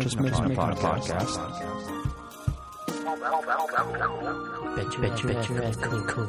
[0.00, 1.26] Just making, just making, making a podcast.
[4.76, 6.26] Bet you, bet you, bet you, cool, cool.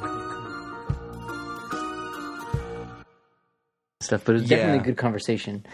[4.02, 4.81] Stuff, but it's was definitely Yeah.
[4.81, 5.66] a good conversation.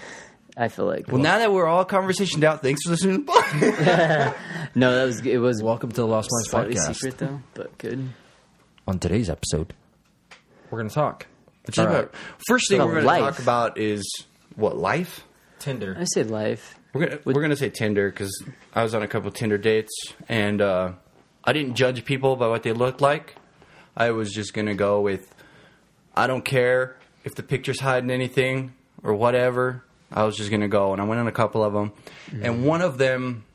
[0.56, 1.08] I feel like.
[1.08, 4.36] Well, now that we're all conversationed out, thanks for listening to the podcast.
[4.76, 6.96] no, that was it was Welcome to the Lost Minds slightly podcast.
[6.96, 8.10] secret though, but good.
[8.88, 9.74] On today's episode,
[10.70, 11.28] we're going to talk
[11.68, 12.14] Just about-
[12.48, 13.36] first thing About we're going to life.
[13.36, 14.04] talk about is
[14.56, 15.26] what life.
[15.60, 15.96] Tinder.
[16.00, 16.76] I said life.
[16.94, 19.92] We're gonna we're gonna say Tinder because I was on a couple Tinder dates
[20.30, 20.92] and uh,
[21.44, 23.36] I didn't judge people by what they looked like.
[23.98, 25.34] I was just gonna go with
[26.16, 29.84] I don't care if the picture's hiding anything or whatever.
[30.12, 31.92] I was just gonna go and I went on a couple of them,
[32.44, 33.46] and one of them,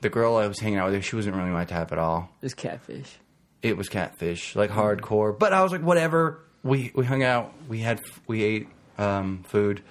[0.00, 2.30] the girl I was hanging out with, she wasn't really my type at all.
[2.40, 3.18] It was catfish.
[3.62, 5.38] it was catfish, like hardcore.
[5.38, 6.40] But I was like, whatever.
[6.62, 7.52] We we hung out.
[7.68, 9.82] We had we ate um, food,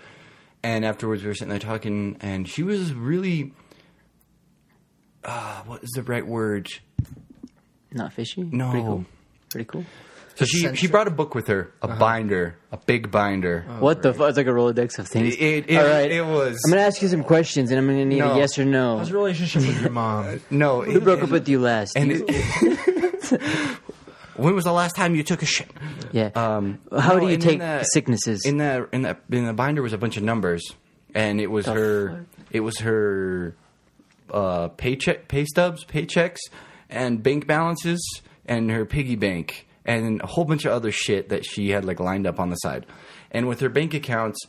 [0.66, 3.54] and afterwards we were sitting there talking, and she was really.
[5.24, 6.68] Uh, what is the right word?
[7.92, 8.44] Not fishy.
[8.44, 8.70] No.
[8.72, 9.06] Pretty cool.
[9.50, 9.86] Pretty cool.
[10.36, 13.62] So she she brought a book with her, a binder, a big binder.
[13.80, 14.28] what the fuck?
[14.30, 15.34] It's like a Rolodex of things.
[15.34, 16.12] It, it, it, All right.
[16.12, 18.34] it was I'm gonna ask you some questions, and I'm gonna need No.
[18.34, 18.98] a yes or no.
[18.98, 20.42] How's your relationship with your mom?
[20.50, 20.82] no.
[20.82, 21.96] Who broke up with you last?
[21.96, 22.28] And it,
[24.38, 25.70] when was the last time you took a shit?
[26.12, 26.30] yeah.
[26.36, 28.46] Um, How no, do you and take in that- sicknesses?
[28.46, 30.64] In that in that in the binder was a bunch of numbers,
[31.14, 32.46] and it was The her fuck?
[32.52, 33.56] it was her
[34.32, 36.40] uh, paycheck pay stubs, paychecks,
[36.90, 38.02] and bank balances,
[38.46, 42.00] and her piggy bank, and a whole bunch of other shit that she had like
[42.00, 42.86] lined up on the side.
[43.32, 44.40] And with her bank accounts,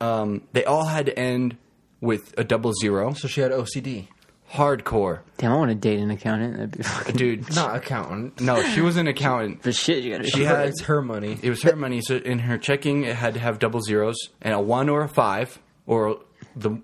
[0.00, 1.56] um, they all had to end
[2.00, 3.12] with a double zero.
[3.14, 4.08] So she had OCD.
[4.54, 6.54] Hardcore, Damn, I want to date an accountant.
[6.56, 7.16] That'd be fucking.
[7.16, 7.54] dude.
[7.56, 8.40] Not accountant.
[8.40, 9.62] No, she was an accountant.
[9.64, 10.28] For shit, you gotta.
[10.28, 11.36] She had it's her money.
[11.42, 12.00] It was her money.
[12.00, 15.08] So in her checking, it had to have double zeros and a one or a
[15.08, 16.20] five, or
[16.54, 16.78] the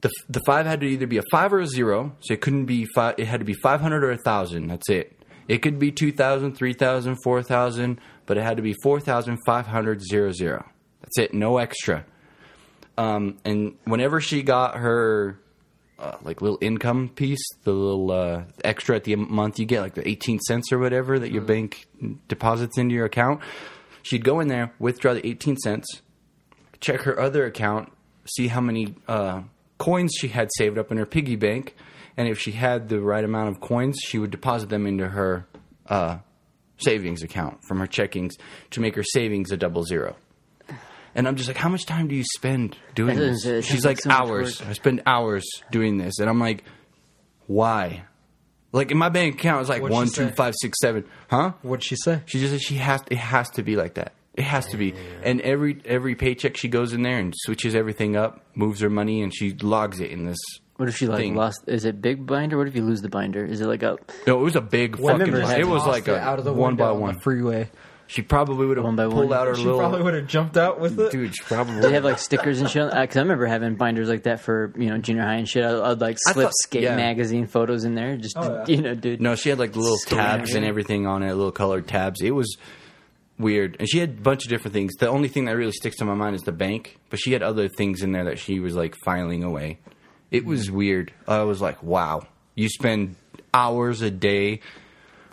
[0.00, 2.16] the the five had to either be a five or a zero.
[2.20, 3.14] So it couldn't be five.
[3.16, 4.66] It had to be five hundred or a thousand.
[4.66, 5.16] That's it.
[5.48, 10.64] It could be 2,000, 3,000, 4,000, but it had to be 4,500 zero zero.
[11.00, 11.34] That's it.
[11.34, 12.04] No extra.
[12.96, 15.38] Um, and whenever she got her
[16.02, 19.94] uh, like little income piece, the little uh, extra at the month you get, like
[19.94, 21.86] the 18 cents or whatever that your bank
[22.26, 23.40] deposits into your account,
[24.02, 26.02] she'd go in there, withdraw the 18 cents,
[26.80, 27.92] check her other account,
[28.26, 29.42] see how many uh,
[29.78, 31.76] coins she had saved up in her piggy bank,
[32.16, 35.46] and if she had the right amount of coins, she would deposit them into her
[35.86, 36.18] uh,
[36.78, 38.32] savings account from her checkings
[38.70, 40.16] to make her savings a double zero.
[41.14, 43.42] And I'm just like, how much time do you spend doing That this?
[43.42, 44.60] doesn't- uh, it She's sounds like, like so much hours.
[44.60, 44.68] work.
[44.68, 46.64] I spend hours doing this, and I'm like,
[47.46, 48.04] why?
[48.72, 50.30] Like in my bank account, it's like What'd she one, two, say?
[50.34, 51.04] five, six, seven.
[51.28, 51.52] Huh?
[51.62, 52.22] What'd she say?
[52.26, 53.02] She just said she has.
[53.10, 54.14] It has to be like that.
[54.34, 54.94] It has to be.
[55.22, 59.20] And every every paycheck, she goes in there and switches everything up, moves her money,
[59.22, 60.38] and she logs it in this.
[60.76, 61.34] What if she like thing.
[61.34, 61.60] lost?
[61.66, 62.56] Is it big binder?
[62.56, 63.44] What if you lose the binder?
[63.44, 65.06] Is it like a No, it was a big fucking.
[65.18, 67.14] remember It, it was like a out of the one by window on one.
[67.16, 67.70] the freeway.
[68.12, 69.32] She probably would have One by pulled one?
[69.32, 69.56] out her little.
[69.56, 69.78] She little.
[69.80, 71.12] probably would have jumped out with it.
[71.12, 71.80] Dude, she probably.
[71.80, 72.90] They have like stickers and shit?
[72.90, 75.64] Because I remember having binders like that for you know junior high and shit.
[75.64, 76.94] I, I'd like slip thought- skate yeah.
[76.94, 78.18] magazine photos in there.
[78.18, 78.64] Just Oh, yeah.
[78.76, 79.22] you know, dude.
[79.22, 82.20] No, she had like little Story tabs and everything on it, little colored tabs.
[82.20, 82.54] It was
[83.38, 84.92] weird, and she had a bunch of different things.
[84.98, 87.42] The only thing that really sticks to my mind is the bank, but she had
[87.42, 89.78] other things in there that she was like filing away.
[90.30, 91.12] It was weird.
[91.26, 93.16] I was like, wow, you spend
[93.54, 94.60] hours a day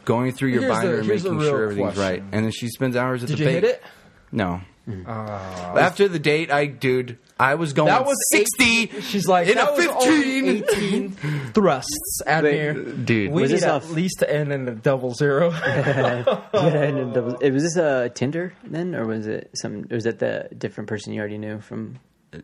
[0.09, 2.03] going through your Here's the- binder and here's the making real sure everything's question.
[2.03, 3.63] right, and then she spends hours at Did the you bank.
[3.63, 3.83] hit it?
[4.31, 4.61] No.
[5.05, 8.83] Uh, After the date, I dude, I was going that was sixty.
[8.89, 11.13] 18 She's like, in that a was only fifteen.
[11.13, 12.73] 18 thrusts out Wait, here.
[12.73, 15.51] Dude, We Was need this at off- least to end in a double zero.
[15.63, 19.85] Yeah, and it double- it- was this a Tinder then, or was it some?
[19.91, 21.99] Or was that the different person you already knew from?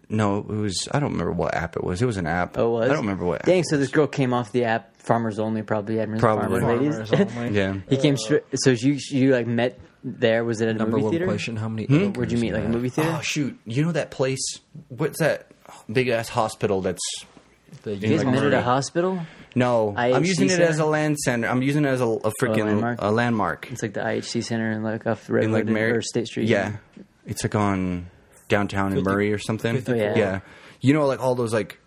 [0.10, 0.88] No, it was.
[0.92, 2.02] I don't remember what app it was.
[2.02, 2.58] It was an app.
[2.58, 3.42] Oh, it was I don't remember what.
[3.42, 4.96] app Dang, it so this girl came off the app.
[4.98, 6.60] Farmers only, probably admirals, Probably.
[6.60, 7.10] farmer ladies.
[7.10, 7.52] Farmers only.
[7.56, 7.78] Yeah.
[7.90, 8.44] he came straight.
[8.56, 10.44] So you you like met there?
[10.44, 11.28] Was it at a Number movie theater?
[11.28, 11.96] location, how many hmm?
[11.96, 12.54] Or Where'd you meet?
[12.54, 13.16] Like a movie theater?
[13.18, 13.60] Oh shoot!
[13.66, 14.44] You know that place?
[14.90, 15.52] What's that
[15.92, 16.81] big ass hospital?
[16.81, 17.02] That's
[17.84, 18.56] The you guys like met at Murray.
[18.56, 19.22] a hospital?
[19.54, 21.48] No, I'm IHC using it as a land center.
[21.48, 23.02] I'm using it as a, a oh, freaking landmark?
[23.02, 26.02] a landmark It's like the IHC Center in like off in Redwood like Mary or
[26.02, 26.50] State Street.
[26.50, 26.78] Yeah,
[27.26, 28.08] it's like on
[28.47, 29.74] downtown in 50 Murray or something.
[29.75, 29.94] 54.
[29.95, 30.18] Oh, yeah.
[30.18, 30.39] yeah.
[30.81, 31.80] You know, like all those like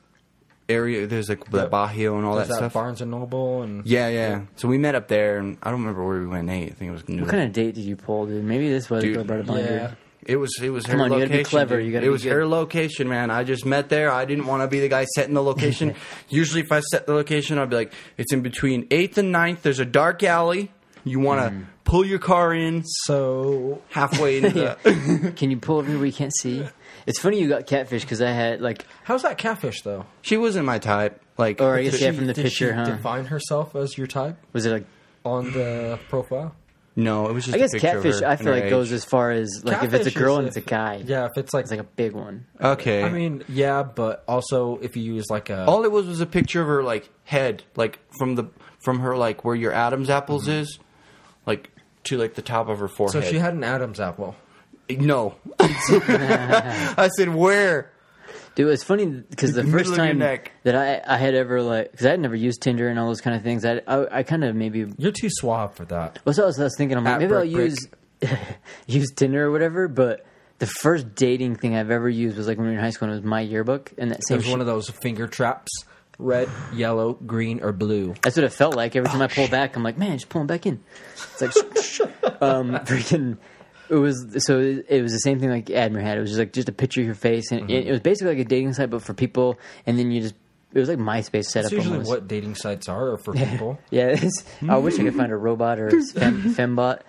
[0.68, 1.06] area.
[1.06, 2.72] There's like that Bahio and all that, that stuff.
[2.72, 4.42] Barnes and Noble and Yeah, yeah.
[4.56, 6.46] So we met up there, and I don't remember where we went.
[6.46, 7.08] Nate, I think it was.
[7.08, 8.44] New What kind of date did you pull, dude?
[8.44, 9.54] Maybe this was Dude, girl brought it yeah.
[9.54, 9.96] here.
[10.26, 12.12] It was it was Come her on, you gotta be clever, you gotta it be
[12.12, 12.32] was good.
[12.32, 13.30] her location, man.
[13.30, 14.12] I just met there.
[14.12, 15.94] I didn't want to be the guy setting the location.
[16.28, 19.62] Usually, if I set the location, I'd be like, "It's in between eighth and 9th.
[19.62, 20.70] There's a dark alley.
[21.04, 21.66] You want to Mm.
[21.88, 24.50] Pull your car in so halfway into
[24.84, 26.64] the." Can you pull over where you can't see?
[27.06, 30.04] It's funny you got catfish because I had like, how's that catfish though?
[30.22, 31.20] she wasn't my type.
[31.38, 32.84] Like, or I guess yeah, She- from the did picture, she huh?
[32.84, 34.86] define herself as your type Was it like?
[35.24, 36.54] on the profile?
[36.96, 37.54] no, it was just.
[37.54, 38.20] I guess a picture of catfish.
[38.20, 40.34] her I and feel her like goes as far as like if it's a girl
[40.34, 41.02] is and it's a guy.
[41.06, 42.44] Yeah, if it's like, it's like a big one.
[42.60, 43.02] Okay.
[43.04, 46.26] I mean, yeah, but also if you use like a all it was was a
[46.26, 48.44] picture of her like head, like from the
[48.80, 50.60] from her like where your Adam's apples Mm-hmm.
[50.62, 50.78] is,
[51.46, 51.70] like
[52.08, 53.12] to like the top of her forehead.
[53.12, 53.32] so forehead.
[53.34, 54.34] she had an Adam's apple.
[54.90, 55.34] no.
[55.60, 57.92] I said where.
[58.54, 60.50] Dude, it's funny because the Middle first of your time neck.
[60.64, 63.20] that I I had ever like because I had never used Tinder and all those
[63.20, 63.64] kind of things.
[63.64, 66.18] I I, I kind of maybe You're too suave for that.
[66.24, 66.98] What's what I was, I was thinking?
[66.98, 67.52] I'm like, At maybe I'll Brick
[68.20, 68.30] Brick.
[68.30, 68.38] use
[68.88, 69.86] use Tinder or whatever.
[69.86, 70.26] But
[70.58, 73.08] the first dating thing I've ever used was like when we were in high school.
[73.08, 74.38] and It was myYearbook, and that It same.
[74.38, 75.70] was one of those finger traps,
[76.18, 78.14] red, yellow, green, or blue.
[78.22, 79.76] That's what it felt like every time I pull back.
[79.76, 80.82] I'm like, man, just pulling back in.
[81.14, 83.38] It's like, um, freaking.
[83.90, 84.58] It was so.
[84.60, 86.18] It, it was the same thing like Admiral had.
[86.18, 88.34] It was just like just a picture of your face, and it, it was basically
[88.34, 89.58] like a dating site, but for people.
[89.86, 90.34] And then you just.
[90.74, 91.70] It was like MySpace setup.
[91.70, 92.10] That's usually almost.
[92.10, 93.78] what dating sites are for people.
[93.90, 97.00] Yeah, it's, I wish I could find a robot or a fem, fembot.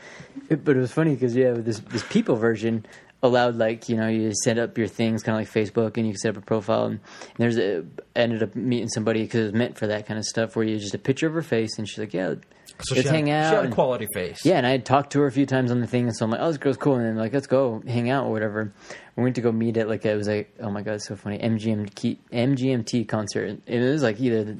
[0.47, 2.85] It- but it was funny because yeah, this this people version
[3.21, 6.13] allowed like you know you set up your things kind of like Facebook and you
[6.13, 6.99] can set up a profile and,
[7.37, 7.83] there's a,
[8.15, 10.77] ended up meeting somebody because it was meant for that kind of stuff where you
[10.79, 12.35] just a picture of her face and she's like yeah
[12.81, 14.45] So let's she hang had, out She had a and- quality face.
[14.45, 16.23] yeah, and I had talked to her a few times on the thing, and so
[16.23, 18.71] I'm like, "Oh, this girl's cool," and then like, "Let's go hang out or whatever."
[19.17, 21.17] We went to go meet at like it was like, oh my god, it's so
[21.17, 23.49] funny MGMT MGMT concert.
[23.49, 24.55] And it was like either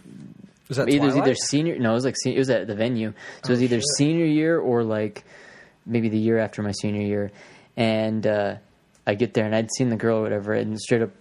[0.68, 1.80] Was that either it was either senior.
[1.80, 3.14] No, it was like it was at the venue,
[3.44, 3.86] so it was oh, either shit.
[3.96, 5.24] senior year or like
[5.86, 7.32] maybe the year after my senior year.
[7.80, 8.58] And uh,
[9.08, 11.12] I get there and I'd seen the girl or whatever, and straight up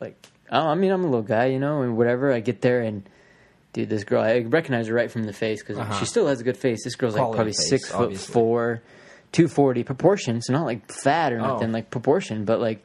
[0.00, 0.16] like,
[0.50, 2.32] oh, I mean, I'm a little guy, you know, and whatever.
[2.32, 3.02] I get there and.
[3.74, 5.98] Dude, this girl, I recognize her right from the face because Uh-huh.
[5.98, 6.82] she still has a good face.
[6.84, 8.32] This girl's like probably face, six foot obviously.
[8.32, 8.82] four,
[9.30, 10.40] two forty proportion.
[10.40, 11.46] So not like fat or Oh.
[11.52, 12.82] nothing, like proportion, but like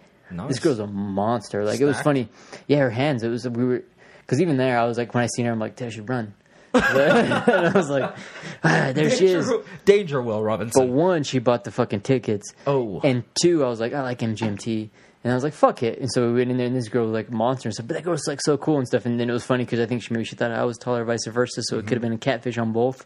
[0.49, 1.63] this girl's a monster.
[1.63, 2.27] Like it was funny.
[2.67, 3.23] Yeah, her hands.
[3.23, 3.83] It was we were
[4.21, 6.33] because even there, I was like when I seen her, I'm like, I should run.
[6.93, 8.15] and I was like,
[8.63, 9.45] ah, there she is.
[9.47, 10.93] Danger, Danger Will But Robinson.
[10.93, 12.53] one, she bought the fucking tickets.
[12.65, 12.99] Oh.
[13.03, 14.89] And two, I was like, I like MGMT.
[15.23, 15.99] And I was like, fuck it.
[15.99, 17.87] And so we went in there, and this girl was like monster and stuff.
[17.87, 19.05] But that girl was like so cool and stuff.
[19.05, 21.03] And then it was funny because I think she maybe she thought I was taller,
[21.05, 21.61] vice versa.
[21.63, 23.05] So it could have been a catfish on both.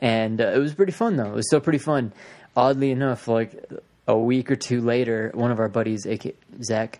[0.00, 1.26] And uh, it was pretty fun though.
[1.30, 2.12] It was still pretty fun.
[2.56, 3.64] Oddly enough, like
[4.08, 6.98] a week or two later, one of our buddies, aka Zach,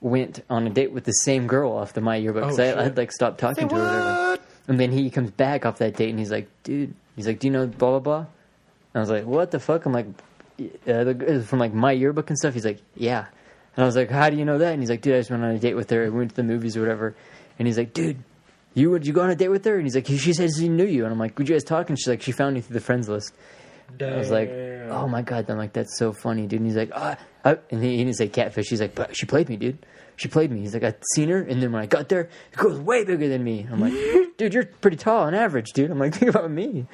[0.00, 2.70] went on a date with the same girl off the myYearbook because Oh, I, I
[2.70, 2.78] shit.
[2.78, 3.80] had like stopped talking to her.
[3.80, 4.31] Or whatever.
[4.68, 7.48] And then he comes back off that date and he's like, dude, he's like, do
[7.48, 8.18] you know blah blah blah?
[8.18, 8.26] And
[8.94, 9.86] I was like, what the fuck?
[9.86, 10.06] I'm like,
[10.60, 12.54] uh, the, from like myYearbook and stuff.
[12.54, 13.26] He's like, yeah.
[13.74, 14.72] And I was like, how do you know that?
[14.72, 16.04] And he's like, dude, I just went on a date with her.
[16.04, 17.14] We went to the movies or whatever.
[17.58, 18.18] And he's like, dude,
[18.74, 19.74] you would you go on a date with her?
[19.74, 21.04] And he's like, she said she knew you.
[21.04, 21.88] And I'm like, would you guys talk?
[21.88, 23.34] And she's like, she found you through the friends list.
[24.00, 25.50] I was like, oh my god.
[25.50, 26.60] I'm like, that's so funny, dude.
[26.60, 28.68] And he's like, ah, and he, he didn't say catfish.
[28.68, 29.78] He's like, but she played me, dude.
[30.22, 30.60] She played me.
[30.60, 33.28] He's like, I seen her, and then when I got there, the girl's way bigger
[33.28, 33.66] than me.
[33.68, 33.92] I'm like,
[34.36, 35.90] dude, you're pretty tall on average, dude.
[35.90, 36.86] I'm like, think about me.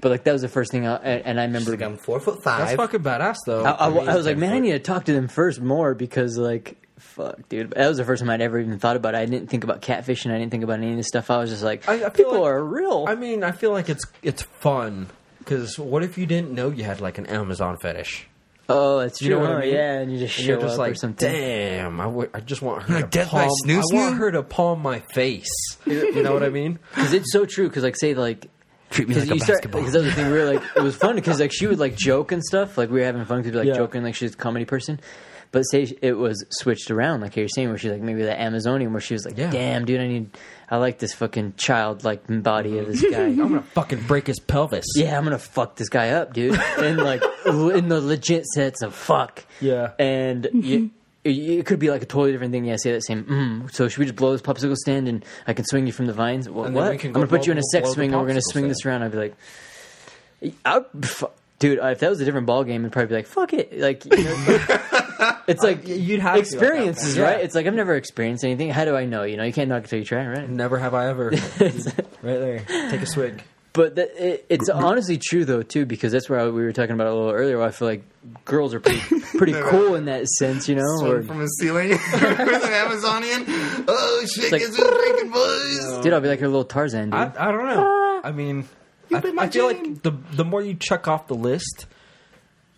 [0.00, 2.20] But like that was the first thing, I, and and I remember Like I'm four
[2.20, 2.66] foot five.
[2.66, 3.64] That's fucking badass, though.
[3.64, 5.94] I, I- mean, I was like, man, I need to talk to them first more
[5.94, 7.70] because, like, fuck, dude.
[7.70, 9.18] That was the first time I'd ever even thought about it.
[9.18, 10.30] I didn't think about catfishing.
[10.30, 11.30] I didn't think about any of this stuff.
[11.30, 13.06] I was just like, I- I people like- are real.
[13.08, 15.08] I mean, I feel like it's it's fun
[15.38, 18.28] because what if you didn't know you had like an Amazon fetish?
[18.68, 19.38] Oh, that's You true.
[19.38, 19.74] know what I mean?
[19.74, 21.32] Yeah, and you just And show you're just up like, or something.
[21.32, 23.50] damn, I, w- I just want her Like to Death by palm.
[23.64, 25.48] Snoo I want her to palm my face.
[25.86, 26.78] you know what I mean?
[26.94, 27.68] Because it's so true.
[27.68, 28.46] Because like, say like.
[28.90, 29.80] Treat me Because like a you start, basketball.
[29.82, 30.32] because that was the thing.
[30.32, 32.78] We were like, it was fun because like she would like joke and stuff.
[32.78, 33.82] Like we were having fun because we were like Yeah.
[33.82, 34.98] joking, like she's a comedy person.
[35.52, 38.92] But say it was switched around, like you're saying, where she's like maybe the Amazonian,
[38.92, 39.50] where she was like, Yeah.
[39.50, 40.30] "Damn, dude, I need,
[40.70, 44.84] I like this fucking childlike body of this guy." I'm gonna fucking break his pelvis.
[44.96, 46.58] yeah, I'm gonna fuck this guy up, dude.
[46.78, 49.44] And like in the legit sense of fuck.
[49.60, 49.92] Yeah.
[49.98, 50.90] And you,
[51.24, 52.64] it, it could be like a totally different thing.
[52.64, 53.24] Yeah, say that same.
[53.24, 56.06] Mm, so should we just blow this popsicle stand and I can swing you from
[56.06, 56.48] the vines?
[56.48, 56.98] Well, And then what?
[56.98, 58.40] can I'm go gonna put you in a sex blow the swing and we're gonna
[58.40, 59.02] popsicle swing this around.
[59.02, 60.82] I'd be like, I,
[61.58, 63.78] dude, uh, if that was a different ball game, I'd probably be like, fuck it.
[63.78, 64.44] Like, you know,
[65.48, 67.24] it's like you'd have to at that experiences, point.
[67.28, 67.38] right?
[67.38, 67.44] Yeah.
[67.44, 68.70] It's like I've never experienced anything.
[68.70, 69.24] How do I know?
[69.24, 70.48] You know, you can't knock it till you try, right?
[70.48, 71.30] Never have I ever.
[71.60, 71.78] right
[72.22, 72.58] there.
[72.90, 73.42] Take a swig.
[73.74, 76.94] But that, it, it's honestly true though too, because that's where I, we were talking
[76.94, 77.58] about a little earlier.
[77.58, 78.02] Where I feel like
[78.44, 79.00] girls are pretty
[79.36, 81.06] pretty cool in that sense, you know.
[81.06, 83.44] Or, from a ceiling with an Amazonian.
[83.86, 84.50] Oh shit!
[84.50, 85.98] like- Guess who's drinking, boys?
[86.02, 87.20] dude, I'll be like your little Tarzan, dude.
[87.20, 88.20] I, I don't know.
[88.24, 88.68] I mean,
[89.16, 89.94] I, been my I feel Jane.
[89.94, 91.86] like the the more you check off the list,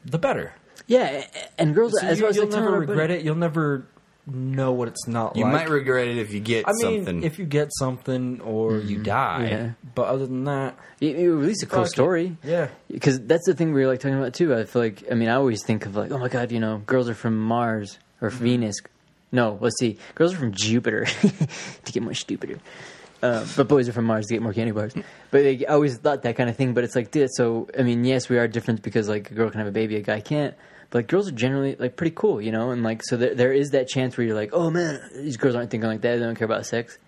[0.05, 0.55] the better.
[0.87, 1.27] yeah,
[1.59, 3.25] and girls, So as you, well as will like never our buddy- regret it.
[3.25, 3.87] You'll never
[4.27, 5.53] know what it's not You like.
[5.53, 7.23] might regret it if you get I mean, something.
[7.25, 9.49] if you get something or you die.
[9.51, 9.71] Yeah.
[9.95, 11.91] But other than that, You, you release a cool Fuck it.
[11.91, 12.37] story.
[12.45, 12.69] yeah.
[12.89, 14.55] because that's the thing we were like talking about too.
[14.55, 16.79] I feel like I mean I always think of like oh my god you know
[16.87, 18.45] girls are from Mars or Mm-hmm.
[18.45, 18.77] Venus.
[19.33, 21.05] No, let's see, girls are from Jupiter
[21.85, 22.59] to get more stupider.
[23.23, 24.95] Uh, but boys are from Mars to get more candy bars.
[25.31, 26.73] But they always thought that kind of thing.
[26.75, 29.50] But it's like, dude, so I mean, yes, we are different because like a girl
[29.50, 30.55] can have a baby, a guy can't.
[30.91, 32.71] But like, girls are generally like pretty cool, you know.
[32.71, 35.55] And like, so there, there is that chance where you're like, oh man, these girls
[35.55, 36.17] aren't thinking like that.
[36.17, 36.99] They don't care about sex.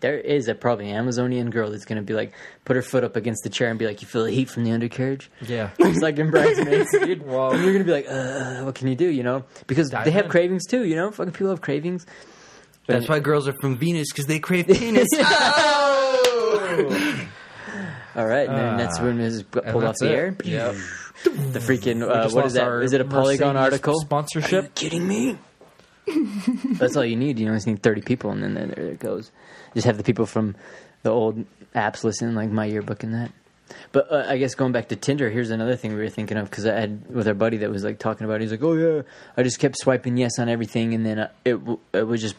[0.00, 2.32] There is a probably Amazonian girl that's gonna be like,
[2.64, 4.62] put her foot up against the chair and be like, you feel the heat from
[4.62, 5.28] the undercarriage.
[5.42, 5.70] Yeah.
[5.80, 7.22] It's like in bridesmaids, dude.
[7.26, 7.50] Wow.
[7.50, 9.08] And you're gonna be like, uh, what can you do?
[9.08, 10.30] You know, because Dive they have in.
[10.30, 10.84] cravings too.
[10.84, 12.06] You know, fucking people have cravings.
[12.88, 15.06] That's why girls are from Venus because they crave penis.
[18.16, 20.16] All right, and then that's when this is pulled off that's the it.
[20.16, 20.36] air.
[20.44, 20.74] Yep.
[21.24, 22.62] The freaking uh, just what is lost that?
[22.62, 23.94] our Is it a Polygon Mercedes article?
[24.02, 24.72] sponsorship?
[24.76, 25.36] kidding me?
[26.78, 27.40] That's all you need.
[27.40, 29.32] You know, you just need thirty people, and then there, there it goes.
[29.74, 30.54] Just have the people from
[31.02, 33.32] the old apps listen, like myYearbook and that.
[33.90, 36.48] But uh, I guess going back to Tinder, here's another thing we were thinking of
[36.48, 38.34] because I had with our buddy that was like talking about.
[38.36, 38.42] it.
[38.42, 39.02] He's like, "Oh yeah,
[39.36, 42.36] I just kept swiping yes on everything, and then uh, it w- it was just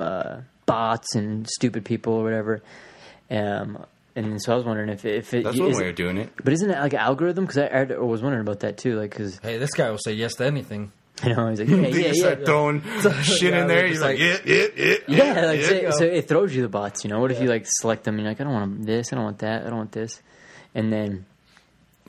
[0.00, 2.62] uh, bots and stupid people or whatever."
[3.30, 3.84] Um,
[4.16, 6.30] and so I was wondering if if it That's one way of doing it.
[6.42, 7.44] but isn't it like an algorithm?
[7.46, 8.98] Because I, I was wondering about that too.
[8.98, 10.90] Like, because Hey, this guy will say yes to anything.
[11.24, 12.12] you know, he's like, yeah, yeah, just yeah.
[12.14, 12.80] start throwing
[13.22, 13.76] shit Yeah, in there.
[13.82, 15.34] they're You're like, like- yeah, yeah, yeah.
[15.34, 15.90] Yeah, like yeah.
[15.90, 17.04] so, so it throws you the bots.
[17.04, 18.14] You know, what if you like select them?
[18.14, 20.20] And you're like, I don't want this, I don't want that, I don't want this,
[20.74, 21.26] and then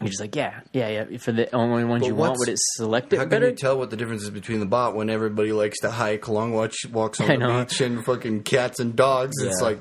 [0.01, 1.17] you're just like, yeah, yeah, yeah.
[1.17, 3.50] For the only ones But you want, what's- would it select it How can better?
[3.50, 6.53] you tell what the difference is between the bot when everybody likes to hike along,
[6.53, 7.63] watch walks on I the know.
[7.65, 9.36] beach and fucking cats and dogs?
[9.41, 9.79] It's like,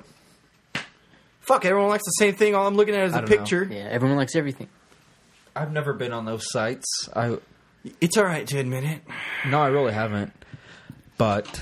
[1.40, 2.54] fuck, everyone likes the same thing.
[2.54, 3.36] All I'm looking at is I the don't know.
[3.38, 3.68] picture.
[3.70, 4.68] yeah, everyone likes everything.
[5.56, 6.86] I've never been on those sites.
[7.14, 7.38] I
[8.00, 9.00] It's all right to admit it.
[9.48, 10.32] no, I really haven't.
[11.18, 11.60] But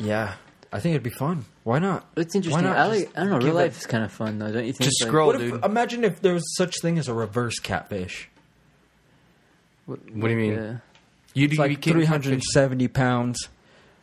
[0.00, 0.34] yeah,
[0.72, 1.44] I think it'd be fun.
[1.64, 2.06] Why not?
[2.16, 2.64] It's interesting.
[2.64, 3.10] not I like.
[3.14, 3.38] I don't know.
[3.38, 4.84] Real life is kind of fun though, don't you think?
[4.90, 5.26] Just Like, scroll.
[5.28, 5.54] What dude.
[5.54, 8.28] if, imagine if there was such thing as a reverse catfish.
[9.86, 10.52] What, What do you mean?
[10.54, 10.76] yeah.
[11.34, 13.48] You It's do like you can't three hundred and seventy pounds.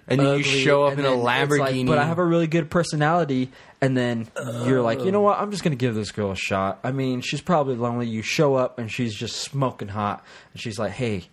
[0.07, 1.87] and then you show up in a then it's like, Lamborghini.
[1.87, 4.27] but I have a really good personality, and then
[4.65, 5.39] you're like, you know what?
[5.39, 6.79] I'm just gonna give this girl a shot.
[6.83, 8.07] I mean, she's probably lonely.
[8.07, 10.23] You show up, and she's just smoking hot,
[10.53, 11.25] and she's like, "Hey,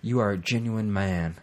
[0.00, 1.36] you are a genuine man."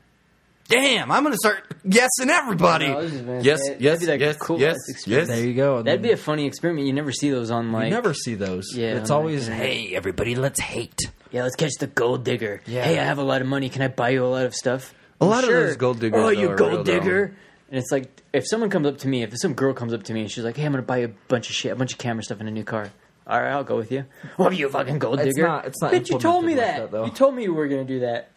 [0.69, 2.87] Damn, I'm gonna start guessing everybody.
[2.89, 3.45] No, this is fantastic.
[3.45, 5.27] yes, That'd yes, be like yes, a cool yes, yes.
[5.27, 5.81] There you go.
[5.81, 6.85] That'd be a funny experiment.
[6.85, 7.85] You never see those on like.
[7.85, 8.75] you never see those.
[8.75, 10.99] Yeah, it's always, like, "Hey, everybody, let's hate."
[11.31, 12.61] Yeah, let's catch the gold digger.
[12.67, 12.83] Yeah.
[12.83, 13.69] Hey, I have a lot of money.
[13.69, 14.93] Can I buy you a lot of stuff?
[15.21, 16.99] A lot of those gold diggers, Oh, you are gold real, though.
[16.99, 17.35] digger.
[17.69, 20.13] And it's like if someone comes up to me, if some girl comes up to
[20.13, 21.93] me and she's like, "Hey, I'm gonna buy you a bunch of shit, a bunch
[21.93, 22.89] of camera stuff, and a new car."
[23.27, 24.05] All right, I'll go with you.
[24.37, 25.29] What are you fucking gold digger?
[25.29, 25.47] It's digger!
[25.47, 26.77] not- it's not Bitch, you told me that.
[26.77, 27.05] that, though.
[27.05, 28.29] you told me you were gonna do that.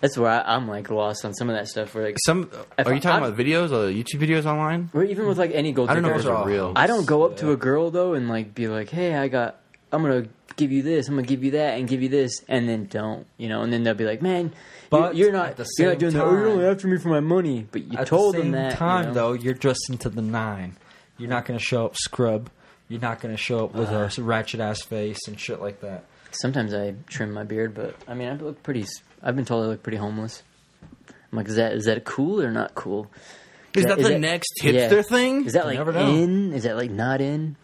[0.00, 1.94] That's where I, I'm like lost on some of that stuff.
[1.94, 4.90] Where like, Some are you talking I'm- about videos or YouTube videos online?
[4.94, 6.72] or even with like any gold I don't know if those are real.
[6.76, 9.60] I don't go up to a girl though and like be like, "Hey, I got,
[9.92, 12.68] I'm gonna give you this, I'm gonna give you that, and give you this," and
[12.68, 14.52] then don't, you know, and then they'll be like, "Man,
[14.88, 16.24] But you're, you're not, the you're not same doing that.
[16.24, 18.72] Oh, you're only after me for my money." But you told the them that.
[18.72, 19.12] you time, know?
[19.14, 20.76] though, you're dressed into the nine.
[21.18, 22.48] You're not going to show up scrub.
[22.88, 24.08] You're not going to show up with Uh-huh.
[24.18, 26.04] a ratchet ass face and shit like that.
[26.32, 28.86] Sometimes I trim my beard, but I mean, I look pretty.
[29.20, 30.42] S- I've been told I look pretty homeless.
[31.08, 33.10] I'm like, is that is that cool or not cool?
[33.74, 34.72] Is that is the that- next yeah.
[34.88, 35.44] hipster thing?
[35.46, 36.52] Is that like in?
[36.52, 37.56] Is that like not in?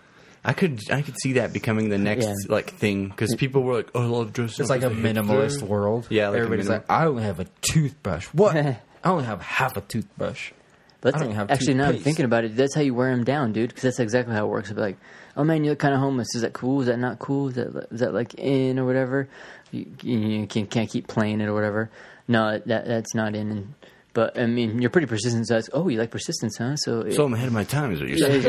[0.44, 2.34] I could I could see that becoming the next Yeah.
[2.48, 5.66] like thing because people were like, "Oh, I love dressing." It's like a minimalist hipster."
[5.66, 6.06] world.
[6.08, 8.26] Yeah, like everybody's minim- like, I only have a toothbrush.
[8.26, 8.54] What?
[8.56, 10.52] I only have half a toothbrush.
[11.00, 13.14] But I don't even have actually, now I'm thinking about it, that's how you wear
[13.14, 13.68] them down, dude.
[13.68, 14.70] Because that's exactly how it works.
[14.70, 14.96] I'll be like,
[15.36, 16.34] oh man, you look kind of homeless.
[16.34, 16.80] Is that cool?
[16.80, 17.48] Is that not cool?
[17.48, 19.28] Is that is that like in or whatever?
[19.73, 21.90] You, can't, can't keep playing it or whatever.
[22.28, 23.50] No, that that's not in.
[23.50, 23.75] And,
[24.12, 25.46] but I mean, you're pretty persistent.
[25.46, 26.76] So that's, oh, you like persistence, huh?
[26.76, 28.42] So, So I'm ahead of my time, is what you're saying.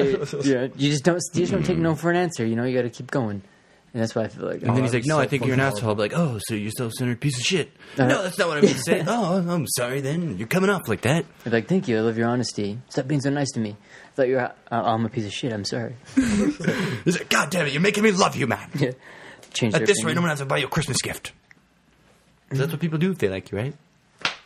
[0.44, 2.46] yeah, yeah, you just don't you just don't take no for an answer.
[2.46, 3.42] You know, you got to keep going.
[3.94, 5.46] And that's why I feel like And then he's that'd like, "No, so I think
[5.46, 8.38] you're an asshole." Be like, "Oh, so you're self-centered piece of shit." Uh, no, that's
[8.38, 9.04] not what I mean to say.
[9.08, 10.02] oh, I'm sorry.
[10.02, 11.26] Then you're coming off like that.
[11.46, 11.98] Be like, thank you.
[11.98, 12.80] I love your honesty.
[12.90, 13.72] Stop being so nice to me.
[13.72, 14.42] I thought you were.
[14.42, 15.54] Uh, I'm a piece of shit.
[15.54, 15.96] I'm sorry.
[16.16, 18.92] He's like, "God damn it, you're making me love you, man." Yeah.
[19.58, 20.24] Change At this rate, I'm opinion.
[20.24, 21.34] gonna have to buy you a Christmas gift.
[22.50, 23.76] 'Cause That's what people do if they like you, right?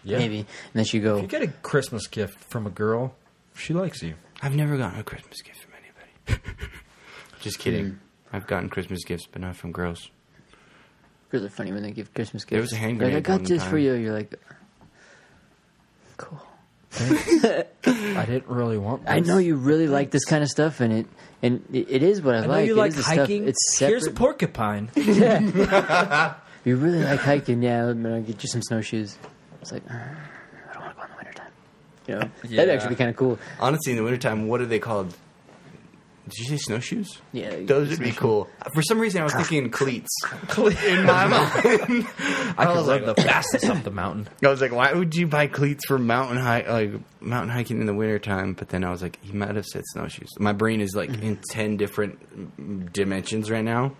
[0.03, 0.17] Yeah.
[0.17, 0.37] maybe.
[0.39, 3.13] And then she go, If you get a Christmas gift from a girl,
[3.55, 4.15] she likes you.
[4.41, 6.41] I've never gotten a Christmas gift from anybody.
[7.41, 7.99] Just kidding.
[8.33, 10.09] I've gotten Christmas gifts, but not from girls.
[11.29, 12.51] girls are funny when they give Christmas gifts.
[12.51, 13.79] There was a hand Like, I grenade got one this for time.
[13.79, 13.93] you.
[13.93, 14.33] You're like,
[16.17, 16.41] cool.
[16.99, 19.03] I didn't really want.
[19.03, 19.11] This.
[19.11, 21.05] I know you really like this kind of stuff, and it
[21.41, 22.67] and it, it is what I, I know like.
[22.67, 23.47] you It like is stuff- hiking.
[23.47, 23.89] It's separate.
[23.91, 24.89] Here's a porcupine.
[26.63, 27.87] You really like hiking, yeah.
[27.87, 29.17] I'm gonna get you some snowshoes.
[29.61, 31.51] It's like, uh, I don't want to go in the wintertime.
[32.07, 33.39] You know, that'd actually be kind of cool.
[33.59, 35.11] Honestly, in the wintertime, what are they called?
[36.31, 37.19] Did you say snowshoes?
[37.33, 38.47] Yeah, Those would be cool.
[38.73, 40.09] For some reason, I was thinking cleats.
[40.57, 42.07] In my mind.
[42.57, 44.27] I could was run like- the fastest up the mountain.
[44.43, 47.85] I was like, why would you buy cleats for mountain hike, like mountain hiking in
[47.85, 48.53] the wintertime?
[48.53, 50.29] But then I was like, he might have said snowshoes.
[50.39, 52.19] My brain is like in ten different
[52.59, 53.93] mm, dimensions right now.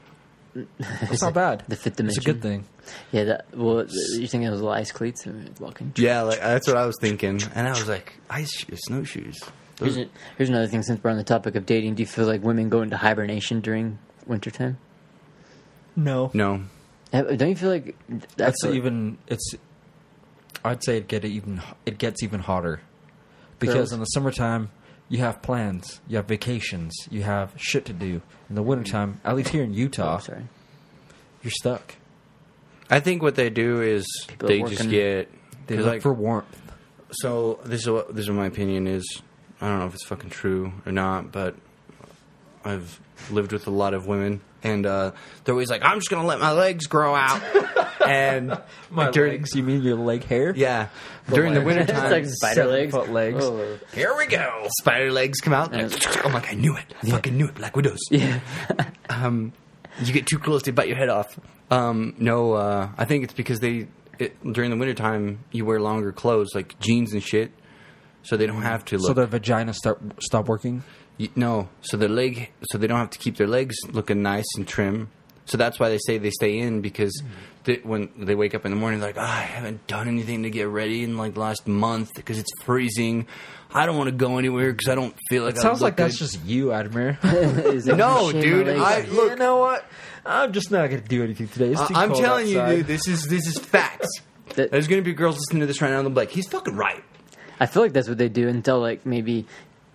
[1.01, 1.63] It's not bad.
[1.67, 2.65] The fifth It's a good thing.
[3.13, 3.85] Yeah, that, well,
[4.17, 5.93] you think it was little ice cleats or walking?
[5.95, 9.39] Yeah, like that's what I was thinking, and I was like, ice shoes, snowshoes.
[9.85, 10.81] Here's, a, here's another thing.
[10.83, 13.61] Since we're on the topic of dating, do you feel like women go into hibernation
[13.61, 14.77] during wintertime?
[15.95, 16.61] No, No,
[17.11, 17.95] Don't you feel like
[18.37, 19.17] that's what- even.
[19.27, 19.55] It's.
[20.63, 21.61] I'd say it get even.
[21.85, 22.81] It gets even hotter,
[23.59, 23.93] because Girls?
[23.93, 24.69] in the summertime
[25.09, 28.21] you have plans, you have vacations, you have shit to do.
[28.49, 30.43] In the wintertime, at least here in Utah, Oh, sorry.
[31.43, 31.95] you're stuck.
[32.89, 35.29] I think what they do is People they are just get
[35.67, 36.61] they look like, for warmth.
[37.11, 39.21] So this is what this is what my opinion is.
[39.61, 41.55] I don't know if it's fucking true or not, but
[42.65, 42.99] I've
[43.29, 45.11] lived with a lot of women, and uh,
[45.43, 47.41] they're always like, "I'm just gonna let my legs grow out."
[48.07, 48.57] and
[48.89, 49.55] My during legs?
[49.55, 50.53] You mean your leg hair?
[50.55, 50.87] yeah,
[51.31, 52.91] during the winter time, like spider legs.
[52.91, 53.43] foot legs.
[53.43, 53.77] Oh.
[53.93, 54.67] here we go.
[54.81, 55.71] Spider legs come out.
[55.71, 56.93] Like, I'm like, I knew it.
[57.03, 57.55] I fucking knew it.
[57.55, 57.99] Black widows.
[58.09, 58.39] Yeah.
[59.09, 59.53] um,
[60.01, 61.39] you get too close, they bite your head off.
[61.69, 63.87] Um, no, uh, I think it's because they
[64.19, 67.51] it, during the wintertime you wear longer clothes like jeans and shit,
[68.23, 69.07] so they don't have to look.
[69.07, 70.83] So their vagina start stop working.
[71.19, 74.45] Y- No, so their leg, so they don't have to keep their legs looking nice
[74.57, 75.09] and trim.
[75.45, 77.27] So that's why they say they stay in because hmm.
[77.65, 80.43] they, when they wake up in the morning, they're like, oh, I haven't done anything
[80.43, 83.27] to get ready in like last month because it's freezing.
[83.73, 85.55] I don't want to go anywhere because I don't feel like.
[85.55, 87.17] It I sounds look like that's good." just you, Admir.
[87.97, 88.69] No, dude.
[88.69, 89.85] I- look- you know what?
[90.25, 91.71] I'm just not gonna do anything today.
[91.71, 92.71] It's too I- I'm cold telling outside.
[92.71, 94.09] you, dude, this is this is facts.
[94.55, 95.97] That- There's gonna be girls listening to this right now.
[95.99, 97.03] and They'll be like, "He's fucking right."
[97.61, 99.45] I feel like that's what they do until like maybe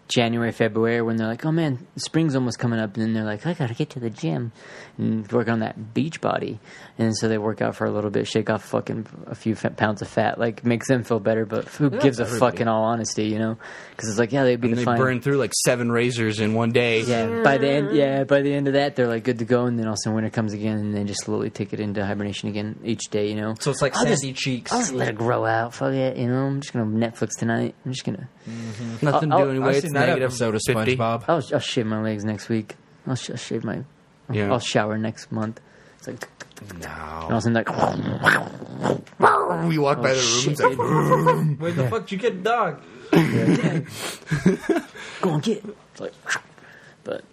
[0.09, 3.45] January, February, when they're like, "Oh man, spring's almost coming up," and then they're like,
[3.47, 4.53] "I gotta get to the gym
[4.99, 6.61] and work on that beach body,"
[6.99, 10.03] and so they work out for a little bit, shake off fucking a few pounds
[10.03, 11.45] of fat, like makes them feel better.
[11.45, 12.38] But who gives a everybody.
[12.53, 13.59] fuck in all honesty, you know?
[13.90, 14.99] Because it's like, yeah, they'd be And the they fine.
[14.99, 17.01] burn through like seven razors in one day.
[17.03, 19.66] Yeah, by the end, yeah, by the end of that, they're like good to go,
[19.66, 21.81] and then all of a sudden winter comes again, and they just slowly take it
[21.81, 23.55] into hibernation again each day, you know.
[23.59, 24.71] So it's like I'll just- sandy cheeks.
[24.73, 25.75] I'll just let it grow out.
[25.75, 26.45] Fuck it, you know.
[26.47, 27.75] I'm just gonna Netflix tonight.
[27.85, 28.29] I'm just gonna.
[28.49, 29.05] Mm-hmm.
[29.05, 29.81] Nothing I'll- to do anyway.
[29.96, 30.96] I've It's that negative episode of 50.
[30.96, 31.24] SpongeBob.
[31.28, 32.74] I'll, I'll shave my legs next week.
[33.06, 33.85] I'll, sh- I'll shave my.
[34.30, 34.52] Yeah.
[34.52, 35.61] I'll shower next month.
[35.98, 36.28] It's like,
[36.70, 37.68] and all of a sudden, like,
[39.68, 40.52] We walk by the oh, room.
[40.52, 40.78] It's like,
[41.61, 42.82] Where the fuck did you get a dog?
[45.20, 45.59] go and get.
[45.59, 45.76] it.
[45.92, 46.12] It's like,
[47.04, 47.24] but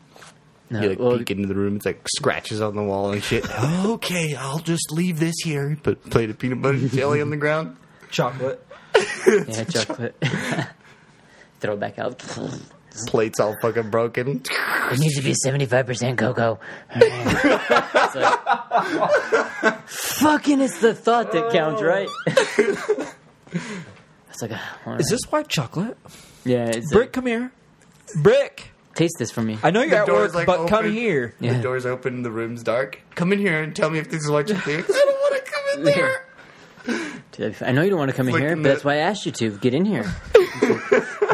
[0.70, 1.76] no, You like well, peek into the room.
[1.78, 3.46] It's like scratches on the wall and shit.
[3.86, 5.78] okay, I'll just leave this here.
[5.82, 7.78] Put plate of peanut butter and jelly on the ground.
[8.12, 8.66] Chocolate.
[9.28, 10.16] yeah, chocolate.
[11.64, 12.20] Throw it back out.
[13.08, 14.44] Plate's all fucking broken.
[14.92, 16.60] It needs to be seventy-five percent cocoa.
[16.94, 22.10] It's like- fucking, it's the thought that counts, right?
[22.28, 24.52] it's like,
[24.86, 25.98] all Is this white chocolate?
[26.44, 27.54] yeah, it's Brick, like, come here.
[28.22, 28.72] Brick.
[28.94, 29.58] taste this for me.
[29.64, 30.92] I know you're at door's, work, like, but come open.
[30.92, 31.34] here.
[31.40, 31.54] Yeah.
[31.54, 32.24] The door's open.
[32.24, 33.00] The room's dark.
[33.16, 34.86] Come in here and tell me if this is what you think.
[34.90, 36.26] I don't want to come in there.
[37.68, 39.26] I know you don't want to come in here, Flicking but that's why I asked
[39.26, 40.04] you to get in here.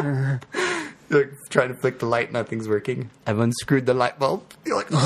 [1.10, 2.30] You're like trying to flick the light.
[2.32, 3.10] Nothing's working.
[3.26, 4.44] I've unscrewed the light bulb.
[4.64, 4.96] You're like, oh,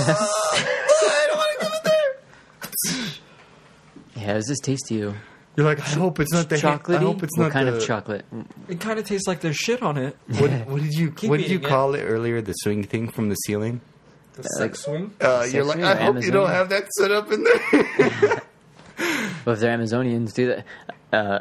[0.53, 3.11] I don't want to come in there.
[4.17, 5.15] Yeah, how does this taste to you?
[5.57, 6.57] You're like, I hope it's not the.
[6.57, 6.97] Chocolatey?
[6.97, 8.25] I hope it's what not kind the, of chocolate?
[8.33, 8.47] Mm.
[8.69, 10.17] It kind of tastes like there's shit on it.
[10.39, 11.71] What, what did you Keep What did you eating it.
[11.71, 12.41] call it earlier?
[12.41, 13.81] The swing thing from the ceiling.
[14.35, 15.13] The uh, sex swing.
[15.21, 18.43] Uh, you're like, Sexy I hope you don't have that set up in there.
[19.45, 20.65] Well, if they're Amazonians, do that.
[21.15, 21.39] Uh,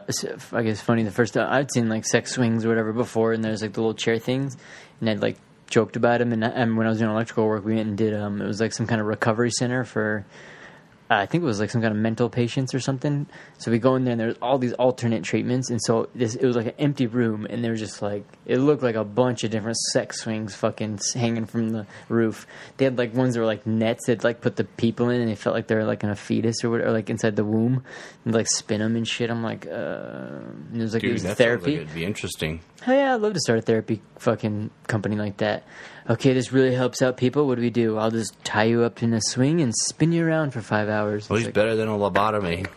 [0.52, 1.04] I guess funny.
[1.04, 3.82] The first time I'd seen like sex swings or whatever before, and there's like the
[3.82, 4.56] little chair things,
[5.00, 6.32] and I'd like joked about them.
[6.32, 8.46] And, I, and when I was doing electrical work, we went and did um, it
[8.46, 10.26] was like some kind of recovery center for.
[11.18, 13.28] I think it was like some kind of mental patients or something.
[13.58, 16.46] So we go in there and there's all these alternate treatments, and so this it
[16.46, 19.44] was like an empty room, and there was just like it looked like a bunch
[19.44, 22.48] of different sex swings, fucking hanging from the roof.
[22.78, 25.30] They had like ones that were like nets that like put the people in, and
[25.30, 27.84] they felt like they were like in a fetus or whatever, like inside the womb,
[28.26, 29.30] and like spin them and shit.
[29.30, 31.72] I'm like, uh, and it was like it was that therapy.
[31.72, 32.62] like it'd be interesting.
[32.88, 35.64] Oh yeah, I'd love to start a therapy fucking company like that.
[36.10, 37.48] Okay, this really helps out people.
[37.48, 37.98] What do we do?
[37.98, 41.30] I'll just tie you up in a swing and spin you around for five hours.
[41.30, 42.68] Well, he's like, better than a lobotomy.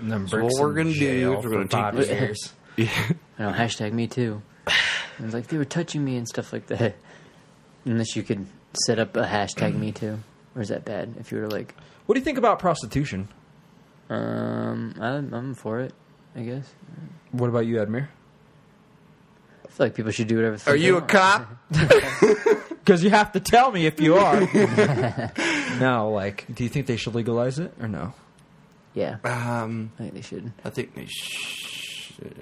[0.00, 2.52] And So what we're gonna do jail is we're gonna five take- years.
[2.76, 2.88] Yeah.
[3.38, 4.42] I know, hashtag me too.
[4.66, 6.96] And it's like they were touching me and stuff like that.
[7.84, 8.46] Unless you could
[8.86, 10.18] set up a hashtag me too.
[10.56, 11.14] Or is that bad?
[11.20, 11.72] If you were to like,
[12.06, 13.28] What do you think about prostitution?
[14.10, 15.92] um, I'm, I'm for it.
[16.34, 16.68] I guess.
[17.30, 18.08] What about you, Admir?
[19.74, 20.56] I feel like people should do whatever.
[20.56, 21.08] the fuck Are you a want.
[21.08, 21.48] cop?
[22.84, 24.40] Because you have to tell me if you are.
[25.80, 28.12] no, like, do you think they should legalize it or no?
[28.92, 30.52] Yeah, Um, I think they should.
[30.66, 32.34] I think they should.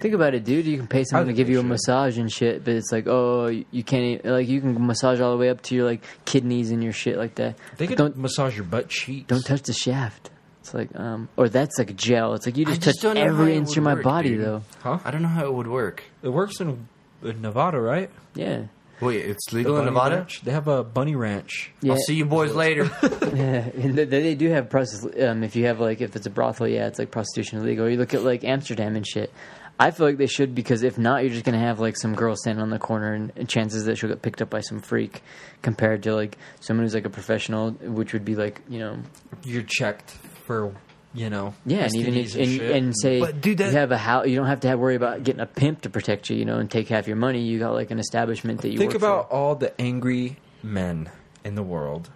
[0.00, 0.66] Think about it, dude.
[0.66, 1.68] You can pay someone to think give they you a should.
[1.68, 5.30] massage and shit, but it's like, oh, you can't even, like you can massage all
[5.30, 7.54] the way up to your like kidneys and your shit like that.
[7.78, 9.28] They could don't massage your butt cheeks.
[9.28, 10.30] don't touch the shaft.
[10.62, 12.34] It's like, um, or that's like gel.
[12.34, 13.94] It's like you just just touch don't know how every it inch would of my
[13.94, 14.44] work, body, dude.
[14.44, 14.62] though.
[14.80, 14.98] Huh?
[15.04, 16.04] I don't know how it would work.
[16.22, 16.86] It works in,
[17.24, 18.10] in Nevada, right?
[18.36, 18.66] Yeah,
[19.00, 20.16] Wait, it's legal in bunny Nevada?
[20.18, 20.42] ranch.
[20.44, 21.72] They have a bunny ranch.
[21.80, 21.94] yeah.
[21.94, 22.84] I'll see you boys later.
[23.34, 25.04] Yeah, and they, they do have process.
[25.20, 27.88] Um, if you have like, if it's a brothel, yeah, it's like prostitution illegal.
[27.90, 29.32] You look at like Amsterdam and shit.
[29.80, 32.36] I feel like they should because if not, you're just gonna have like some girl
[32.36, 35.22] standing on the corner, and, and chances that she'll get picked up by some freak,
[35.62, 38.98] compared to like someone who's like a professional, which would be like you know,
[39.42, 40.14] You're checked
[40.52, 40.74] for,
[41.14, 43.92] you know, yeah, and even if, and, and, and say But, dude, that- you have
[43.92, 46.36] a house, you don't have to have worry about getting a pimp to protect you,
[46.36, 47.42] you know, and take half your money.
[47.42, 49.34] You got like an establishment that you think work about for.
[49.34, 51.10] all the angry men
[51.44, 52.10] in the world,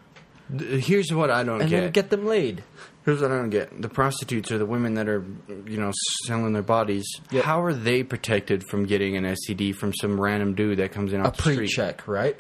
[0.49, 1.81] Here's what I don't and get.
[1.81, 2.63] then get them laid.
[3.05, 3.83] Here's what I don't get.
[3.83, 5.91] The prostitutes or the women that are, you know,
[6.25, 7.05] selling their bodies.
[7.33, 7.45] Yep.
[7.45, 11.21] How are they protected from getting an STD from some random dude that comes in
[11.21, 12.37] A off the pre-check, right?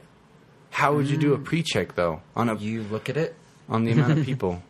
[0.70, 1.44] How would you do a mm.
[1.44, 3.34] pre-check though on a You look at it.
[3.68, 4.62] on the amount of people?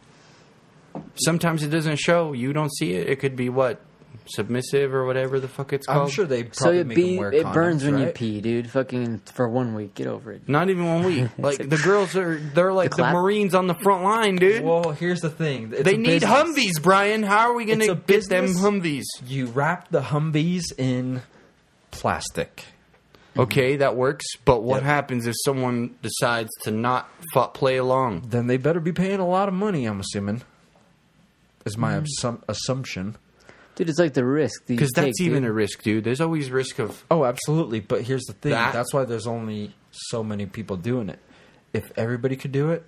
[1.17, 2.33] Sometimes it doesn't show.
[2.33, 3.09] You don't see it.
[3.09, 3.81] It could be what
[4.29, 6.09] submissive or whatever the fuck it's called.
[6.09, 8.07] I'm sure they So probably it make be them wear it condoms, burns when you
[8.09, 8.69] pee, dude.
[8.71, 10.49] Fucking for one week, get over it.
[10.49, 11.29] Not even one week.
[11.39, 13.15] Like the girls are, they're like the, clap?
[13.15, 14.65] Marines on the front line, dude.
[14.65, 15.73] Well, here's the thing.
[15.73, 16.31] It's they need business.
[16.31, 17.23] Humvees, Brian.
[17.23, 18.61] How are we gonna a get them business.
[18.61, 19.05] Humvees?
[19.27, 21.23] You wrap the Humvees in
[21.93, 22.65] plastic.
[23.39, 24.25] Okay, that works.
[24.45, 24.83] But what Yep.
[24.85, 28.23] happens if someone decides to not f- play along?
[28.31, 29.85] Then they better be paying a lot of money.
[29.85, 30.43] I'm assuming.
[31.67, 32.07] Is my Mm.
[32.21, 33.17] assum- assumption.
[33.75, 36.05] Dude, it's like the risk that you Because that's take, even a risk, dude.
[36.05, 37.05] There's always risk of.
[37.11, 37.81] Oh, absolutely.
[37.81, 38.53] But here's the thing.
[38.53, 41.19] That- That's why there's only so many people doing it.
[41.75, 42.85] If everybody could do it,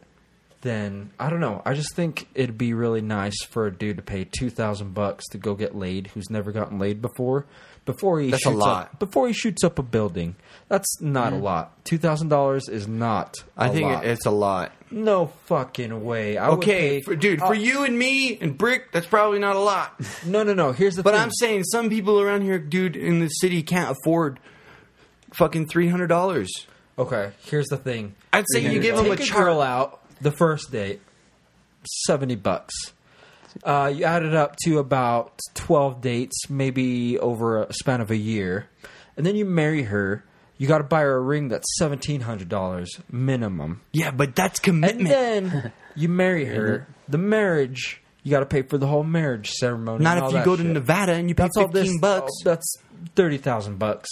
[0.63, 1.63] then I don't know.
[1.65, 5.25] I just think it'd be really nice for a dude to pay two thousand bucks
[5.33, 7.47] to go get laid, who's never gotten laid before.
[7.85, 8.83] Before he That's a shoots lot.
[8.93, 10.37] Up, before he shoots up a building,
[10.69, 11.85] that's not a lot.
[11.87, 13.35] Two thousand dollars is not.
[13.57, 14.05] I a think lot.
[14.05, 14.73] it's a lot.
[14.91, 16.37] no fucking way.
[16.37, 19.39] I would Okay, pay- for, dude, uh, for you and me and Brick, that's probably
[19.39, 19.99] not a lot.
[20.27, 20.73] No, no, no.
[20.73, 21.21] Here's the But thing.
[21.23, 24.39] I'm saying some people around here, dude, in the city can't afford
[25.35, 26.51] fucking three hundred dollars.
[26.99, 28.15] Okay, here's the thing.
[28.33, 29.45] I'd say you give them a Take chart.
[29.45, 31.01] girl out the first date,
[32.07, 32.75] seventy bucks.
[33.65, 38.17] Uh, you add it up to about twelve dates, maybe over a span of a
[38.17, 38.69] year,
[39.17, 40.25] and then you marry her.
[40.59, 44.59] You got to buy her a ring that's seventeen hundred dollars minimum, Yeah, but that's
[44.59, 45.09] and commitment.
[45.09, 46.87] then you marry her.
[47.09, 50.03] The marriage, you got to pay for the whole marriage ceremony.
[50.05, 50.73] not and all if you go to shit.
[50.73, 52.01] Nevada and you pay That's all fifteen this.
[52.01, 52.33] bucks.
[52.41, 52.77] oh, that's
[53.15, 54.09] thirty thousand bucks.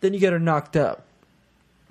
[0.00, 1.04] Then you get her knocked up.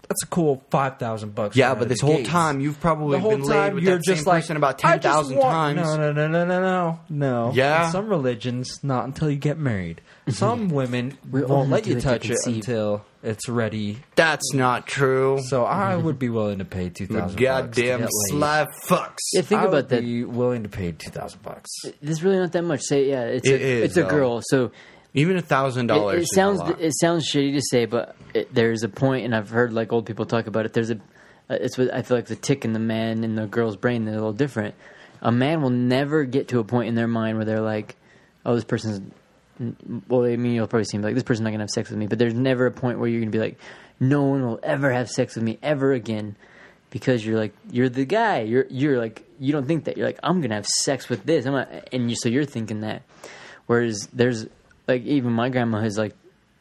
[0.09, 1.55] That's a cool five thousand bucks.
[1.55, 2.29] yeah, but this whole gates.
[2.29, 4.57] time you've probably the whole been laid time with you're that just same like person
[4.57, 5.81] about "I ten just thousand want-" times.
[5.87, 7.51] No, no, no, no, no, no, no.
[7.53, 7.85] Yeah.
[7.85, 10.01] In some religions, not until you get married.
[10.29, 13.97] Some women won't let you touch it until it's ready.
[14.15, 15.39] That's not true.
[15.43, 17.39] So I would be willing to pay two The thousand.
[17.39, 19.15] goddamn sly fucks.
[19.33, 20.01] Yeah, think I would about that.
[20.01, 21.69] Be willing to pay two thousand bucks.
[22.01, 22.81] There's really not that much.
[22.81, 24.09] Say, yeah, it's It a, is, it's a though.
[24.09, 24.71] girl, so
[25.13, 26.23] Even a thousand dollars.
[26.23, 29.73] it sounds it sounds shitty to say, but it, there's a point, and I've heard
[29.73, 30.73] like old people talk about it.
[30.73, 30.99] There's a
[31.49, 34.05] uh, it's what I feel like the tick in the man and the girl's brain
[34.05, 34.75] they're a little different.
[35.21, 37.95] A man will never get to a point in their mind where they're like,
[38.45, 39.01] "Oh, this person's."
[40.07, 42.07] Well, I mean, you'll probably seem like this person's not gonna have sex with me,
[42.07, 43.57] but there's never a point where you're gonna be like,
[43.99, 46.35] "No one will ever have sex with me ever again,"
[46.91, 48.41] because you're like you're the guy.
[48.41, 51.45] You're you're like you don't think that you're like I'm gonna have sex with this.
[51.45, 53.01] I'm not, and you so you're thinking that.
[53.65, 54.47] Whereas there's
[54.89, 56.15] like even my grandma is like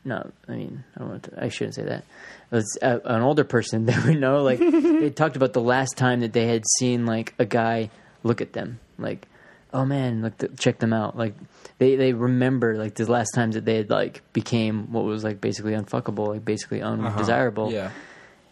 [0.04, 2.04] no, I mean I don't want to, I shouldn't say that.
[2.52, 4.58] It's uh, an older person that we know like
[5.00, 7.90] they talked about the last time that they had seen like a guy
[8.22, 9.26] look at them like,
[9.72, 11.16] oh man, look, th- check them out.
[11.16, 11.34] Like
[11.78, 15.40] they they remember like the last times that they had like became what was like
[15.40, 17.66] basically unfuckable, like basically undesirable.
[17.68, 17.74] Uh-huh.
[17.74, 17.90] Yeah.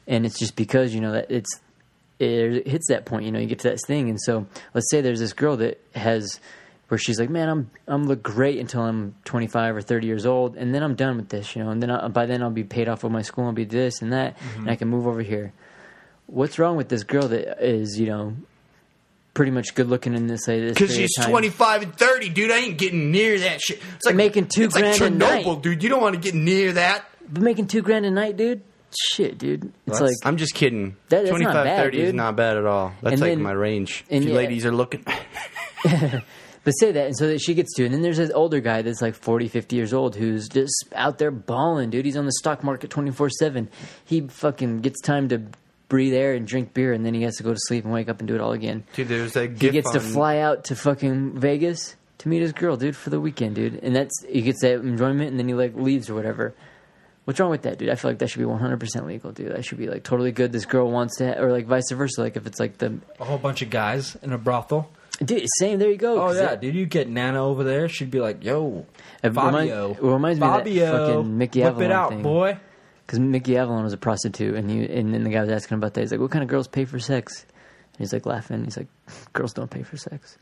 [0.07, 1.61] and it's just because you know that it's
[2.19, 3.25] it hits that point.
[3.27, 5.81] You know, you get to that thing, and so let's say there's this girl that
[5.95, 6.41] has
[6.89, 10.57] where she's like, man, I'm I'm look great until I'm 25 or 30 years old,
[10.57, 12.65] and then I'm done with this, you know, and then I, by then I'll be
[12.65, 14.61] paid off with my school, I'll be this and that, mm-hmm.
[14.63, 15.53] and I can move over here.
[16.27, 18.37] What's wrong with this girl that is, you know,
[19.35, 20.49] pretty much good looking in this?
[20.49, 21.31] Like, this Because she's time?
[21.31, 22.51] 25 and 30, dude.
[22.51, 23.81] I ain't getting near that shit.
[23.97, 25.63] It's like Making two it's like grand a night.
[25.63, 25.83] Dude.
[25.83, 27.05] You don't want to get near that.
[27.29, 28.63] But making two grand a night, dude.
[29.13, 29.65] Shit, dude.
[29.87, 30.97] It's That's- like I'm just kidding.
[31.11, 32.93] That- that's not 25, bad, 30 is not bad at all.
[33.03, 34.05] That's And like my range.
[34.09, 34.37] if you yeah.
[34.37, 35.05] ladies are looking.
[36.67, 38.83] But say that, and so that she gets to, and then there's this older guy
[38.83, 42.05] that's like 40, 50 years old who's just out there balling, dude.
[42.05, 43.69] He's on the stock market 24 7.
[44.05, 45.43] He fucking gets time to
[45.89, 48.09] breathe air and drink beer, and then he has to go to sleep and wake
[48.09, 48.83] up and do it all again.
[48.95, 52.53] Dude, there's that He gif gets to fly out to fucking Vegas to meet his
[52.53, 53.75] girl, dude, for the weekend, dude.
[53.85, 56.53] And that's, he gets that enjoyment, and then he like leaves or whatever.
[57.27, 57.91] What's wrong with that, dude?
[57.91, 59.53] I feel like that should be 100% legal, dude.
[59.53, 60.51] That should be like totally good.
[60.51, 62.23] This girl wants to, or like vice versa.
[62.23, 64.91] Like if it's like the, A whole bunch of guys in a brothel.
[65.25, 66.21] Dude, same, there you go.
[66.23, 66.75] Oh yeah, that- dude.
[66.75, 67.89] You get Nana over there.
[67.89, 68.87] She'd be like, "Yo,
[69.23, 72.23] It remind- Fabio, it reminds me of that fucking Mickey whip Avalon it out, thing.
[72.23, 72.59] boy."
[73.07, 75.95] Because Mickey Avalon was a prostitute, and he and then the guy was asking about
[75.95, 76.01] that.
[76.01, 78.65] He's like, "What kind of girls pay for sex?" And he's like laughing.
[78.65, 78.89] He's like,
[79.33, 80.37] "Girls don't pay for sex."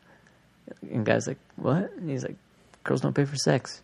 [0.90, 2.36] And guy's like, "What?" And he's like,
[2.84, 3.82] "Girls don't pay for sex."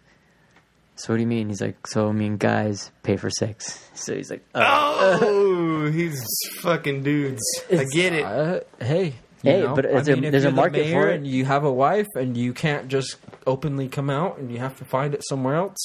[0.97, 1.49] So what do you mean?
[1.49, 6.25] He's like, "So I mean, guys pay for sex." So he's like, uh, Oh, he's
[6.61, 7.43] fucking dudes.
[7.71, 8.25] I get it.
[8.25, 11.09] Uh, hey, Hey, know, but I there- mean, if there's a the market mayor for
[11.11, 11.17] it.
[11.17, 14.77] and you have a wife, and you can't just openly come out, and you have
[14.79, 15.79] to find it somewhere else.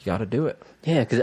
[0.00, 0.60] You got to do it.
[0.84, 1.22] "Yeah, because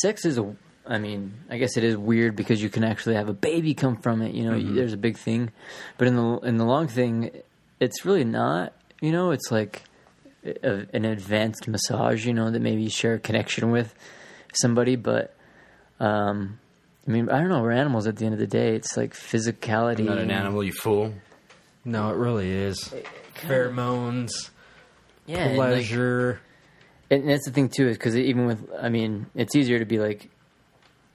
[0.00, 0.54] sex is a.
[0.88, 3.96] I mean, I guess it is weird because you can actually have a baby come
[3.96, 4.34] from it.
[4.34, 4.74] You know, Mm-hmm.
[4.76, 5.50] there's a big thing,
[5.98, 7.30] but in the in the long thing,
[7.80, 8.72] it's really not.
[9.00, 9.82] You know, it's like
[10.44, 12.24] a, an advanced massage.
[12.24, 13.94] You know, that maybe you share a connection with
[14.54, 15.34] somebody, but
[16.00, 16.58] um,
[17.06, 17.62] I mean, I don't know.
[17.62, 18.74] We're animals at the end of the day.
[18.74, 20.00] It's like physicality.
[20.00, 21.12] I'm not an animal, you fool.
[21.84, 22.92] No, it really is.
[23.36, 24.50] Pheromones,
[25.26, 26.40] yeah, and, like- pleasure.
[27.08, 29.98] And that's the thing too, is because even with, I mean, it's easier to be
[30.00, 30.28] like,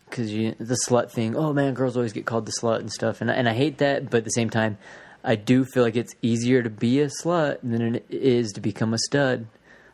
[0.09, 1.35] because you the slut thing.
[1.35, 4.09] Oh man, girls always get called the slut and stuff, and and I hate that.
[4.09, 4.77] But at the same time,
[5.23, 8.93] I do feel like it's easier to be a slut than it is to become
[8.93, 9.47] a stud.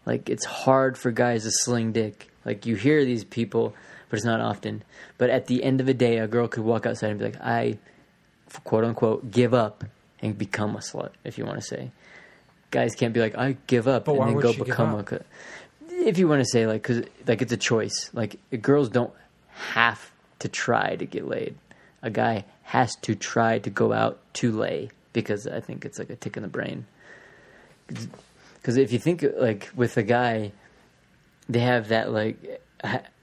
[0.05, 2.29] Like it's hard for guys to sling dick.
[2.45, 3.73] Like you hear these people,
[4.09, 4.83] but it's not often.
[5.17, 7.41] But at the end of the day, a girl could walk outside and be like,
[7.41, 7.77] I,
[8.63, 9.83] quote unquote, give up
[10.21, 11.11] and become a slut.
[11.23, 11.91] If you want to say,
[12.71, 15.19] guys can't be like, I give up and then go become a.
[15.89, 18.09] If you want to say like, cause like it's a choice.
[18.13, 19.13] Like girls don't
[19.51, 21.55] have to try to get laid.
[22.01, 26.09] A guy has to try to go out to lay because I think it's like
[26.09, 26.85] a tick in the brain.
[27.87, 30.51] Because if you think like with a guy,
[31.49, 32.61] they have that like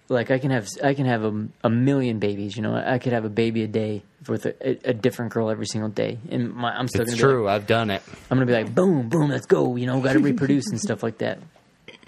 [0.09, 2.57] like I can have I can have a, a million babies.
[2.57, 4.55] You know, I could have a baby a day with a,
[4.89, 7.33] a, a different girl every single day, and my, I'm still It's gonna be like,
[7.33, 7.49] true.
[7.49, 8.03] I've done it.
[8.31, 9.77] I'm gonna be like, boom, boom, let's go.
[9.77, 11.39] You know, got to reproduce and stuff like that.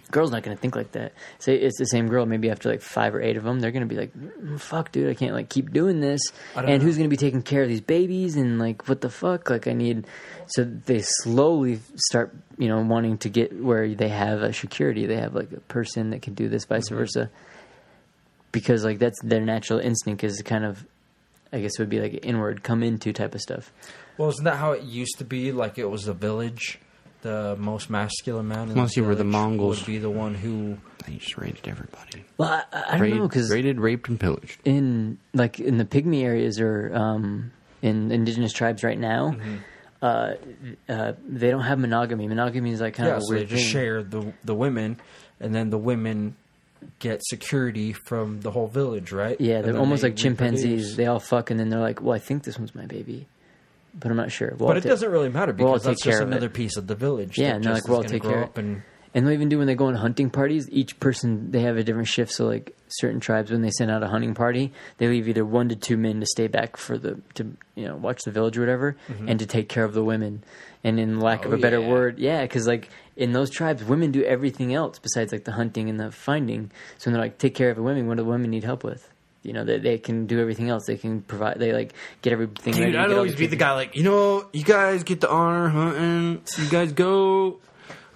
[0.09, 1.15] Girls not gonna think like that.
[1.41, 2.27] Say it's the same girl.
[2.27, 5.11] Maybe after like five or eight of them, they're gonna be like, "Mm, "Fuck, dude,
[5.11, 6.21] I can't like keep doing this."
[6.55, 8.37] And don't who's gonna be taking care of these babies?
[8.37, 9.51] And like, what the fuck?
[9.51, 10.07] Like, I need.
[10.47, 15.07] So they slowly start, you know, wanting to get where they have a security.
[15.07, 16.97] They have like a person that can do this, vice Mm-hmm.
[16.99, 17.31] versa.
[18.57, 20.85] Because like that's their natural instinct is kind of,
[21.53, 23.71] I guess it would be like inward, come into type of stuff.
[24.17, 25.53] Well, isn't that how it used to be?
[25.53, 26.79] Like it was the village,
[27.21, 28.71] the most masculine man.
[28.71, 29.81] Unless you were the Mongols.
[29.81, 30.79] would be the one who.
[31.07, 32.25] They just raided everybody.
[32.39, 34.59] Well, I, I don't Raided, know because raided, raped, and pillaged.
[34.65, 39.57] in like in the pygmy areas or um, in indigenous tribes right now, Mm-hmm.
[40.03, 40.33] uh,
[40.89, 42.27] uh, they don't have monogamy.
[42.27, 43.73] Monogamy is like kind Yeah, of a so they just thing.
[43.73, 44.99] share the the women,
[45.41, 46.37] and then the women
[46.99, 49.41] get security from the whole village, right?
[49.41, 50.65] Yeah, they're almost they like chimpanzees.
[50.65, 50.97] reproduce.
[50.97, 53.27] They all fuck, and then they're like, "Well, I think this one's my baby,"
[53.99, 54.55] but I'm not sure.
[54.59, 56.33] Well, But it doesn't really matter Well, because that's just of it.
[56.33, 57.39] another piece of the village.
[57.39, 58.83] Yeah, that and they're like, "Well, I'll take grow care- up and
[59.17, 61.83] And they'll even do when they go on hunting parties, each person they have a
[61.83, 62.33] different shift.
[62.33, 65.71] So like certain tribes, when they send out a hunting party, they leave either one
[65.71, 68.61] to two men to stay back for the to you know watch the village or
[68.61, 70.45] whatever, and to take care of the women.
[70.85, 71.55] And in lack of Mm-hmm.
[71.55, 71.89] Oh, a better yeah.
[71.89, 75.89] word, yeah, because like in those tribes, women do everything else besides like the hunting
[75.89, 76.71] and the finding.
[76.99, 78.85] So when they're like take care of the women, what do the women need help
[78.85, 79.09] with?
[79.43, 80.85] You know, they they can do everything else.
[80.87, 81.59] They can provide.
[81.59, 82.75] They like get everything.
[82.75, 85.69] ready Dude, I'd always be the guy like, you know, you guys get the honor
[85.71, 86.43] hunting.
[86.59, 87.61] You guys go.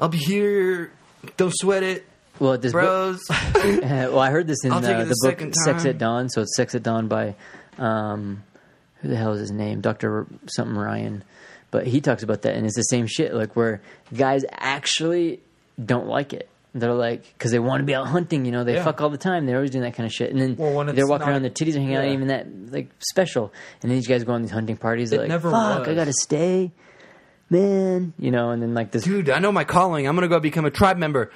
[0.00, 0.90] I'll be here.
[1.36, 2.06] Don't sweat it,
[2.38, 3.20] Well, this book, bros.
[3.30, 3.42] Uh,
[4.10, 6.28] well, I heard this in uh, the the book Sex at Dawn.
[6.30, 7.34] So it's Sex at Dawn by
[7.78, 8.42] um,
[9.02, 9.80] who the hell is his name?
[9.82, 11.22] Doctor something Ryan.
[11.70, 13.34] But he talks about that, and it's the same shit.
[13.34, 13.80] Like where
[14.16, 15.40] guys actually
[15.82, 16.48] don't like it.
[16.74, 18.44] They're like because they want to be out hunting.
[18.46, 18.84] You know, they Yeah.
[18.84, 19.44] fuck all the time.
[19.44, 20.30] They're always doing that kind of shit.
[20.32, 22.88] And then Well, they're walking not- around, their titties are hanging out, even that like
[23.00, 23.52] special.
[23.82, 25.10] And then these guys go on these hunting parties.
[25.10, 26.70] They're It like, never "Fuck, I gotta stay,
[27.50, 30.06] man." You know, and then like this, Dude, I know my calling.
[30.06, 31.30] I'm gonna go become a tribe member.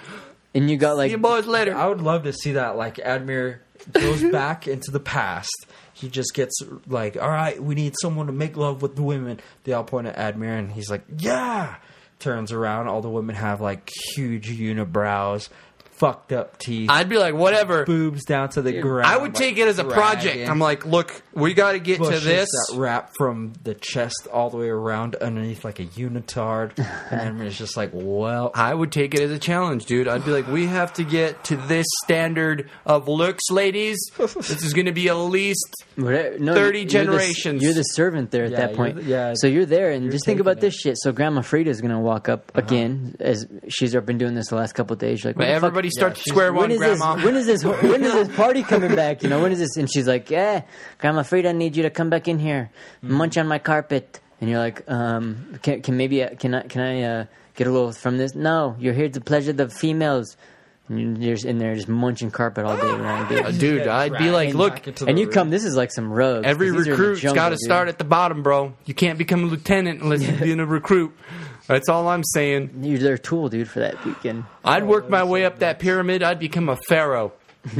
[0.55, 1.75] and you got like See you boys later.
[1.75, 2.77] I would love to see that.
[2.77, 3.59] Like Admir
[3.93, 5.51] goes back into the past.
[5.93, 9.41] He just gets like, all right, we need someone to make love with the women.
[9.63, 11.77] They all point at Admir, and he's like, yeah.
[12.21, 15.51] Turns around, all the women have like huge unibrows,
[15.99, 17.85] fucked up teeth, I'd be like, whatever.
[17.85, 19.07] boobs down to the ground.
[19.07, 20.23] I would take it as a project.
[20.35, 20.49] dragging.
[20.49, 22.49] I'm like, look, we got to get to this.
[22.49, 26.79] that wrap from the chest all the way around underneath like a unitard,
[27.11, 30.09] and Admir's just like, well, I would take it as a challenge, dude.
[30.09, 33.99] I'd be like, we have to get to this standard of looks, ladies.
[34.55, 35.75] This is going to be at least.
[35.97, 37.63] No, 30 you're the- generations.
[37.63, 38.97] You're the, servant there at Yeah, that point.
[38.97, 40.97] the- yeah, so you're there, and you're just think about taking this shit.
[40.99, 42.67] So Grandma Frida's gonna walk up uh-huh.
[42.67, 45.21] again, as she's been doing this the last couple of days.
[45.21, 47.15] She's like, But "What the fuck- everybody starts she's- square when one, is Grandma.
[47.17, 47.25] this?
[47.25, 47.65] When is this?
[47.91, 49.23] When is this party coming back?
[49.23, 49.77] You know, when is this?
[49.77, 50.63] And she's like, "Yeah,
[50.99, 52.71] Grandma Frida, I need you to come back in here,
[53.05, 53.15] Mm-hmm.
[53.15, 56.81] munch on my carpet." And you're like, um, "Can, can maybe uh, can I can
[56.83, 60.37] I uh, get a little from this?" No, you're here to pleasure the females.
[60.87, 63.59] And you're just in there just munching carpet all day around, Uh, dude.
[63.59, 65.49] dude, I'd be like, look, And you come.
[65.49, 66.47] This is like some rubs.
[66.47, 68.75] every 'cause these are in the recruit's got to start at the bottom, bro.
[68.85, 71.17] You can't become a lieutenant unless you're being a recruit.
[71.67, 72.81] That's all I'm saying.
[72.83, 74.45] You're their tool, dude, for that weekend.
[74.65, 76.23] I'd work my way up that pyramid.
[76.23, 77.33] I'd become a pharaoh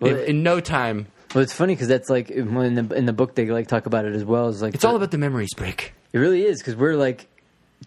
[0.00, 1.06] Well, in, in no time.
[1.34, 4.04] Well, it's funny because that's like in the in the book they like talk about
[4.04, 4.48] it as well.
[4.48, 5.92] Is like It's all about the memories break.
[6.12, 7.26] It really is because we're like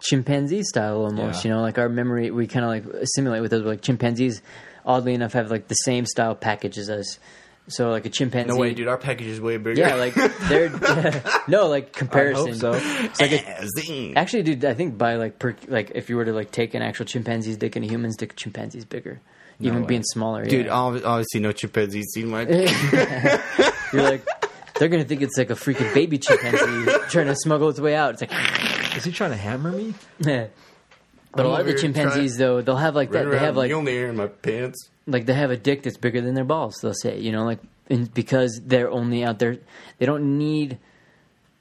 [0.00, 1.44] chimpanzee style almost.
[1.44, 1.50] Yeah.
[1.50, 3.64] You know, like our memory, we kind of like assimilate with those.
[3.64, 4.42] Like chimpanzees,
[4.84, 7.18] oddly enough, have like the same style package as us.
[7.68, 8.48] So like a chimpanzee.
[8.48, 8.88] No way, dude.
[8.88, 9.80] Our package is way bigger.
[9.80, 12.54] Yeah, like they're no like comparison.
[12.56, 12.72] so.
[12.74, 16.32] It's like a, actually, dude, I think by like per, like if you were to
[16.32, 19.20] like take an actual chimpanzee's dick and a human's dick, chimpanzee's bigger,
[19.60, 19.86] even way.
[19.86, 20.44] being smaller.
[20.44, 20.72] Dude, yeah.
[20.72, 22.42] obviously no chimpanzees seen my.
[23.92, 24.26] you're like.
[24.78, 28.20] They're gonna think it's like a freaking baby chimpanzee trying to smuggle its way out.
[28.20, 29.94] It's like, is he trying to hammer me?
[30.18, 30.46] Yeah.
[31.30, 33.30] But a lot of the chimpanzees, though, they'll have like that.
[33.30, 34.90] They have like only air in my pants.
[35.06, 36.76] Like they have a dick that's bigger than their balls.
[36.80, 39.58] They'll say, you know, like and because they're only out there,
[39.98, 40.78] they don't need,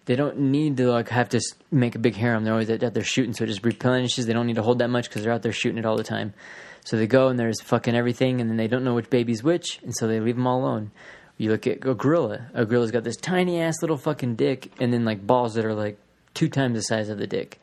[0.05, 2.43] they don't need to like have to make a big harem.
[2.43, 4.25] They're always out there shooting, so it just replenishes.
[4.25, 6.03] They don't need to hold that much because they're out there shooting it all the
[6.03, 6.33] time.
[6.83, 9.79] So they go and there's fucking everything, and then they don't know which baby's which,
[9.83, 10.91] and so they leave them all alone.
[11.37, 12.47] You look at a gorilla.
[12.53, 15.73] A gorilla's got this tiny ass little fucking dick, and then like balls that are
[15.73, 15.97] like
[16.33, 17.59] two times the size of the dick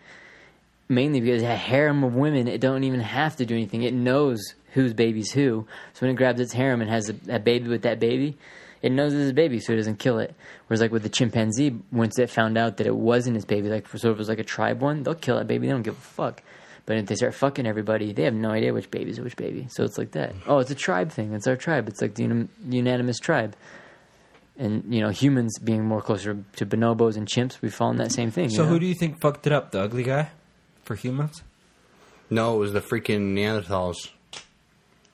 [0.89, 3.83] mainly because a harem of women, it don't even have to do anything.
[3.83, 5.67] It knows whose baby's who.
[5.95, 8.37] So when it grabs its harem and has a, a baby with that baby,
[8.83, 10.35] it knows it's a baby, so it doesn't kill it.
[10.67, 13.89] Whereas like with the chimpanzee, once it found out that it wasn't his baby, like
[13.89, 15.67] so if it was like a tribe one, they'll kill that baby.
[15.67, 16.43] They don't give a fuck.
[16.87, 19.67] But if they start fucking everybody, they have no idea which baby's which baby.
[19.69, 20.35] So it's like that.
[20.47, 21.35] Oh, it's a tribe thing.
[21.35, 21.87] It's our tribe.
[21.87, 23.57] It's like the unim- unanimous tribe.
[24.57, 28.13] And you know, humans being more closer to bonobos and chimps, we fall in that
[28.13, 28.49] same thing.
[28.49, 28.69] So you know?
[28.71, 29.71] who do you think fucked it up?
[29.71, 30.31] The ugly guy
[30.83, 31.43] for humans?
[32.31, 34.11] No, it was the freaking Neanderthals.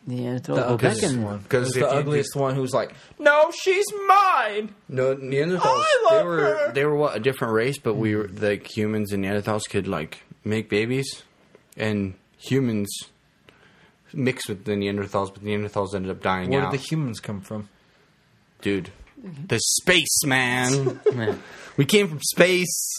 [0.06, 1.38] Yeah, it's The well, back ugliest in one.
[1.48, 4.74] 'cause It was if the you ugliest one who's like, no, she's mine.
[4.88, 5.60] No, Neanderthals.
[5.64, 6.72] I they were her.
[6.72, 10.22] they were what a different race, but we were like humans and Neanderthals could like
[10.44, 11.22] make babies,
[11.76, 12.90] and humans
[14.12, 16.70] mixed with the Neanderthals, but the Neanderthals ended up dying Where out.
[16.70, 17.68] did the humans come from?
[18.60, 18.90] Dude,
[19.24, 19.46] mm-hmm.
[19.46, 21.00] the space man.
[21.14, 21.42] Man.
[21.78, 22.94] we came from space.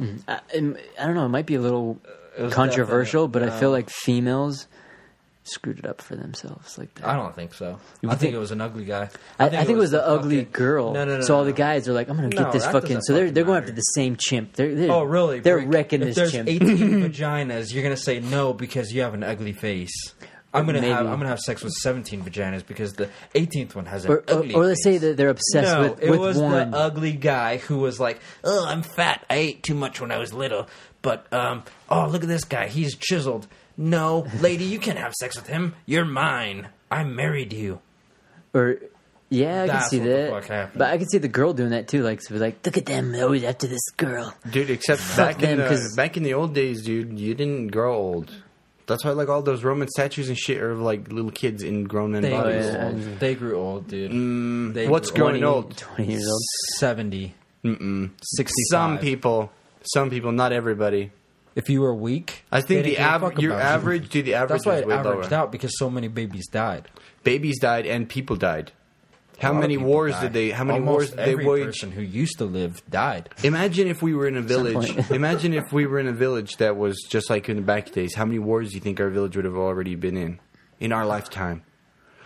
[0.00, 0.16] Mm-hmm.
[0.28, 1.26] I, I don't know.
[1.26, 2.00] It might be a little
[2.50, 4.66] controversial, but I feel uh, like females
[5.48, 6.78] screwed it up for themselves.
[6.78, 7.06] Like that.
[7.08, 7.78] I don't think so.
[8.02, 9.10] You I think think- it was an ugly guy.
[9.38, 10.92] I, I think, it was the ugly fucking- girl.
[10.92, 11.20] No, no, no.
[11.22, 13.00] So all no, the guys are like, I'm gonna No, get this fucking.
[13.02, 14.54] So they're they're going after the same chimp.
[14.54, 15.40] They're, they're Oh, really?
[15.40, 15.72] They're Freak.
[15.74, 16.48] wrecking if this there's chimp.
[16.48, 16.68] 18
[17.10, 20.14] vaginas, you're gonna say no because you have an ugly face.
[20.54, 20.92] I'm gonna Maybe.
[20.92, 24.16] have I'm gonna have sex with 17 vaginas because the 18th one has an or,
[24.16, 24.54] or, ugly.
[24.54, 26.70] or let's say that they're obsessed no, with, it was one.
[26.70, 29.26] the ugly guy who was like, "Oh, I'm fat.
[29.28, 30.66] I ate too much when I was little."
[31.02, 32.68] But um, oh, look at this guy.
[32.68, 33.46] He's chiseled.
[33.78, 35.74] No, lady, you can't have sex with him.
[35.86, 36.68] You're mine.
[36.90, 37.80] I married you.
[38.52, 38.76] or
[39.30, 40.30] yeah, I can see what the that.
[40.30, 40.78] fuck happened.
[40.78, 42.02] But I can see the girl doing that too.
[42.02, 44.34] Like, so like, look at them, they're always after this girl.
[44.50, 47.68] Dude, except back in them, the 'cause- back in the old days, dude, you didn't
[47.68, 48.32] grow old.
[48.86, 51.84] That's why like all those Roman statues and shit are of, like little kids in
[51.84, 52.64] grown men bodies.
[52.70, 53.18] grew yeah.
[53.18, 54.10] they grew old, dude.
[54.12, 55.76] Mm, They what's grew- growing 20, old?
[55.76, 56.42] 20 years old.
[56.78, 57.34] 70,
[57.66, 58.10] Mm-mm.
[58.22, 58.54] 65.
[58.70, 61.10] Some people, some people, not everybody.
[61.58, 63.58] If you were weak, I think the didn't give a fuck average, your you.
[63.58, 65.40] average, dude, the average That's why it averaged lower.
[65.40, 66.86] out because so many babies died.
[67.24, 68.70] Babies died and people died.
[69.40, 70.22] How A lot of many wars die.
[70.22, 70.50] did they?
[70.50, 73.28] How many Almost wars did they every person who used to live died.
[73.42, 74.96] Imagine if we were in a village.
[75.10, 78.14] imagine if we were in a village that was just like in the back days.
[78.14, 80.38] How many wars do you think our village would have already been in
[80.78, 81.62] in our lifetime?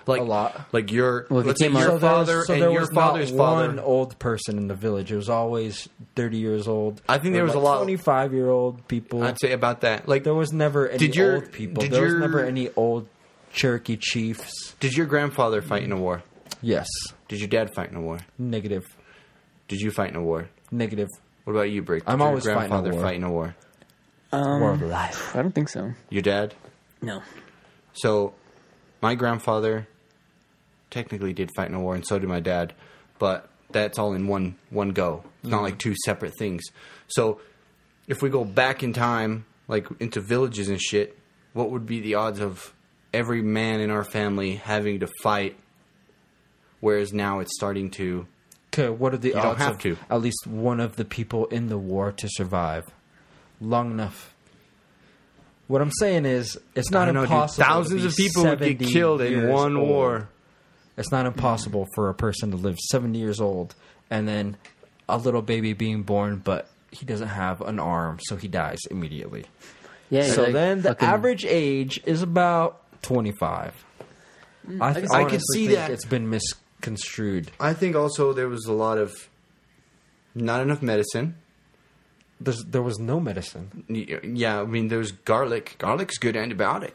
[0.07, 0.67] Like A lot.
[0.73, 3.31] Like your Well, let's say your out- there father so and there your was father's
[3.33, 3.67] not father.
[3.69, 5.13] one old person in the village.
[5.13, 7.01] It was always thirty years old.
[7.09, 9.23] I think there was a lot- twenty-five year old people.
[9.23, 10.09] I'd say about that.
[10.09, 11.83] Like there was never any Did your- old people.
[11.83, 13.07] did there was never any old
[13.53, 14.75] Cherokee chiefs.
[14.81, 16.23] Did your grandfather fight in a war?
[16.63, 16.87] Yes,
[17.29, 18.19] Did your dad fight in a war?
[18.39, 18.85] negative,
[19.69, 20.49] Did you fight in a war?
[20.71, 21.09] negative.
[21.45, 22.05] What about you, Brick?
[22.07, 23.03] Did I'm your always fighting a grandfather war.
[23.03, 23.55] fight in a war.
[24.33, 25.37] Um, war of life.
[25.37, 25.93] I don't think so.
[26.09, 26.55] Your dad?
[27.03, 27.21] No.
[27.95, 28.33] So,
[29.03, 29.87] my grandfather
[30.93, 32.73] technically did fight in a war, and so did my dad,
[33.19, 35.25] but that's all in one one go.
[35.43, 35.65] It's not mm.
[35.65, 36.63] like two separate things.
[37.09, 37.41] So,
[38.07, 41.19] if we go back in time, like into villages and shit,
[41.53, 42.73] what would be the odds of
[43.13, 45.57] every man in our family having to fight?
[46.81, 48.27] Whereas now it's starting to.
[48.73, 49.99] Okay, what are the don't odds have of to.
[50.09, 52.85] at least one of the people in the war to survive
[53.61, 54.35] long enough?
[55.69, 57.31] What I'm saying is, it's not I don't know, dude.
[57.31, 57.65] impossible.
[57.65, 59.89] to Thousands be of people would get 70 killed in years one old.
[59.89, 60.29] war.
[61.03, 63.75] It's not impossible for a person to live 70 years old
[64.09, 64.57] and then
[65.09, 69.47] a little baby being born, but he doesn't have an arm, so he dies immediately.
[70.11, 70.31] Yeah.
[70.31, 73.85] so like then the fucking- average age is about 25.
[74.69, 74.81] Mm.
[74.81, 75.91] I, th- I could honestly see think that.
[75.91, 77.51] It's been misconstrued.
[77.59, 79.13] I think also there was a lot of
[80.37, 81.35] not enough medicine.
[82.45, 83.85] There's, there was no medicine.
[83.89, 85.77] Yeah, I mean, there's garlic.
[85.79, 86.93] Garlic's good antibiotic.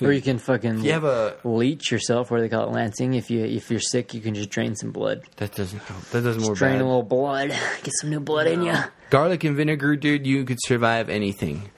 [0.00, 3.14] Or you can fucking you have a leech yourself, or they call it lancing.
[3.14, 5.22] If you if you're sick, you can just drain some blood.
[5.38, 6.00] that doesn't help.
[6.10, 6.82] That doesn't more Drain bad.
[6.82, 7.48] a little blood,
[7.82, 8.74] get some new blood in you.
[9.10, 10.26] Garlic and vinegar, dude.
[10.26, 11.70] You could survive anything.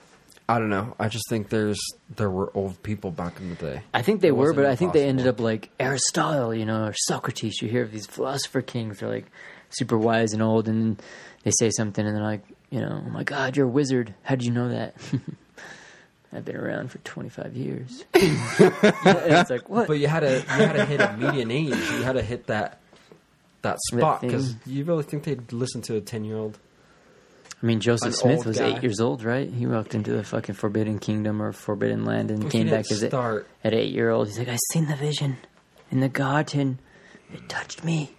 [0.49, 0.95] I don't know.
[1.01, 1.81] I just think there's
[2.15, 3.83] there were old people back in the day.
[3.95, 6.67] I think they It were, wasn't but I think they ended up like Aristotle, you
[6.67, 7.63] know, or Socrates.
[7.63, 9.27] You hear of these philosopher kings, they're like
[9.71, 10.99] super wise and old, and then
[11.45, 12.45] they say something, and they're like,
[12.77, 14.15] you know, oh my god, you're a wizard.
[14.23, 14.95] How did you know that?
[16.33, 18.05] I've been around for 25 years.
[18.15, 18.23] and
[19.03, 19.87] it's like, what?
[19.87, 21.69] But you had to you had to hit a median age.
[21.71, 22.81] You had to hit that
[23.63, 26.59] that spot because you really think they'd listen to a ten year old?
[27.63, 28.77] I mean, Joseph Smith was guy.
[28.77, 29.51] eight years old, right?
[29.51, 33.49] He walked into the fucking Forbidden Kingdom or Forbidden Land and came back as start.
[33.65, 34.29] at eight year old.
[34.29, 35.39] He's like, I seen the vision
[35.91, 36.79] in the garden.
[37.33, 38.11] It touched me,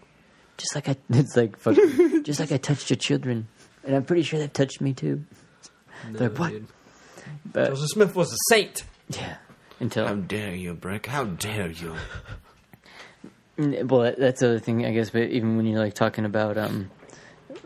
[0.57, 0.95] just like I.
[1.09, 3.47] It's like fucking, just like I touched your children,
[3.87, 5.23] and I'm pretty sure they've touched me too.
[6.11, 6.53] They're like, what?
[7.51, 8.83] But Joseph Smith was a saint.
[9.09, 9.37] yeah,
[9.79, 11.07] until How dare you, Brick?
[11.07, 11.95] How dare you?
[13.57, 15.09] Well, that's the other thing, I guess.
[15.09, 16.91] But even when you're like talking about, um,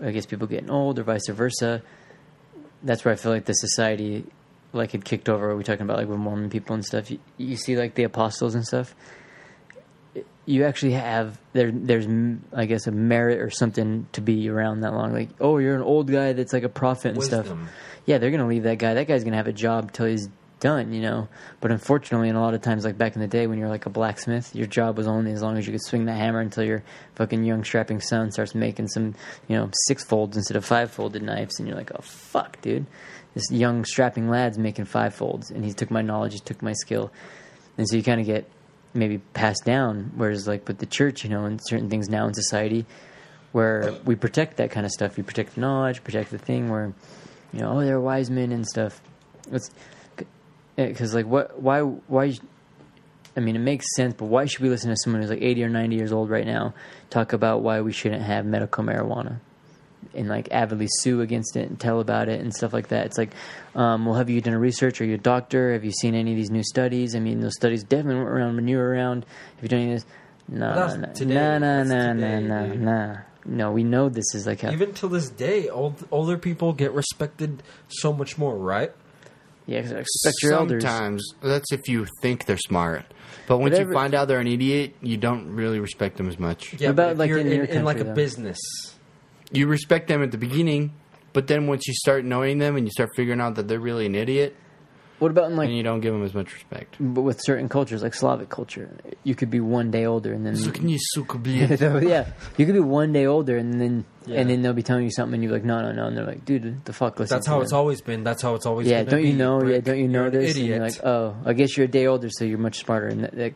[0.01, 1.81] I guess people getting old or vice versa,
[2.83, 4.25] that's where I feel like the society,
[4.71, 5.53] like, had kicked over.
[5.55, 7.11] We talking about like with Mormon people and stuff.
[7.11, 8.95] You, you see, like the apostles and stuff.
[10.51, 11.71] You actually have there.
[11.71, 12.07] There's,
[12.53, 15.13] I guess, a merit or something to be around that long.
[15.13, 17.47] Like, oh, you're an old guy that's like a prophet and stuff
[18.05, 18.93] yeah, they're gonna leave that guy.
[18.93, 20.27] That guy's gonna have a job till he's
[20.59, 21.27] done, you know.
[21.59, 23.85] But unfortunately, and a lot of times, like back in the day, when you're like
[23.85, 26.63] a blacksmith, your job was only as long as you could swing that hammer until
[26.63, 26.83] your
[27.15, 29.15] fucking young strapping son starts making some,
[29.47, 32.85] you know, six folds instead of five folded knives, and you're like, oh fuck, dude,
[33.33, 36.73] this young strapping lad's making five folds, and he took my knowledge, he took my
[36.73, 37.11] skill,
[37.77, 38.49] and so you kind of get
[38.93, 40.11] maybe passed down.
[40.15, 42.85] Whereas like with the church, you know, and certain things now in society,
[43.51, 46.93] where we protect that kind of stuff, we protect the knowledge, protect the thing where
[47.53, 49.01] you know, oh, they're wise men and stuff.
[49.51, 49.69] It's
[50.75, 51.61] because eh, like what?
[51.61, 51.81] Why?
[51.81, 52.33] Why?
[53.35, 55.63] I mean, it makes sense, but why should we listen to someone who's like eighty
[55.63, 56.73] or ninety years old right now
[57.09, 59.39] talk about why we shouldn't have medical marijuana
[60.13, 63.05] and like avidly sue against it and tell about it and stuff like that?
[63.07, 63.31] It's like,
[63.75, 64.99] um, well, have you done a research?
[65.01, 65.73] Are you a doctor?
[65.73, 67.15] Have you seen any of these new studies?
[67.15, 69.25] I mean, those studies definitely weren't around when you were around.
[69.55, 70.05] Have you done any of this?
[70.49, 73.17] No, no, no, no, no, no, no, no.
[73.43, 74.71] No, we know this is like how.
[74.71, 78.91] Even to this day, old, older people get respected so much more, right?
[79.65, 80.83] yeah, 'cause respect your elders.
[80.83, 83.05] Sometimes that's if you think they're smart,
[83.47, 86.37] but once Whatever- you find out they're an idiot, you don't really respect them as
[86.37, 86.75] much.
[86.79, 88.13] Yeah, about, but like, you're in in, your in like a though?
[88.13, 88.59] business.
[89.51, 90.93] You respect them at the beginning,
[91.33, 94.05] but then once you start knowing them and you start figuring out that they're really
[94.05, 94.55] an idiot,
[95.19, 96.95] What about in like then you don't give them as much respect.
[96.99, 98.89] But with certain cultures, like Slavic culture,
[99.23, 101.77] you could be one day older and then Sukni sukubli.
[101.79, 104.39] So, yeah, you could be one day older and then Yeah.
[104.39, 106.25] and then they'll be telling you something and you're like, no, no, no, and they're
[106.25, 107.35] like, dude, the fuck, listen.
[107.35, 107.63] That's to how them.
[107.63, 108.23] it's always been.
[108.23, 108.87] That's how it's always.
[108.87, 109.63] Yeah, don't you be, know?
[109.63, 110.55] Yeah, don't you know You're an this?
[110.57, 110.97] And you're idiot.
[110.97, 113.07] like, oh, I guess you're a day older, so you're much smarter.
[113.07, 113.53] And that, that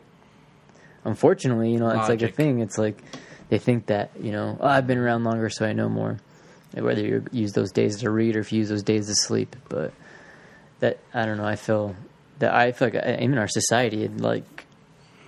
[1.04, 2.60] unfortunately, you know, it's like a thing.
[2.60, 3.02] It's like
[3.48, 6.18] they think that you know, oh, I've been around longer, so I know more.
[6.72, 9.56] Whether you use those days to read or if you use those days to sleep,
[9.68, 9.92] but
[10.80, 11.46] that I don't know.
[11.46, 11.94] I feel
[12.38, 14.66] that I feel like uh, even our society had like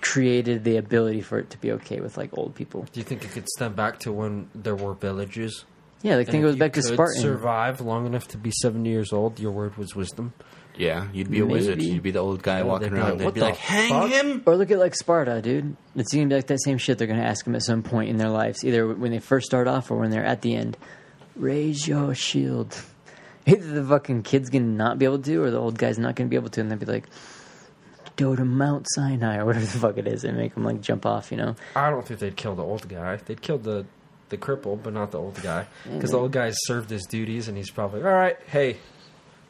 [0.01, 2.85] created the ability for it to be okay with like old people.
[2.91, 5.65] Do you think it could stem back to when there were villages?
[6.01, 7.21] Yeah, like And think it if goes you back to could Spartan.
[7.21, 9.39] Survive long enough to be seventy years old.
[9.39, 10.33] Your word was wisdom.
[10.77, 11.79] Yeah, you'd be a wizard.
[11.79, 11.91] Maybe.
[11.91, 13.09] You'd be the old guy Yeah, walking they'd be around.
[13.09, 15.75] like, They'd be the like, "Hang fuck?" him!" Or look at like Sparta, dude.
[15.97, 18.15] It's gonna be like that same shit they're gonna ask them at some point in
[18.17, 20.77] their lives, either when they first start off or when they're at the end.
[21.35, 22.81] Raise your shield.
[23.45, 26.29] Either the fucking kid's gonna not be able to, or the old guy's not gonna
[26.29, 27.05] be able to, and they'd be like,
[28.15, 31.05] "Go to Mount Sinai" or whatever the fuck it is, and make them like jump
[31.05, 31.31] off.
[31.31, 31.55] You know?
[31.75, 33.17] I don't think they'd kill the old guy.
[33.17, 33.85] They'd kill the
[34.29, 36.23] the cripple, but not the old guy, because the mm-hmm.
[36.23, 38.37] old guy's served his duties, and he's probably all right.
[38.47, 38.77] Hey,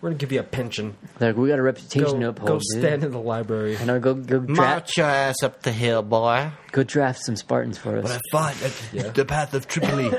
[0.01, 0.95] we're gonna give you a pension.
[1.19, 2.47] Like, we got a reputation to Go, uphold.
[2.47, 3.77] go dude." stand in the library.
[3.77, 3.99] I know.
[3.99, 6.51] Go go draft, March your ass up the hill, boy.
[6.71, 8.03] go draft some Spartans for us.
[8.03, 9.09] But I fought at Yeah.
[9.09, 10.11] the path of Tripoli.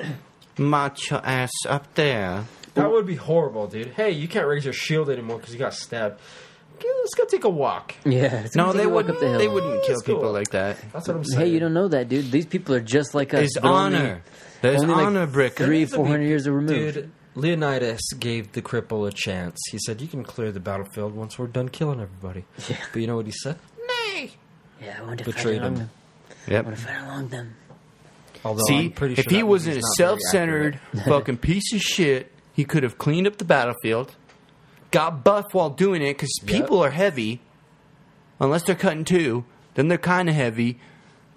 [0.59, 2.45] March your ass up there.
[2.75, 3.89] That would be horrible, dude.
[3.89, 6.21] Hey, you can't raise your shield anymore because you got stabbed.
[6.83, 7.95] Let's go take a walk.
[8.05, 8.47] Yeah.
[8.55, 9.15] No, they walk wouldn't.
[9.17, 9.39] up the hill.
[9.39, 10.77] They wouldn't kill Let's people like that.
[10.93, 11.47] That's what I'm saying.
[11.47, 12.31] Hey, you don't know that, dude.
[12.31, 13.41] These people are just like us.
[13.41, 14.23] There's but only- honor.
[14.63, 15.57] There's only like honor, Brick.
[15.57, 16.95] three, four hundred to four be- hundred years removed.
[16.95, 19.59] Dude, Leonidas gave the cripple a chance.
[19.71, 22.77] He said, "You can clear the battlefield once we're done killing everybody." Yeah.
[22.93, 23.57] But you know what he said?
[23.87, 24.33] Nay.
[24.83, 25.79] Yeah, I want to Betrayed fight along him.
[25.79, 25.91] them.
[26.47, 26.65] I Yep.
[26.65, 27.55] want to fight along them.
[28.45, 31.81] Although See, I'm pretty if he wasn't a movie's not very self-centered fucking piece of
[31.83, 34.17] shit, he could have cleaned up the battlefield,
[34.91, 36.49] got buff while doing it because Yep.
[36.63, 37.41] people are heavy.
[38.41, 39.45] Unless they're cutting two,
[39.75, 40.79] then they're kind of heavy.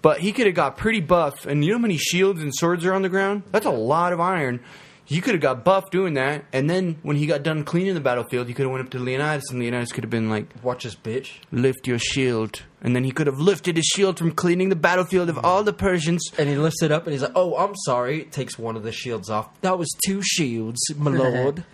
[0.04, 2.84] But he could have got pretty buff, and you know how many shields and swords
[2.84, 3.42] are on the ground?
[3.52, 4.60] That's a lot of iron.
[5.06, 8.00] He could have got buff doing that, and then when he got done cleaning the
[8.02, 10.84] battlefield, he could have went up to Leonidas, and Leonidas could have been like, Watch
[10.84, 11.30] this bitch.
[11.50, 15.30] "Lift your shield," and then he could have lifted his shield from cleaning the battlefield
[15.30, 16.22] of all the Persians.
[16.38, 18.92] And he lifts it up and he's like, "Oh, I'm sorry." Takes one of the
[18.92, 19.48] shields off.
[19.62, 21.64] That was two shields, my lord.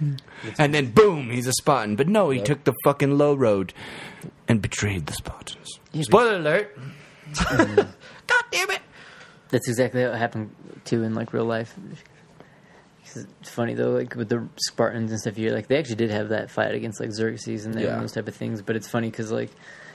[0.56, 1.96] And then boom, he's a Spartan.
[1.96, 3.74] But no, he took the fucking low road
[4.46, 5.80] and betrayed the Spartans.
[6.00, 6.78] Spoiler alert.
[7.32, 7.90] Mm-hmm.
[8.30, 8.80] God damn it.
[9.50, 10.54] That's exactly what it happened
[10.84, 11.74] too in like real life.
[13.12, 15.36] It's funny though, like with the Spartans and stuff.
[15.36, 17.98] You're like they actually did have that fight against like Xerxes and, Yeah.
[17.98, 18.62] those type of things.
[18.62, 19.50] But it's funny because like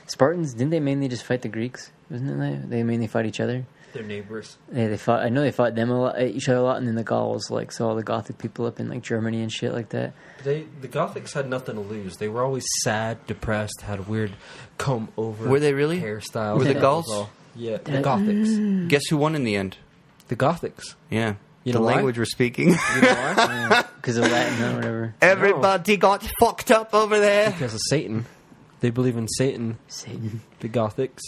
[0.06, 1.90] Spartans didn't they mainly just fight the Greeks?
[2.10, 2.76] Wasn't it they?
[2.78, 3.64] They mainly fight each other.
[3.94, 4.58] They're neighbors.
[4.70, 5.22] Yeah, they fought.
[5.22, 7.04] I know they fought them a lot, eh, each other a lot, and then the
[7.04, 10.12] Gauls like saw all the Gothic people up in like Germany and shit like that.
[10.44, 12.16] They the Gothics had nothing to lose.
[12.18, 14.32] They were always sad, depressed, had a weird
[14.76, 15.48] comb over.
[15.48, 16.00] Were they really?
[16.02, 16.58] hairstyle?
[16.58, 17.28] Were the That Gauls?
[17.56, 17.70] Was all.
[17.70, 18.48] Yeah, the That- Gothics.
[18.48, 18.88] Mm.
[18.88, 19.76] Guess who won in the end?
[20.28, 20.94] The Gothics.
[21.10, 21.34] Yeah.
[21.64, 21.94] You the know why?
[21.94, 22.68] language we're speaking.
[22.70, 23.84] You know why?
[23.96, 25.14] Because of Latin or whatever.
[25.20, 27.50] Everybody got fucked up over there.
[27.50, 28.26] because of Satan.
[28.80, 29.78] They believe in Satan.
[29.88, 30.42] Satan.
[30.60, 31.22] The Gothics.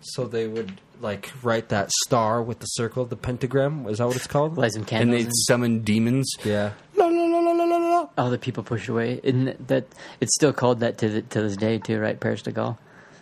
[0.00, 3.86] So they would like write that star with the circle, the pentagram.
[3.86, 4.56] Is that what it's called?
[4.58, 5.18] Light some And candles.
[5.20, 6.32] they and summon demons.
[6.44, 6.72] Yeah.
[6.96, 8.08] La, la, la, la, la, la, la.
[8.18, 9.20] all the people pushed away.
[9.22, 9.86] And that
[10.20, 12.18] it's still called that to the, to this day too, right?
[12.18, 12.76] Paris de Gaulle.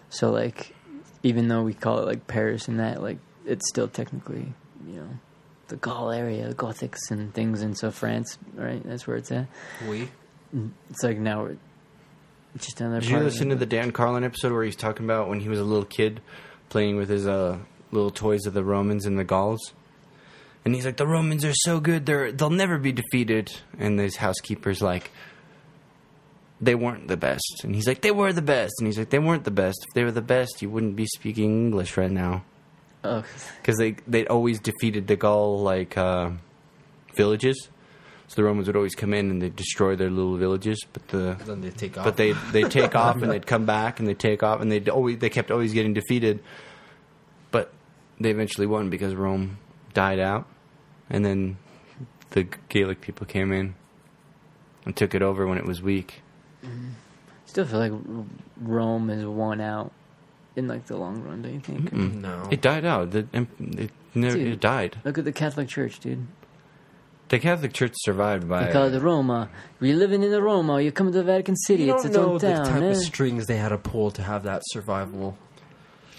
[0.09, 0.75] So like,
[1.23, 4.53] even though we call it like Paris and that, like it's still technically
[4.87, 5.09] you know
[5.69, 8.83] the Gaul area, the Gothics and things, and so France, right?
[8.85, 9.47] That's where it's at.
[9.89, 10.09] We.
[10.91, 11.57] It's like now we're
[12.59, 15.41] just another Did you listen to the Dan Carlin episode where he's talking about when
[15.41, 16.21] he was a little kid
[16.69, 17.59] playing with his uh,
[17.91, 19.73] little toys of the Romans and the Gauls?
[20.65, 23.53] And he's like, the Romans are so good, they're they'll never be defeated.
[23.79, 25.11] And his housekeeper's like,
[26.63, 27.63] they weren't the best.
[27.65, 28.73] And he's like, they were the best.
[28.79, 29.85] And he's like, they weren't the best.
[29.89, 32.45] If they were the best, you wouldn't be speaking English right now.
[33.05, 33.25] Oh,
[33.61, 36.31] Because they they'd always defeated the Gaul like uh,
[37.17, 37.69] villages.
[38.29, 41.37] So the Romans would always come in and they'd destroy their little villages, but the
[41.45, 42.05] Then they take off.
[42.05, 44.81] but they they take off and they'd come back and they take off and they
[44.89, 46.41] always they kept always getting defeated,
[47.51, 47.73] but
[48.21, 49.59] they eventually won because Rome
[49.95, 50.47] died out,
[51.11, 51.59] and then
[52.31, 53.75] the Gaelic people came in
[54.87, 56.22] and took it over when it was weak.
[57.47, 57.93] Still feel like
[58.61, 59.93] Rome is won out
[60.57, 61.43] in like the long run.
[61.43, 61.93] Don't you think?
[61.93, 62.49] no.
[62.51, 63.11] It died out.
[63.11, 64.49] The, it, never, Dude.
[64.49, 64.99] it died.
[65.05, 66.27] Look at the Catholic Church, dude.
[67.29, 68.67] The Catholic Church survived by.
[68.67, 69.49] They call it the Roma.
[69.81, 70.83] You're living in the Roma.
[70.83, 71.85] You come to the Vatican City.
[71.85, 72.67] you it's don't its know own the town.
[72.67, 72.87] type eh?
[72.91, 75.39] of strings they had to pull to have that survival.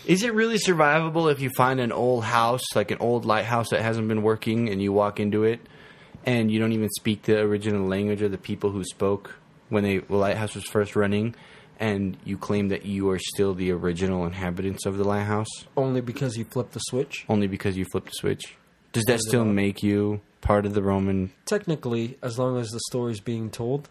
[0.07, 3.81] Is it really survivable if you find an old house, like an old lighthouse that
[3.81, 5.59] hasn't been working, and you walk into it,
[6.25, 9.35] and you don't even speak the original language of the people who spoke
[9.73, 11.35] when they, the lighthouse was first running,
[11.79, 16.37] and you claim that you are still the original inhabitants of the lighthouse Only because
[16.37, 17.25] you flipped the switch.
[17.27, 18.55] only because you flipped the switch?
[18.93, 21.31] Does that still make you part of the Roman?
[21.45, 23.89] Technically, as long as the story's being told.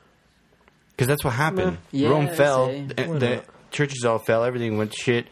[0.91, 1.79] Because that's what happened.
[1.91, 2.67] Yeah, Rome I'd fell.
[2.69, 2.83] say.
[2.85, 3.45] The, Why the not?
[3.73, 4.45] churches all fell.
[4.45, 5.27] Everything went to shit.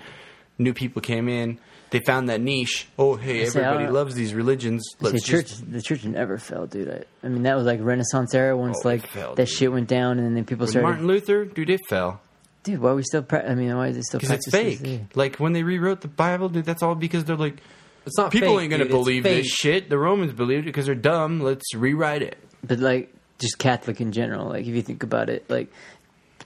[0.59, 1.61] New people came in.
[1.91, 2.87] They found that niche.
[2.99, 3.93] Oh, hey, say, everybody oh.
[3.93, 4.83] loves these religions.
[4.91, 6.89] See, Let's church, just the church never fell, dude.
[6.89, 9.55] I, I mean, that was like Renaissance era once Oh, like fell, that dude.
[9.57, 10.87] shit went down, and then people With started.
[10.87, 12.21] Martin Luther, dude, it fell.
[12.63, 13.23] dude, why are we still?
[13.23, 14.21] Pra- I mean, why is it still?
[14.21, 14.79] Because it's fake.
[14.79, 15.07] today?
[15.15, 17.57] Like when they rewrote the Bible, dude, that's all because they're like,
[18.07, 19.89] It's not people fake, ain't gonna dude, believe this shit.
[19.91, 21.41] The Romans believed it because they're dumb.
[21.41, 22.39] Let's rewrite it.
[22.63, 24.47] But like, just Catholic in general.
[24.49, 25.73] Like, if you think about it, like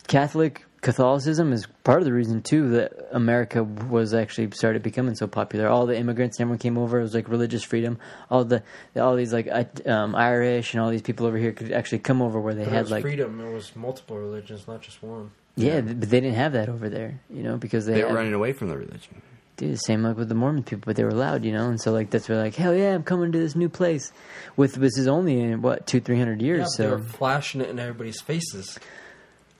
[0.06, 5.26] Catholic Catholicism is part of the reason too that America was actually started becoming so
[5.26, 5.66] popular.
[5.66, 6.98] All the immigrants, and everyone came over.
[6.98, 7.98] It was like religious freedom.
[8.30, 8.62] All the
[8.94, 9.48] all these like
[9.88, 12.68] um, Irish and all these people over here could actually come over where they But
[12.72, 13.40] it had was like freedom.
[13.40, 15.30] It was multiple religions, not just one.
[15.56, 17.18] yeah, th- but they didn't have that over there.
[17.30, 19.22] You know, because they, They had, were running away from the religion.
[19.56, 21.80] Dude, the same like with the Mormon people, but they were loud, you know, and
[21.80, 24.12] so like that's where like hell yeah, I'm coming to this new place.
[24.56, 27.62] With this is only in what two three hundred years, Yeah, they so were flashing
[27.62, 28.78] it in everybody's faces.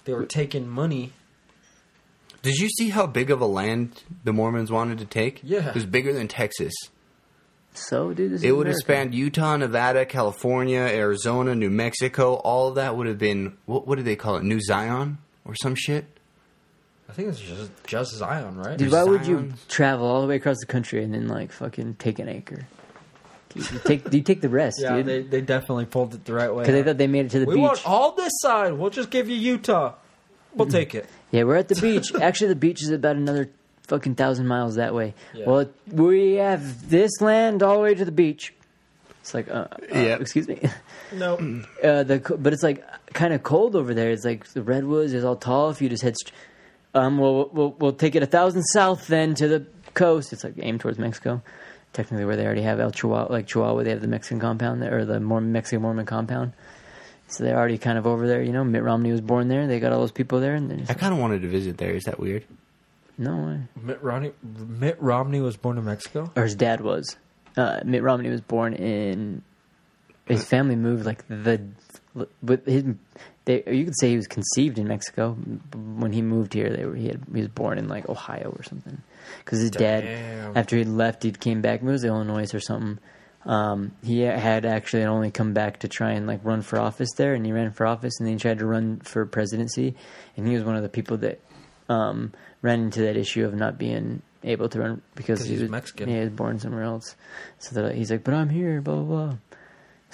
[0.04, 1.12] They were taking money.
[2.42, 5.40] Did you see how big of a land the Mormons wanted to take?
[5.42, 5.68] Yeah.
[5.68, 6.74] It was bigger than Texas.
[7.72, 12.34] so dude, this It is would have spanned Utah, Nevada, California, Arizona, New Mexico.
[12.34, 13.86] All of that would have been what?
[13.86, 14.44] What do they call it?
[14.44, 16.04] New Zion or some shit?
[17.08, 18.76] I think it's just just Zion, right?
[18.76, 21.94] Dude, why would you travel all the way across the country and then like fucking
[21.94, 22.66] take an acre?
[23.54, 25.06] You you take you take the rest, yeah, dude.
[25.06, 26.62] they they definitely pulled it the right way.
[26.64, 27.62] Because they thought they made it to the we beach.
[27.62, 28.72] want all this side.
[28.74, 29.94] We'll just give you Utah.
[30.54, 31.06] We'll take it.
[31.30, 32.14] Yeah, we're at the beach.
[32.20, 33.50] Actually, the beach is about another
[33.88, 35.14] fucking thousand miles that way.
[35.34, 35.46] Yeah.
[35.46, 38.54] Well, we have this land all the way to the beach.
[39.20, 40.20] It's like, uh, uh, Yep.
[40.20, 40.60] excuse me.
[41.12, 41.36] No,
[41.82, 42.84] Uh, the co- but it's like
[43.14, 44.10] kind of cold over there.
[44.12, 45.70] It's like the redwoods is all tall.
[45.70, 46.32] If you just head, st-
[46.94, 50.32] um, we'll, we'll we'll take it a thousand south then to the coast.
[50.32, 51.42] It's like aim towards Mexico,
[51.94, 53.82] technically where they already have El Chihuahua, like Chihuahua.
[53.84, 56.52] They have the Mexican compound there, or the Mormon Mexican Mormon compound.
[57.28, 58.42] So they're already kind of over there.
[58.42, 59.66] You know, Mitt Romney was born there.
[59.66, 61.92] They got all those people there, and just I kind of wanted to visit there.
[61.94, 62.44] Is that weird?
[63.16, 63.60] no way.
[63.80, 64.32] Mitt Romney.
[64.42, 66.30] Mitt Romney was born in Mexico.
[66.36, 67.16] or his dad was.
[67.56, 69.42] Uh, Mitt Romney was born in.
[70.26, 71.60] His family moved like the,
[72.42, 72.84] with his.
[73.44, 75.32] They, you could say he was conceived in Mexico.
[75.74, 78.62] When he moved here, they were he had he was born in like Ohio or
[78.62, 79.00] something.
[79.44, 80.04] Because his dad,
[80.54, 81.80] after he left, he came back.
[81.80, 82.98] It was Illinois or something.
[83.46, 87.34] Um, he had actually only come back to try and like run for office there,
[87.34, 89.96] and he ran for office, and then he tried to run for presidency,
[90.36, 91.40] and he was one of the people that
[91.88, 96.08] um, ran into that issue of not being able to run because he was Mexican.
[96.08, 97.16] Yeah, he was born somewhere else.
[97.58, 99.36] So he's like, but I'm here, blah blah blah.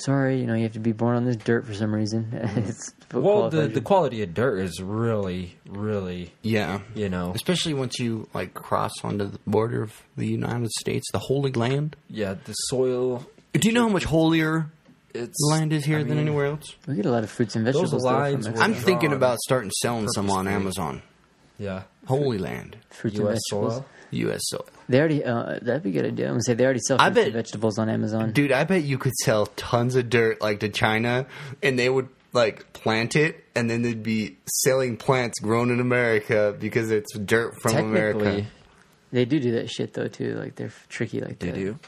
[0.00, 2.30] Sorry, you know, you have to be born on this dirt for some reason.
[2.40, 2.58] Mm-hmm.
[2.60, 6.80] it's Well, the, the quality of dirt is really, really, Yeah.
[6.94, 11.18] you know, Especially once you like cross onto the border of the United States, the
[11.18, 11.96] Holy Land.
[12.08, 13.26] yeah, the soil.
[13.52, 14.70] Do you know how much holier
[15.12, 16.76] It's land is here I than anywhere else?
[16.86, 17.90] we get a lot of fruits and vegetables.
[17.90, 18.64] though from lines Mexico.
[18.64, 20.54] I'm thinking about starting selling some on purposefully.
[20.86, 21.02] Amazon.
[21.60, 23.74] Yeah, Holy Land, fruits and vegetables.
[23.74, 23.86] soil.
[24.12, 24.40] U.S.
[24.46, 24.66] soil.
[24.88, 26.26] They already uh, that'd be a good idea.
[26.26, 28.32] I'm gonna say they already sell fruits bet- and vegetables on Amazon.
[28.32, 31.26] Dude, I bet you could sell tons of dirt like to China,
[31.62, 36.56] and they would like plant it, and then they'd be selling plants grown in America
[36.58, 38.46] because it's dirt from Technically, America.
[39.12, 40.34] They do do that shit though too.
[40.34, 41.54] Like they're tricky like they that.
[41.54, 41.78] do.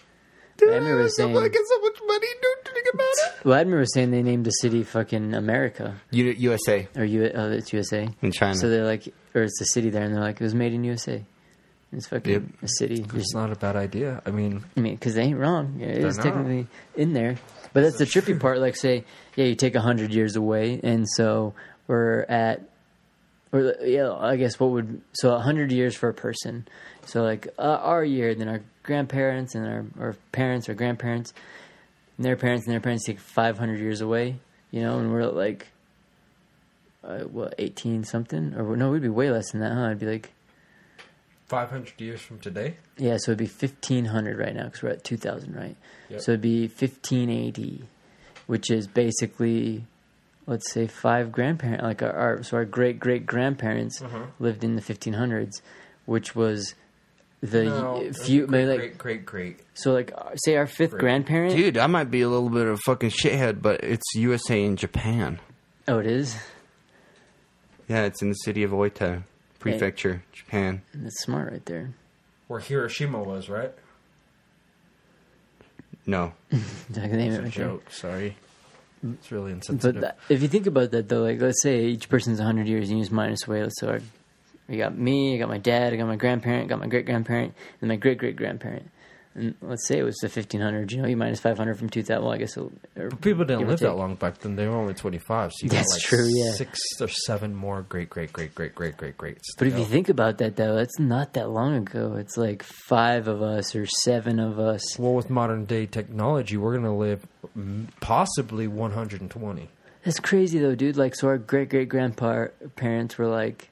[0.63, 2.27] Dude, I remember I'm saying- making so much money.
[2.41, 2.59] Don't
[2.95, 3.45] about it.
[3.45, 7.25] Well, I remember saying they named the city fucking America U- USA or U.
[7.25, 8.09] Uh, it's USA.
[8.23, 8.55] in China.
[8.55, 10.85] So they're like, or it's a city there, and they're like, it was made in
[10.85, 11.25] USA.
[11.93, 12.43] It's fucking Yep.
[12.63, 13.05] a city.
[13.15, 14.23] It's not a bad idea.
[14.25, 15.77] I mean, I mean, because they ain't wrong.
[15.79, 16.15] Yeah, It not.
[16.15, 17.37] technically in there,
[17.73, 18.59] but that's the trippy part.
[18.61, 19.05] Like, say,
[19.37, 21.55] yeah, you take hundred years away, and so
[21.89, 22.63] we're at,
[23.53, 26.67] or yeah, I guess what would so hundred years for a person.
[27.07, 31.33] So like uh, our year, then our grandparents and our, our parents or grandparents,
[32.17, 34.37] and their parents and their parents take five hundred years away.
[34.71, 35.69] You know, and we're like,
[37.05, 39.89] uh, what eighteen something, or no, we'd be way less than that, huh?
[39.91, 40.31] I'd be like.
[41.49, 42.77] 500 years from today.
[42.97, 45.77] Yeah, so it'd be fifteen hundred right now because we're at two thousand, right?
[46.09, 46.21] Yep.
[46.23, 47.83] So it'd be fifteen eighty,
[48.47, 49.85] which is basically,
[50.47, 51.83] let's say, five grandparents.
[51.83, 54.27] Like our, our so our great great grandparents Uh-huh.
[54.39, 55.61] lived in the fifteen hundreds,
[56.07, 56.75] which was
[57.43, 59.61] the No, few great, maybe like great, great, great.
[59.75, 61.01] so like uh, say our fifth Great.
[61.01, 61.57] grandparent.
[61.57, 64.79] Dude, I might be a little bit of a fucking shithead, but it's USA and
[64.79, 65.41] Japan.
[65.89, 66.37] Oh, it is.
[67.89, 69.25] Yeah, it's in the city of Oita
[69.59, 70.83] Prefecture, Japan.
[70.95, 71.91] That's smart right there.
[72.47, 73.73] Where Hiroshima was, right?
[76.07, 76.33] No.
[76.53, 76.57] I
[76.93, 77.67] can name it a right there.
[77.69, 77.91] joke.
[77.91, 78.37] Sorry.
[79.15, 80.01] It's really But insensitive.
[80.03, 82.99] that, if you think about that, though, like let's say each person's 100 years, and
[82.99, 83.67] you just minus away.
[83.79, 84.01] So our,
[84.73, 87.07] you got me, I got my dad, I got my grandparent, I got my great
[87.07, 88.91] grandparent, and my great great grandparent.
[89.35, 90.93] And let's say it was the 1500.
[90.93, 92.23] You know, you minus 500 from 2000.
[92.23, 92.55] Well, I guess.
[92.57, 92.71] It'll,
[93.23, 94.57] people didn't live that long back then.
[94.57, 95.53] They were only 25.
[95.53, 96.53] So you That's got like true, yeah.
[96.53, 99.55] six or seven more great, great, great, great, great, great, greats.
[99.57, 102.17] But if you think about that, though, that's not that long ago.
[102.17, 104.99] It's like five of us or seven of us.
[104.99, 107.27] Well, with modern day technology, we're going to live
[108.01, 109.71] possibly 120.
[110.05, 110.99] That's crazy, though, dude.
[110.99, 113.71] Like, so our great great grandpa parents were like,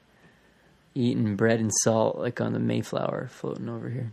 [0.93, 4.11] eating bread and salt like on the Mayflower floating over here.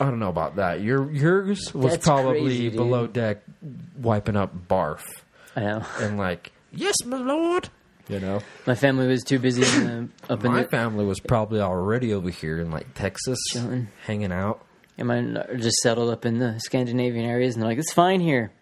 [0.00, 0.80] I don't know about that.
[0.82, 3.42] Your yours was That's probably crazy, below deck,
[4.00, 5.02] wiping up barf
[5.54, 5.84] I know.
[6.00, 7.68] and like, yes, my lord.
[8.08, 11.60] You know, My family was too busy in the, up in my family was probably
[11.60, 13.88] already over here in like Texas, Chilling.
[14.04, 14.64] hanging out.
[14.96, 18.52] And mine just settled up in the Scandinavian areas, and they're like, "It's fine here.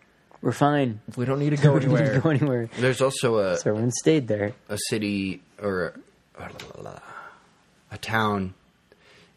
[0.40, 1.00] We're fine.
[1.16, 2.14] We don't need to go We don't need anywhere.
[2.14, 4.54] to go anywhere." There's also a So everyone stayed there.
[4.70, 5.94] a city or
[6.38, 7.02] a,
[7.90, 8.54] a town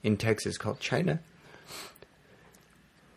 [0.03, 1.19] in Texas called China,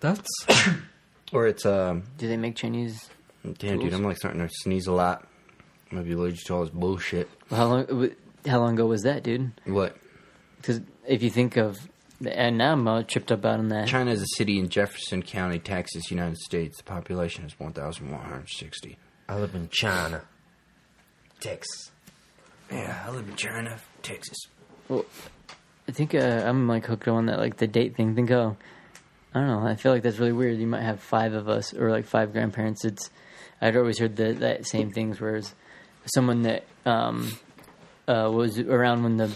[0.01, 0.29] That's
[1.33, 2.05] or it's um.
[2.19, 3.11] Do they make Chinese?
[3.59, 5.27] Damn, dude, I'm like starting to sneeze a lot.
[5.91, 7.29] I might be allergic to all this bullshit.
[7.51, 8.11] How long?
[8.47, 9.53] How long ago was that, dude?
[9.65, 9.97] What?
[10.57, 11.79] Because if you think of,
[12.25, 13.89] and now I'm all tripped up on that.
[13.89, 16.77] China is a city in Jefferson County, Texas, United States.
[16.79, 18.99] The population is 1,160.
[19.29, 20.23] I live in China,
[21.41, 21.91] Texas.
[22.71, 24.39] Yeah, I live in China, Texas.
[24.89, 25.05] Well,
[25.89, 28.15] I think uh, I'm like hooked on that, like the date thing.
[28.15, 28.57] Think, oh,
[29.35, 29.67] I don't know.
[29.67, 30.59] I feel like that's really weird.
[30.59, 32.85] You might have five of us or like five grandparents.
[32.85, 33.11] It's
[33.61, 35.21] I'd always heard that that same things.
[35.21, 35.55] Whereas
[36.15, 37.33] someone that um,
[38.07, 39.33] uh, was around when the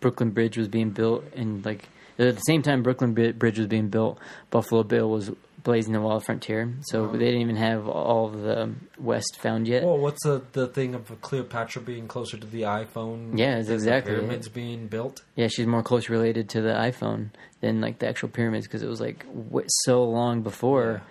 [0.00, 3.88] Brooklyn Bridge was being built, and like at the same time Brooklyn Bridge was being
[3.88, 4.18] built,
[4.50, 5.30] Buffalo Bill was
[5.62, 6.72] blazing the wild frontier.
[6.82, 9.82] So they didn't even have all of the West found yet.
[9.84, 13.38] Well, what's the the thing of Cleopatra being closer to the iPhone?
[13.38, 14.16] Yeah, it's than the exactly it.
[14.16, 15.22] pyramids being built.
[15.36, 17.30] Yeah, she's more closely related to the iPhone
[17.60, 21.02] than like the actual pyramids because it was like w- so long before,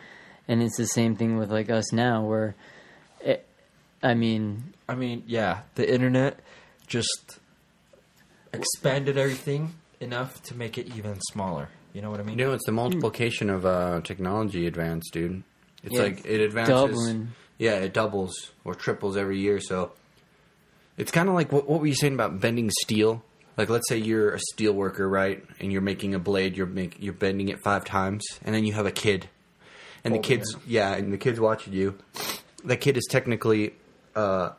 [0.47, 2.55] and it's the same thing with like us now where,
[3.21, 3.45] it,
[4.01, 6.39] I mean, I mean, yeah, the internet
[6.87, 7.39] just
[8.53, 11.69] expanded everything enough to make it even smaller.
[11.97, 12.37] You know what I mean?
[12.37, 15.41] You know, it's the multiplication of uh, technology advance, dude.
[15.83, 16.75] It's Yeah, like it advances.
[16.75, 17.29] doubling.
[17.57, 19.59] Yeah, it doubles or triples every year.
[19.59, 19.93] So
[20.95, 23.23] it's kind of like what, what were you saying about bending steel?
[23.57, 25.43] Like, let's say you're a steel worker, right?
[25.59, 26.55] And you're making a blade.
[26.55, 29.27] You're make, you're bending it five times, and then you have a kid,
[30.03, 31.97] and the Holding kid's yeah, and the kid's watching you.
[32.65, 33.73] That kid is technically
[34.15, 34.51] uh,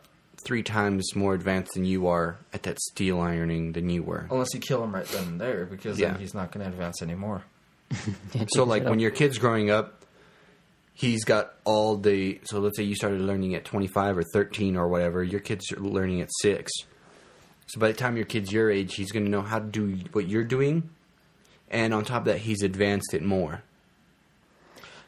[0.45, 4.26] three times more advanced than you are at that steel ironing than you were.
[4.30, 6.12] Unless you kill him right then and there, because Yeah.
[6.12, 7.43] then he's not going to advance anymore.
[8.53, 10.05] So like when your kid's growing up,
[10.95, 12.41] he's got all the.
[12.45, 15.22] So let's say you started learning at 25 or 13 or whatever.
[15.22, 16.70] Your kid's learning at six.
[17.68, 19.99] So by the time your kid's your age, he's going to know how to do
[20.12, 20.91] what you're doing,
[21.70, 23.62] and on top of that, he's advanced it more.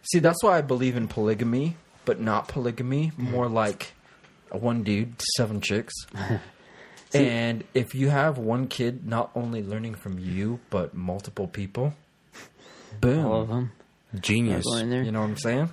[0.03, 3.13] See, that's why I believe in polygamy, but not polygamy.
[3.17, 3.55] More mm-hmm.
[3.55, 4.00] like a
[4.53, 5.95] one dude, seven chicks.
[7.15, 11.95] and if you have one kid not only learning from you, but multiple people,
[13.01, 13.25] boom.
[13.25, 13.73] all of them.
[14.19, 14.65] Genius.
[14.65, 15.03] Go in there.
[15.03, 15.71] You know what I'm saying?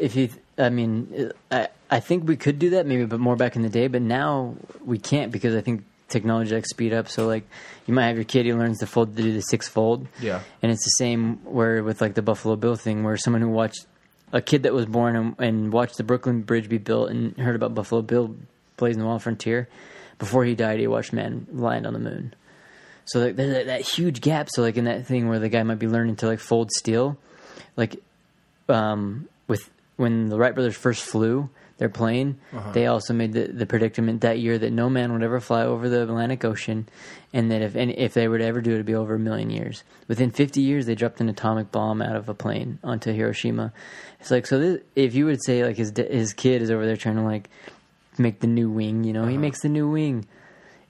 [0.00, 3.54] If you, I mean, I I think we could do that maybe, but more back
[3.54, 3.86] in the day.
[3.86, 7.08] But now we can't because I think technology like speed up.
[7.08, 7.44] So like,
[7.86, 10.06] you might have your kid who learns to fold to do the six fold.
[10.20, 10.40] Yeah.
[10.62, 13.86] and it's the same where with like the Buffalo Bill thing, where someone who watched
[14.32, 17.56] a kid that was born and, and watched the Brooklyn Bridge be built and heard
[17.56, 18.36] about Buffalo Bill
[18.76, 19.68] blazing the wild frontier.
[20.18, 22.34] Before he died, he watched man land on the moon.
[23.04, 24.48] So like, there's that, that huge gap.
[24.50, 27.18] So like in that thing where the guy might be learning to like fold steel,
[27.76, 28.02] like
[28.68, 32.72] um, with when the Wright brothers first flew their plane, uh-huh.
[32.72, 35.88] they also made the, the predicament that year that no man would ever fly over
[35.88, 36.88] the Atlantic Ocean,
[37.32, 39.18] and that if any, if they were to ever do it, it'd be over a
[39.18, 39.84] million years.
[40.08, 43.72] Within 50 years, they dropped an atomic bomb out of a plane onto Hiroshima.
[44.20, 44.58] It's like so.
[44.58, 47.50] This, if you would say like his his kid is over there trying to like
[48.18, 49.40] make the new wing, you know, he uh-huh.
[49.40, 50.26] makes the new wing.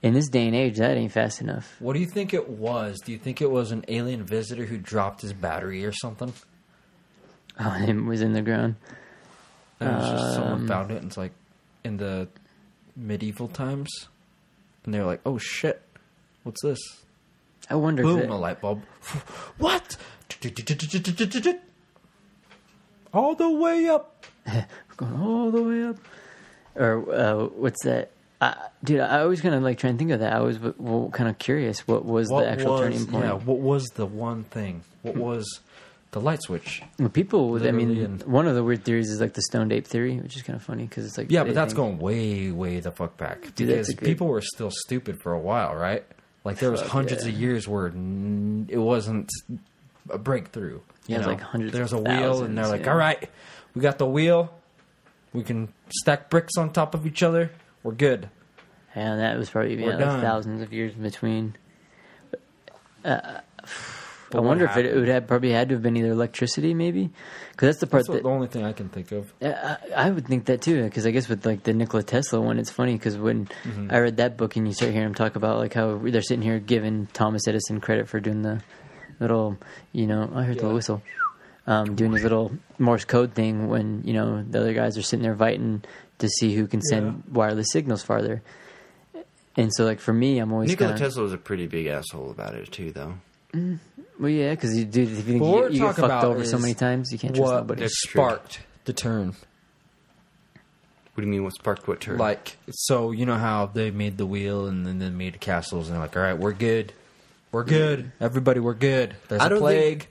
[0.03, 1.75] In this day and age, that ain't fast enough.
[1.81, 3.01] What do you think it was?
[3.05, 6.33] Do you think it was an alien visitor who dropped his battery or something?
[7.59, 8.77] Oh, and it was in the ground.
[9.81, 11.33] And it was just Um, someone found it and it's like
[11.85, 12.29] in the
[12.97, 14.09] medieval times.
[14.85, 15.83] And they're like, oh shit,
[16.45, 16.79] what's this?
[17.69, 18.03] I wonder.
[18.03, 18.83] if Boom, it- a light bulb.
[19.59, 19.97] What?
[23.13, 24.27] All the way up.
[24.97, 25.97] going all the way up.
[26.75, 28.11] Or uh, what's that?
[28.41, 28.55] Uh,
[28.85, 30.33] dude, I always kind of like try and think of that.
[30.33, 31.89] I was w- w- kind of curious.
[31.89, 33.25] What was What the actual was, turning point?
[33.25, 34.83] Yeah, what was the one thing?
[35.03, 35.61] What was
[36.17, 36.83] the light switch?
[36.99, 39.43] Well, people, would- I mean, Literally in- one of the weird theories is like the
[39.43, 41.99] stoned ape theory, which is kind of funny because it's like Yeah, but that's going
[41.99, 43.55] way, way the fuck back.
[43.55, 46.05] Dude, that's because a good- people were still stupid for a while, right?
[46.43, 47.33] Like there was Fuck, hundreds yeah.
[47.35, 49.29] of years where n- it wasn't
[50.09, 50.81] a breakthrough.
[51.07, 51.33] You it was know?
[51.35, 52.93] like hundreds There's of a wheel, and they're thousands, like, yeah.
[52.93, 53.31] "All right,
[53.75, 54.55] we got the wheel.
[55.35, 57.51] We can stack bricks on top of each other.
[57.83, 58.31] We're good."
[58.95, 60.23] and that was probably We're like done.
[60.23, 61.57] thousands of years in between.
[63.05, 63.41] Uh,
[64.35, 67.11] I wonder if it, it would have probably had to have been either electricity, maybe,
[67.53, 69.33] because that's the part That's that the only thing I can think of.
[69.41, 72.59] I, I would think that too, because I guess with like the Nikola Tesla one,
[72.59, 73.89] it's funny because when Mm-hmm.
[73.91, 76.43] I read that book and you start hearing him talk about like how they're sitting
[76.43, 78.61] here giving Thomas Edison credit for doing the
[79.21, 79.57] little,
[79.93, 80.73] you know, I heard the Yeah.
[80.73, 81.03] whistle,
[81.69, 85.23] um, doing his little Morse code thing when you know the other guys are sitting
[85.23, 85.83] there fighting
[86.19, 87.33] to see who can send Yeah.
[87.33, 88.43] wireless signals farther.
[89.57, 91.87] And so, like for me, I'm always Nikola kind of Tesla was a pretty big
[91.87, 93.15] asshole about it too, though.
[94.19, 96.03] Well, yeah, because you do if you think But what you, we're you get talking
[96.03, 97.81] fucked about over so is many times, you can't trust What nobody.
[97.83, 98.21] That's true.
[98.21, 99.29] sparked the turn?
[101.15, 101.45] What do you mean?
[101.45, 102.19] What sparked what turn?
[102.19, 105.95] Like, so you know how they made the wheel and then they made castles and
[105.95, 106.93] they're like, all right, we're good,
[107.53, 109.17] we're good, everybody, we're good.
[109.29, 110.09] There's I a don't plague,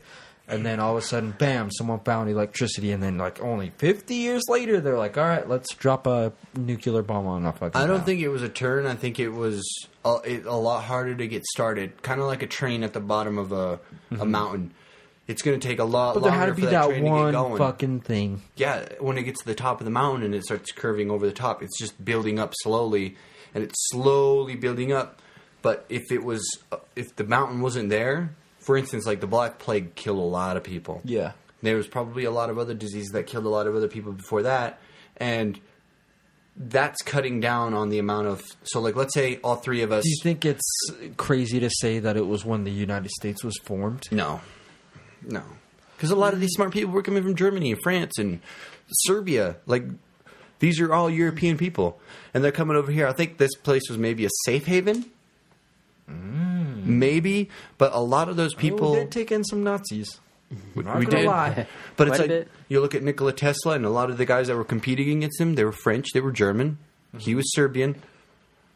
[0.48, 4.14] and then all of a sudden, bam, someone found electricity, and then like only 50
[4.14, 7.82] years later, they're like, all right, let's drop a nuclear bomb on a fucking.
[7.82, 8.86] I don't town." think it was a turn.
[8.86, 9.64] I think it was
[10.04, 12.02] a, it, a lot harder to get started.
[12.04, 13.80] Kind of like a train at the bottom of a,
[14.20, 14.74] a mountain.
[15.28, 16.22] It's going to take a lot Mm-hmm.
[16.22, 17.58] But there longer had to be for that, train to get one going.
[17.58, 18.42] fucking thing.
[18.56, 21.26] yeah, when it gets to the top of the mountain and it starts curving over
[21.26, 23.16] the top, it's just building up slowly,
[23.56, 25.22] and it's slowly building up.
[25.64, 26.48] But if it was,
[26.96, 28.36] if the mountain wasn't there,
[28.66, 31.02] for instance, like the Black Plague killed a lot of people.
[31.06, 31.34] Yeah.
[31.62, 34.12] There was probably a lot of other diseases that killed a lot of other people
[34.12, 34.80] before that,
[35.18, 35.60] and
[36.56, 38.44] that's cutting down on the amount of.
[38.64, 40.04] So, like, let's say all three of us.
[40.04, 43.58] Do you think it's crazy to say that it was when the United States was
[43.64, 44.04] formed?
[44.12, 44.42] No,
[45.28, 45.44] no,
[45.96, 48.42] because a lot of these smart people were coming from Germany and France and
[48.92, 49.56] Serbia.
[49.66, 49.86] Like,
[50.60, 52.00] these are all European people,
[52.34, 53.08] and they're coming over here.
[53.08, 55.06] I think this place was maybe a safe haven.
[56.10, 56.86] Mm.
[56.86, 60.20] Maybe, but a lot of those oh, people we did take in some Nazis.
[60.76, 61.26] Not we gonna did.
[61.26, 61.68] lie.
[61.98, 62.48] But it's like bit.
[62.70, 65.40] you look at Nikola Tesla and a lot of the guys that were competing against
[65.40, 66.78] him, they were French, they were German.
[67.18, 67.96] He was Serbian.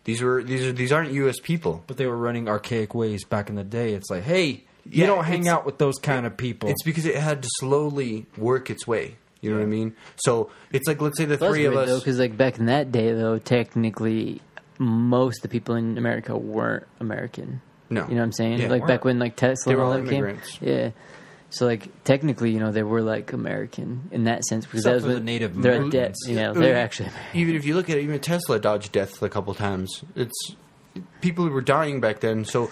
[0.05, 1.39] These were these are these aren't U.S.
[1.39, 1.84] people.
[1.86, 3.93] But they were running archaic ways back in the day.
[3.93, 6.69] It's like, hey, you Yeah, don't hang out with those kind of people.
[6.69, 9.17] It's because it had to slowly work its way.
[9.41, 9.95] You know what I mean?
[10.17, 11.99] So it's like let's say the three of weird, though, us.
[12.01, 14.41] because like back in that day, though, technically,
[14.80, 17.61] most of the people in America weren't American.
[17.91, 18.01] No.
[18.03, 18.59] you know what I'm saying?
[18.59, 20.39] Yeah, like back when like Tesla They were and all all that came.
[20.61, 20.91] Yeah.
[21.51, 25.07] So like technically, you know, they were like American in that sense because Except that
[25.07, 26.17] was for the Native they're Americans.
[26.25, 26.30] dead.
[26.30, 27.39] You know, they're actually American.
[27.39, 30.03] even if you look at it, even Tesla dodged death a couple times.
[30.15, 30.55] It's
[31.21, 32.45] people who were dying back then.
[32.45, 32.69] So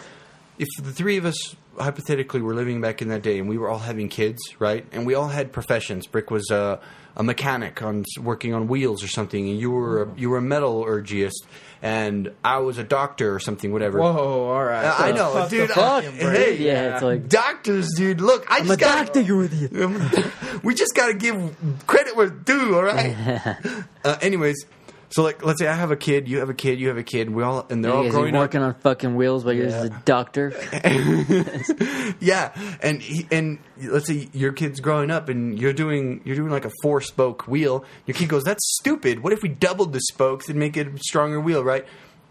[0.60, 3.70] if the three of us hypothetically were living back in that day and we were
[3.70, 4.86] all having kids, right?
[4.92, 6.08] And we all had professions.
[6.08, 6.80] Brick was a,
[7.16, 10.42] a mechanic on working on wheels or something, and you were a, you were a
[10.42, 11.46] metallurgist,
[11.82, 14.00] and I was a doctor or something, whatever.
[14.00, 14.86] Whoa, all right.
[15.00, 15.70] I know, Fuck the dude.
[15.72, 18.22] fucking I- hey, Yeah, it's like doctors, dude.
[18.22, 19.72] Look, I I'm just a got doctor, you idiot.
[20.64, 21.56] we just got to give
[21.88, 23.16] credit where it's due, all right?
[24.04, 24.66] uh, anyways,
[25.10, 27.04] so like, let's say I have a kid, you have a kid, you have a
[27.04, 28.40] kid, we all, and they're You all growing up.
[28.42, 30.54] working on fucking wheels but you're just a doctor.
[32.20, 32.52] Yeah,
[32.82, 36.66] and he, and let's say your kid's growing up, and you're doing you're doing like
[36.66, 37.84] a four spoke wheel.
[38.06, 39.22] Your kid goes, "That's stupid.
[39.24, 41.86] What if we doubled the spokes and make it a stronger wheel?" Right?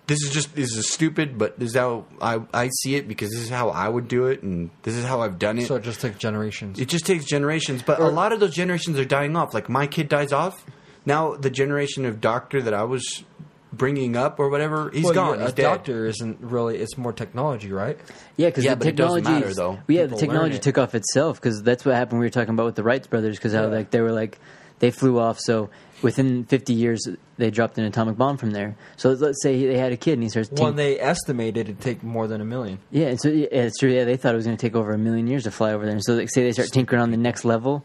[0.06, 3.30] This is just this is stupid, but this is how I I see it because
[3.30, 5.66] this is how I would do it, and this is how I've done it.
[5.66, 6.78] So it just took generations.
[6.80, 9.52] It just takes generations, but a lot of those generations are dying off.
[9.54, 10.64] Like my kid dies off.
[11.06, 13.24] Now the generation of doctor that I was
[13.72, 15.40] bringing up or whatever, he's Well, gone.
[15.40, 15.62] he's a dead.
[15.62, 16.78] doctor isn't really.
[16.78, 17.98] It's more technology, right?
[18.36, 19.78] Yeah, because Yeah, the but it technology, matter, though.
[19.88, 22.20] Yeah, People the technology took off itself because that's what happened.
[22.20, 23.66] We were talking about with the Wright brothers because how Yeah.
[23.68, 24.38] like they were like
[24.78, 25.38] they flew off.
[25.40, 25.70] So
[26.02, 27.06] within 50 years,
[27.38, 28.76] they dropped an atomic bomb from there.
[28.96, 30.50] So let's say they had a kid and he starts.
[30.52, 32.78] Well, tink- they estimated it'd take more than a million.
[32.90, 33.90] yeah, and so yeah, it's true.
[33.90, 35.84] Yeah, they thought it was going to take over a million years to fly over
[35.84, 35.94] there.
[35.94, 37.84] And so like, say they start tinkering on the next level,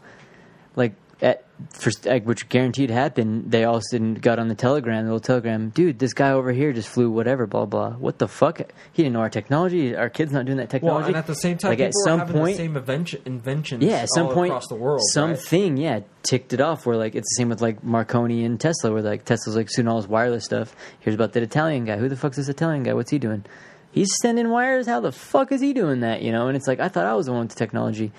[0.76, 0.92] like
[1.22, 1.90] at for
[2.24, 3.50] which guaranteed happened.
[3.50, 5.98] They all of a sudden got on the telegram, the little telegram, dude.
[5.98, 7.92] This guy over here just flew whatever, blah blah.
[7.92, 8.58] What the fuck?
[8.92, 9.94] He didn't know our technology.
[9.94, 11.02] Our kids not doing that technology.
[11.02, 13.84] Well, and at the same time, like people at some point, the same invention, inventions.
[13.84, 15.12] yeah, at some point across the world, right?
[15.12, 16.84] something, yeah, ticked it off.
[16.84, 19.86] Where like it's the same with like Marconi and Tesla, where like Tesla's like soon
[19.86, 20.74] all his wireless stuff.
[21.00, 21.96] Here's about that Italian guy.
[21.96, 22.94] Who the fuck's this Italian guy?
[22.94, 23.44] What's he doing?
[23.92, 24.86] He's sending wires.
[24.86, 26.22] How the fuck is he doing that?
[26.22, 28.10] You know, and it's like I thought I was the one with the technology,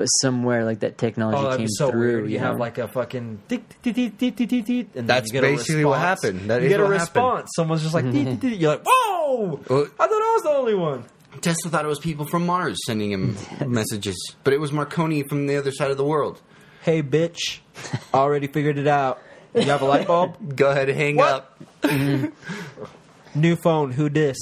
[0.00, 2.00] but somewhere like that technology Oh, came so through.
[2.00, 2.24] weird.
[2.24, 2.60] You, You, have know?
[2.60, 6.48] like a fucking and That's you get a basically what happened.
[6.48, 7.22] That you is get a what happened.
[7.24, 7.50] response.
[7.54, 8.24] Someone's just like, mm-hmm.
[8.30, 8.60] tick, tick, tick.
[8.62, 9.60] you're like, whoa!
[9.68, 11.04] Well- I thought I was the only one.
[11.42, 13.36] Tesla thought it was people from Mars sending him
[13.66, 16.40] messages, but it was Marconi from the other side of the world.
[16.82, 17.58] Hey, bitch,
[18.14, 19.20] already figured it out.
[19.54, 20.36] You have a light bulb?
[20.56, 21.28] Go ahead and hang What?
[21.34, 21.62] up.
[21.82, 23.38] Mm-hmm.
[23.38, 23.92] New phone.
[23.92, 24.38] Who dis?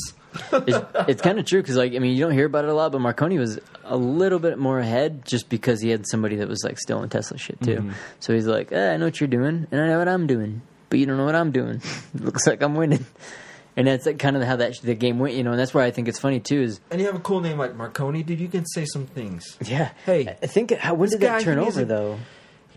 [0.53, 0.78] It's,
[1.09, 2.93] it's kind of true because like I mean you don't hear about it a lot,
[2.93, 6.62] but Marconi was a little bit more ahead just because he had somebody that was
[6.64, 7.76] like still in Tesla shit too.
[7.76, 7.93] Mm-hmm.
[8.20, 10.62] So he's like, eh, I know what you're doing, and I know what I'm doing,
[10.91, 11.80] but you don't know what I'm doing.
[12.14, 13.05] Looks like I'm winning.
[13.76, 15.51] and that's like kind of how that the game went, you know.
[15.53, 16.61] And that's why I think it's funny too.
[16.62, 18.41] Is And you have a cool name like Marconi, dude.
[18.41, 19.57] You can say some things.
[19.64, 22.18] yeah, Hey, I think how when did that guy, turn over a- though?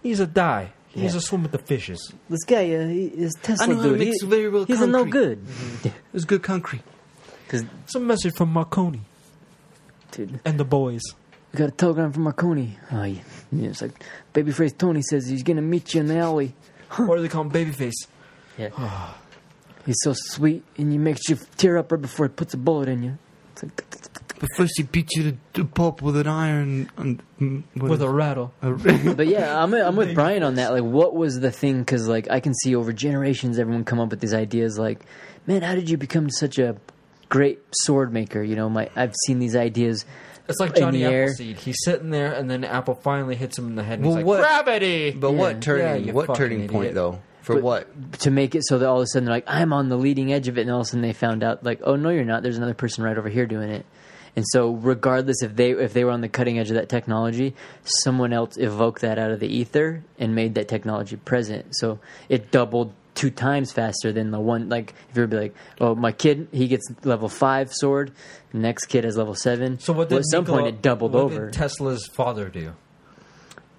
[0.03, 0.74] He's a die.
[0.89, 1.09] He's Yeah.
[1.12, 2.12] to swim with the fishes.
[2.30, 4.01] This guy, uh, he, is Tesla I know, dude.
[4.01, 5.12] he- very well he's a no concrete.
[5.84, 5.93] good.
[6.14, 6.82] It's good concrete.
[7.52, 9.02] Because It's a message from Marconi
[10.12, 11.02] dude, and the boys.
[11.52, 12.78] we got a telegram from Marconi.
[12.93, 13.20] Oh, yeah.
[13.52, 16.56] yeah it's like Babyface Tony says he's gonna meet you in the alley.
[16.95, 17.52] what do they call him?
[17.52, 18.08] Babyface.
[18.58, 18.70] Yeah.
[19.86, 22.88] He's so sweet, and he makes you tear up right before he puts a bullet
[22.88, 23.18] in you.
[23.54, 23.76] It's like,
[24.39, 28.10] But first he beat you to, to pulp with an iron and mm, With a
[28.10, 28.54] rattle.
[28.62, 30.72] but yeah, I'm I'm with Brian on that.
[30.72, 31.80] Like, what was the thing?
[31.80, 34.78] Because like I can see over generations, everyone come up with these ideas.
[34.80, 35.02] Like,
[35.47, 36.78] man, how did you become such a
[37.32, 38.44] great sword maker?
[38.44, 40.06] You know, my I've seen these ideas.
[40.48, 41.24] It's like in Johnny the air.
[41.24, 41.58] Appleseed.
[41.60, 44.00] He's sitting there, and then Apple finally hits him in the head.
[44.00, 45.12] And Well, he's like, what- Gravity!
[45.12, 45.38] But Yeah.
[45.40, 46.06] what turning?
[46.06, 47.20] Yeah, what fucking turning point though?
[47.42, 48.20] For But- what?
[48.20, 50.32] to make it so that all of a sudden they're like, I'm on the leading
[50.34, 52.24] edge of it, and all of a sudden they found out like, oh no, you're
[52.26, 52.44] not.
[52.44, 53.86] There's another person right over here doing it.
[54.36, 57.54] And so, regardless if they if they were on the cutting edge of that technology,
[57.84, 61.66] someone else evoked that out of the ether and made that technology present.
[61.76, 64.70] So it doubled two times faster than the one.
[64.70, 68.12] Like if you were to be like, oh, my kid, he gets level five sword,
[68.53, 69.80] next kid has level seven.
[69.80, 71.45] So what did Well, at some Nikola- point it doubled what over.
[71.45, 72.74] Did Tesla's father do?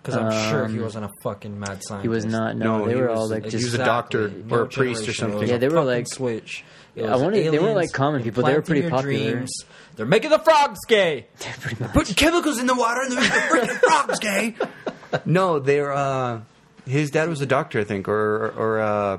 [0.03, 1.91] Because I'm sure he wasn't a fucking mad scientist.
[1.93, 2.57] Um, he was not.
[2.57, 4.63] No, No, they were was- all like just he just was a doctor No or
[4.63, 5.49] a priest or something.
[5.49, 6.65] Yeah, they were like- switch.
[6.97, 8.43] I was wonder- they weren't like common people.
[8.43, 9.03] They were pretty popular.
[9.33, 9.53] dreams.
[9.97, 11.27] They're making the frogs gay.
[11.61, 11.93] pretty much.
[11.93, 14.55] Put chemicals in the water and they're the freaking frogs, gay.
[15.27, 15.93] No, they're.
[15.93, 16.41] uh
[16.87, 19.19] His dad was a doctor, I think, or or uh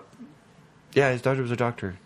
[0.94, 1.98] yeah, his daughter was a doctor.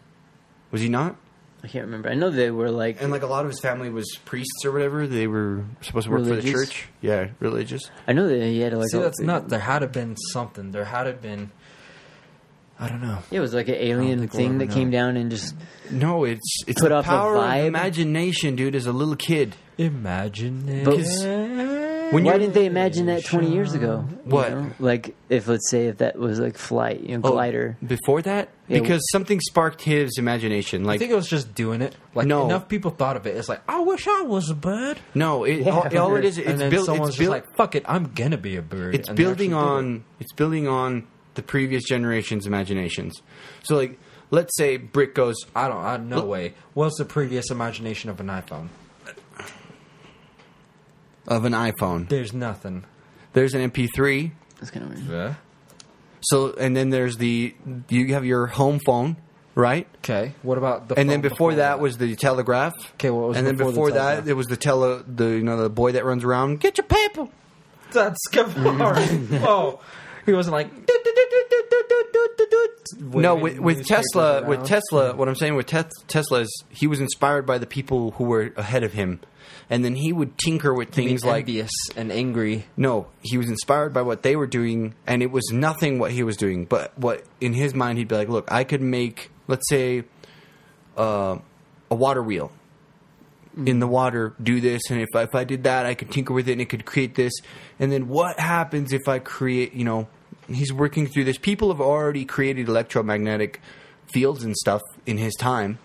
[0.71, 1.15] Was he not?
[1.63, 2.09] I can't remember.
[2.09, 4.71] I know they were like And like a lot of his family was priests or
[4.71, 5.07] whatever.
[5.07, 6.69] They were supposed to work for the Religious?
[6.69, 6.87] church.
[7.01, 7.89] Yeah, religious.
[8.07, 9.49] I know that he had like See, a, that's not.
[9.49, 10.71] There had to been something.
[10.71, 11.51] There had to been.
[12.79, 13.17] I don't know.
[13.31, 14.73] It was like an alien think we'll thing ever that know.
[14.75, 15.55] came down and just
[15.89, 17.65] No, it's it's Put the off a power of vibe?
[17.65, 18.75] imagination, dude.
[18.75, 20.85] As a little kid, Imagine it.
[20.85, 20.97] But-
[22.11, 24.05] when why didn't they imagine that twenty years ago?
[24.25, 24.51] What?
[24.51, 24.71] know?
[24.79, 27.77] Like if let's say if that was like flight, you know, Oh, glider.
[27.85, 30.83] before that, Yeah, because something sparked his imagination.
[30.83, 31.95] Like, I think it was just doing it.
[32.15, 32.45] Like No.
[32.45, 33.35] enough people thought of it.
[33.35, 34.99] It's like I wish I was a bird.
[35.15, 36.85] no, it, Yeah, all, I've all it is, it's and then built.
[36.85, 37.31] someone's It's built.
[37.31, 39.77] like, "Fuck it, I'm gonna be a bird." it's and building actually did it.
[39.97, 40.03] on.
[40.19, 43.21] It's building on the previous generation's imaginations.
[43.63, 43.99] So, like,
[44.31, 45.77] let's say Brick goes, I don't.
[45.77, 46.53] I no Look- way.
[46.73, 48.67] What's the previous imagination of an iPhone?
[51.27, 52.07] Of an iPhone.
[52.09, 52.85] There's nothing.
[53.33, 54.31] There's an MP3.
[54.59, 55.09] That's kind of weird.
[55.09, 55.33] Yeah.
[56.21, 57.53] So, and then there's the
[57.89, 59.17] you have your home phone,
[59.55, 59.87] right?
[59.97, 60.33] Okay.
[60.41, 60.97] What about the?
[60.97, 62.73] and then phone before that was the telegraph.
[62.93, 64.27] Okay, what was and then before the that telegraph?
[64.27, 67.27] it was the tele the you know the boy that runs around get your paper.
[67.91, 69.43] That's Kevlar.
[69.47, 69.79] oh,
[70.27, 70.69] he wasn't like.
[72.99, 76.99] no, with, with Tesla, with Tesla, what I'm saying with Tes- Tesla is he was
[76.99, 79.21] inspired by the people who were ahead of him,
[79.69, 82.65] and then he would tinker with things like envious and angry.
[82.75, 86.23] no, he was inspired by what they were doing, and it was nothing what he
[86.23, 86.65] was doing.
[86.65, 90.03] But what in his mind he'd be like, look, I could make, let's say,
[90.97, 91.37] uh,
[91.89, 92.51] a water wheel
[93.65, 96.33] in the water, do this, and if I, if I did that, I could tinker
[96.33, 97.33] with it, and it could create this.
[97.79, 99.73] And then what happens if I create?
[99.73, 100.07] You know,
[100.55, 101.37] he's working through this.
[101.37, 103.61] People have already created electromagnetic
[104.11, 105.79] fields and stuff in his time.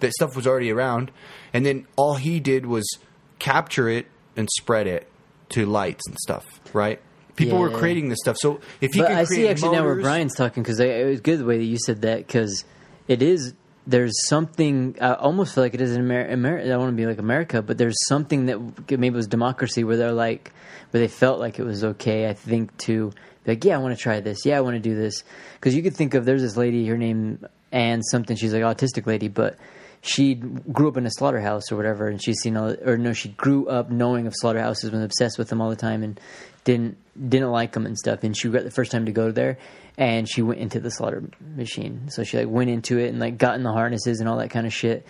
[0.00, 1.12] That stuff was already around,
[1.52, 2.98] and then all he did was
[3.38, 4.06] capture it
[4.36, 5.08] and spread it
[5.50, 6.44] to lights and stuff.
[6.72, 7.00] Right?
[7.36, 8.36] People were creating this stuff.
[8.38, 11.06] So if he But could I create see actually now where Brian's talking because it
[11.06, 12.64] was good the way that you said that because
[13.08, 13.54] it is
[13.86, 16.32] there's something I almost feel like it is in America.
[16.32, 18.58] Amer- I don't want to be like America, but there's something that
[18.90, 20.52] maybe it was democracy where they're like
[20.90, 22.28] where they felt like it was okay.
[22.28, 23.12] I think to
[23.44, 24.44] be like, yeah, I want to try this.
[24.44, 25.22] Yeah, I want to do this
[25.54, 28.36] because you could think of there's this lady, her name Anne something.
[28.36, 29.56] She's like autistic lady, but
[30.00, 33.28] she grew up in a slaughterhouse or whatever, and she's seen all, or no, she
[33.30, 36.18] grew up knowing of slaughterhouses, was obsessed with them all the time, and
[36.64, 36.96] didn't
[37.28, 38.24] didn't like them and stuff.
[38.24, 39.58] And she got the first time to go there,
[39.96, 41.22] and she went into the slaughter
[41.56, 42.08] machine.
[42.10, 44.50] So she like went into it and like got in the harnesses and all that
[44.50, 45.06] kind of shit.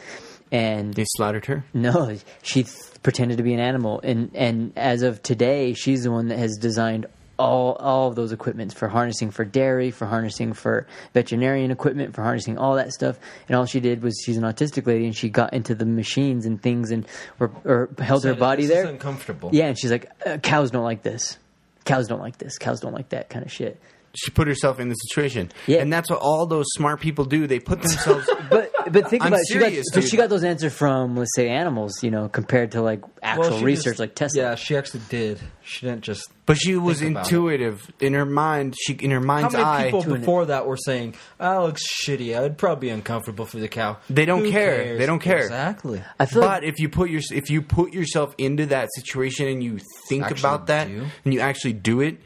[0.50, 1.64] And They slaughtered her.
[1.72, 6.10] no, she th- pretended to be an animal, and and as of today, she's the
[6.10, 7.06] one that has designed
[7.38, 12.22] all all of those equipments for harnessing for dairy, for harnessing for veterinarian equipment, for
[12.22, 13.18] harnessing all that stuff.
[13.48, 16.46] And all she did was she's an autistic lady, and she got into the machines
[16.46, 17.06] and things, and
[17.40, 18.86] or, or held her body there.
[18.86, 19.50] uncomfortable.
[19.52, 21.38] Yeah, and she's like, uh, cows don't like this.
[21.84, 22.58] Cows don't like this.
[22.58, 23.80] Cows don't like that kind of shit.
[24.14, 25.50] She put herself in the situation.
[25.66, 25.78] Yeah.
[25.78, 27.46] And that's what all those smart people do.
[27.46, 28.28] They put themselves.
[28.52, 29.46] But but think I'm about it.
[29.48, 32.72] She got, serious, but she got those answers from let's say animals, you know, compared
[32.72, 34.42] to like actual Well, research just- like Tesla.
[34.42, 35.40] Yeah, she actually did.
[35.62, 36.28] She didn't just.
[36.44, 37.20] but she was Think it.
[37.20, 38.74] intuitive in her mind.
[38.78, 39.84] She in her How mind's many eye.
[39.84, 42.36] people To before that were saying, "Oh, it looks shitty.
[42.38, 44.84] I'd probably be uncomfortable for the cow." They don't Who care.
[44.84, 44.98] cares?
[44.98, 45.38] They don't care.
[45.44, 46.02] Exactly.
[46.20, 49.46] I feel But like if you put your if you put yourself into that situation
[49.48, 49.78] and you
[50.10, 51.06] think about that do.
[51.24, 52.18] and you actually do it,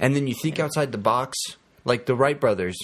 [0.00, 1.36] and then you think outside the box,
[1.84, 2.76] like the Wright brothers,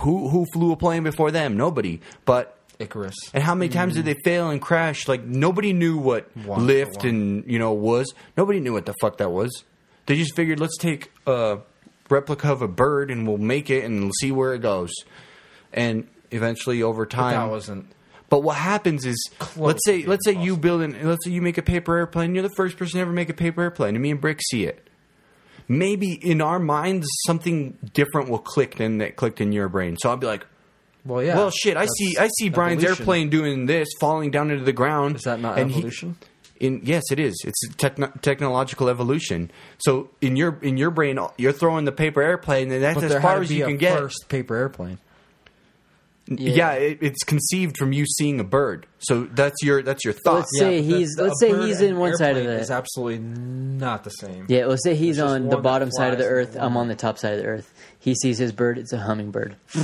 [0.00, 1.56] who who flew a plane before them?
[1.56, 2.00] Nobody.
[2.24, 3.14] But Icarus.
[3.34, 5.08] and how many times did they fail and crash?
[5.08, 7.06] Like nobody knew what One lift one.
[7.08, 8.12] and you know was.
[8.36, 9.64] Nobody knew what the fuck that was.
[10.06, 11.58] They just figured let's take a
[12.08, 14.90] replica of a bird and we'll make it and see where it goes.
[15.72, 17.86] And eventually over But time that wasn't.
[18.30, 21.42] but what happens is, Close let's say, let's say you build an, let's say you
[21.42, 22.34] make a paper airplane.
[22.34, 24.64] You're the first person to ever make a paper airplane, and me and Brick see
[24.64, 24.87] it.
[25.68, 29.96] Maybe in our minds, something different will click than that clicked in your brain.
[30.00, 30.46] So I'll be like,
[31.04, 31.36] Well, yeah.
[31.36, 33.02] "Well, shit, I see, I see Brian's evolution.
[33.02, 36.16] airplane doing this, falling down into the ground." Is that not and he- evolution?
[36.60, 37.40] in yes, it is.
[37.46, 39.50] It's techno- technological evolution.
[39.78, 43.22] So in your in your brain, you're throwing the paper airplane, and that's but as
[43.22, 43.96] far as you can get.
[43.98, 44.98] first paper airplane.
[46.30, 48.86] Yeah, it, it's conceived from you seeing a bird.
[48.98, 50.34] So that's your that's your thought.
[50.36, 52.70] Let's say but he's- the- let's say he's in one side of airplane the- Is
[52.70, 54.46] absolutely not the same.
[54.48, 56.54] Yeah, let's say he's It's on the bottom side of the earth.
[56.56, 57.72] and I'm on the top side of the earth.
[57.98, 58.78] He sees his bird.
[58.78, 59.56] It's a hummingbird.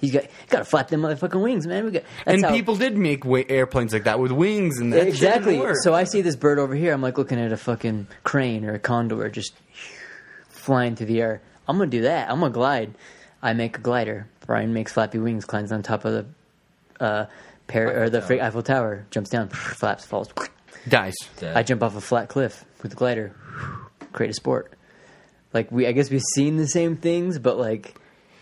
[0.00, 1.86] He's got got to flap them motherfucking wings, man.
[1.86, 5.06] We got and how- people did make wa- airplanes like that with wings and that
[5.08, 5.58] exactly.
[5.58, 5.76] work.
[5.82, 6.92] So I see this bird over here.
[6.92, 9.54] I'm like looking at a fucking crane or a condor just
[10.48, 11.40] flying through the air.
[11.66, 12.30] I'm gonna do that.
[12.30, 12.94] I'm gonna glide.
[13.42, 14.26] I make a glider.
[14.46, 17.26] Brian makes flappy wings, climbs on top of the uh,
[17.66, 20.28] par- or the Eiffel, Eiffel Tower, jumps down, flaps, falls.
[20.88, 21.14] dies.
[21.38, 21.56] Dead.
[21.56, 23.34] I jump off a flat cliff with a glider,
[24.12, 24.72] create a sport.
[25.52, 27.94] Like we, I guess we've seen the same things, but like,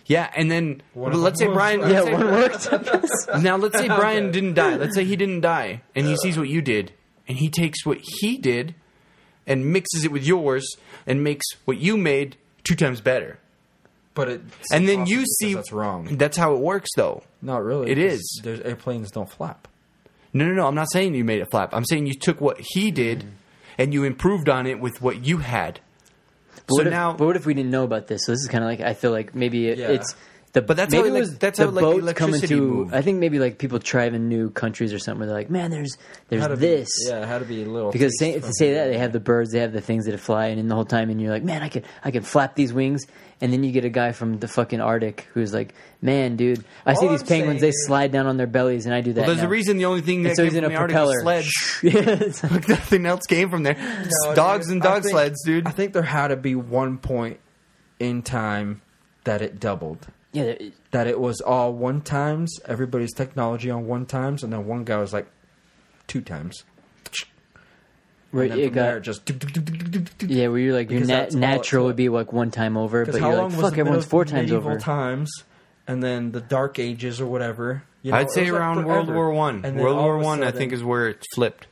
[0.07, 1.81] Yeah, and then One but of let's say them Brian.
[1.81, 3.43] was- let's yeah, say- one worked.
[3.43, 4.77] Now let's say Brian didn't die.
[4.77, 6.93] Let's say he didn't die, and he sees what you did,
[7.29, 8.75] and he takes what he did,
[9.47, 10.67] and mixes it with yours,
[11.07, 13.39] and makes what you made two times better.
[14.15, 14.43] But it.
[14.71, 16.17] And then you see that's wrong.
[16.17, 17.23] That's how it works, though.
[17.41, 17.91] Not really.
[17.91, 18.41] It is.
[18.43, 19.69] There's airplanes don't flap.
[20.35, 20.67] No, no, no.
[20.67, 21.71] I'm not saying you made it flap.
[21.73, 23.29] I'm saying you took what he did, mm-hmm.
[23.79, 25.81] and you improved on it with what you had.
[26.55, 28.23] But so what if, now, but what if we didn't know about this?
[28.25, 29.89] So this is kind of like I feel like maybe it, Yeah.
[29.89, 30.15] it's
[30.53, 32.55] the But that's maybe how it elec- was that's the how, like, boats coming electricity
[32.57, 32.61] to.
[32.61, 32.95] moved.
[32.95, 35.21] I think maybe like people in new countries or something.
[35.21, 35.97] Where they're like, man, there's
[36.29, 36.89] there's Had to this.
[37.07, 37.91] Be, yeah, how to be a little.
[37.91, 40.19] Because say, if they say that they have the birds, they have the things that
[40.21, 42.55] fly, and in the whole time, and you're like, man, I could I could flap
[42.55, 43.07] these wings,
[43.41, 45.73] and then you get a guy from the fucking Arctic who's like,
[46.03, 48.85] man, dude, I see these I'm penguins, they saying is- slide down on their bellies,
[48.85, 49.21] and I do that.
[49.23, 49.47] well, there's now.
[49.47, 49.79] a reason.
[49.79, 51.43] The only thing And that so came he's in from a the Arctic was propeller.
[51.43, 51.79] sleds.
[51.83, 53.75] Yeah, it's like- Like nothing else came from there.
[54.27, 55.67] No, Dogs dude, and dog think- sleds, dude.
[55.67, 57.39] I think there had to be one point
[57.99, 58.83] in time
[59.25, 60.07] that it doubled.
[60.33, 60.59] Yeah, there-
[60.93, 64.97] That it was all one times, everybody's technology on one times, and then one guy
[64.99, 65.27] was like
[66.07, 66.65] two times.
[68.35, 71.19] Right, And then it from there, got just yeah, where you're like your nat- that's
[71.21, 73.67] all it's natural would be like one time over, but how you're long like, was
[73.67, 74.81] fuck, the everyone's four times medieval over.
[74.81, 75.31] times,
[75.87, 77.83] and then the Dark Ages or whatever.
[78.01, 79.09] You know, I'd say it was, like, around World.
[79.15, 79.57] War One.
[79.57, 81.67] And then World War One, I sudden- think, is where it flipped.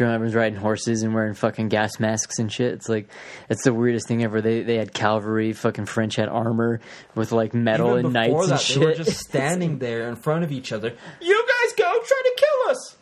[0.00, 2.72] Everyone's riding horses and wearing fucking gas masks and shit.
[2.74, 3.08] It's like
[3.48, 4.40] it's the weirdest thing ever.
[4.40, 6.80] They they had cavalry, fucking French had armor
[7.14, 9.04] with like metal Even and knights that, and they were shit.
[9.06, 10.92] just standing there in front of each other.
[11.20, 12.96] You guys go try to kill us.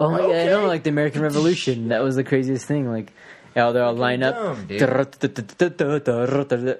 [0.00, 0.66] oh my god, I know, okay.
[0.66, 1.88] like the American Revolution.
[1.88, 2.88] That was the craziest thing.
[2.90, 3.12] Like,
[3.56, 4.34] yeah, they're all line up.
[4.34, 4.66] dumb,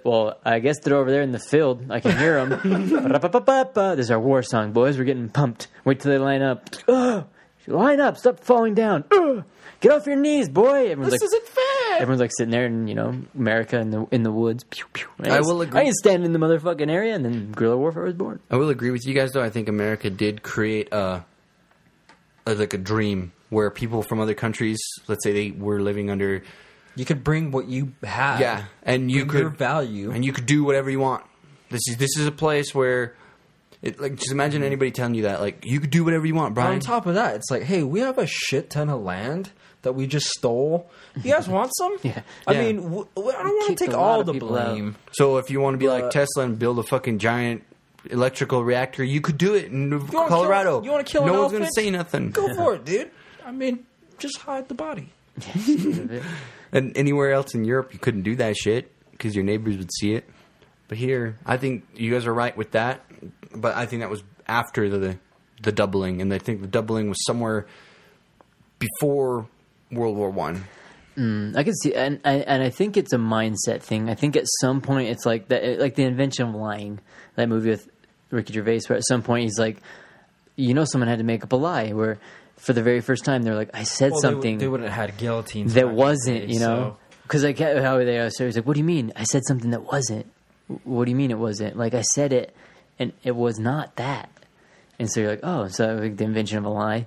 [0.04, 1.90] Well, I guess they're over there in the field.
[1.90, 2.60] I can hear them.
[3.96, 4.98] this is our war song, boys.
[4.98, 5.68] We're getting pumped.
[5.84, 6.68] Wait till they line up.
[7.68, 7.74] Ugh.
[7.74, 8.16] line up.
[8.16, 9.04] Stop falling down.
[9.12, 9.44] Ugh.
[9.80, 10.90] Get off your knees, boy.
[10.90, 11.96] Everyone's This like, isn't fair.
[12.00, 14.64] Everyone's like sitting there in you know America in the in the woods.
[14.64, 15.06] Pew, pew.
[15.24, 15.80] I will agree.
[15.80, 18.40] I can stand in the motherfucking area, and then guerrilla warfare was born.
[18.50, 19.42] I will agree with you guys, though.
[19.42, 21.24] I think America did create a,
[22.46, 26.42] a like a dream where people from other countries, let's say they were living under,
[26.96, 28.40] You could bring what you have.
[28.40, 30.10] yeah, and you bring could your value.
[30.10, 31.24] and you could do whatever you want.
[31.70, 33.14] This is this is a place where,
[33.82, 36.54] it, like, just imagine anybody telling you that, like, you could do whatever you want,
[36.54, 36.74] But Brian.
[36.74, 39.50] on top of that, it's like, hey, we have a shit ton of land
[39.82, 40.90] that we just stole.
[41.22, 41.96] You guys want some?
[42.02, 42.22] Yeah.
[42.46, 42.60] I Yeah.
[42.62, 44.70] mean, w- w- I don't want to take all the people out.
[44.72, 44.96] blame.
[45.12, 47.62] so if you want to be like Tesla and build a fucking giant
[48.10, 50.78] electrical reactor, you could do it in You wanna Colorado.
[50.78, 52.30] Kill, you want to kill no an one's gonna say nothing.
[52.30, 53.10] Go for it, dude.
[53.46, 53.86] I mean,
[54.18, 55.10] just hide the body.
[56.70, 60.12] And anywhere else in Europe, you couldn't do that shit because your neighbors would see
[60.12, 60.28] it.
[60.88, 63.00] But here, I think you guys are right with that.
[63.54, 65.18] But I think that was after the
[65.62, 67.66] the doubling, and I think the doubling was somewhere
[68.78, 69.46] before
[69.90, 70.64] World War One.
[71.16, 74.08] Mm, I can see, and I, and I think it's a mindset thing.
[74.08, 77.00] I think at some point it's like that, like the invention of lying.
[77.34, 77.88] That movie with
[78.30, 79.78] Ricky Gervais, where at some point he's like,
[80.56, 81.90] you know, someone had to make up a lie.
[81.92, 82.18] Where
[82.56, 85.08] for the very first time they're like, I said Well, something would- they wouldn't have
[85.10, 85.74] had guillotines.
[85.74, 88.30] that back in the wasn't, day, you know, because like how they are.
[88.30, 89.12] So he's like, what do you mean?
[89.16, 90.26] I said something that wasn't.
[90.84, 91.76] What do you mean it wasn't?
[91.76, 92.54] Like I said it,
[92.98, 94.30] and it was not that.
[94.98, 97.06] And so you're like, oh, so like the invention of a lie.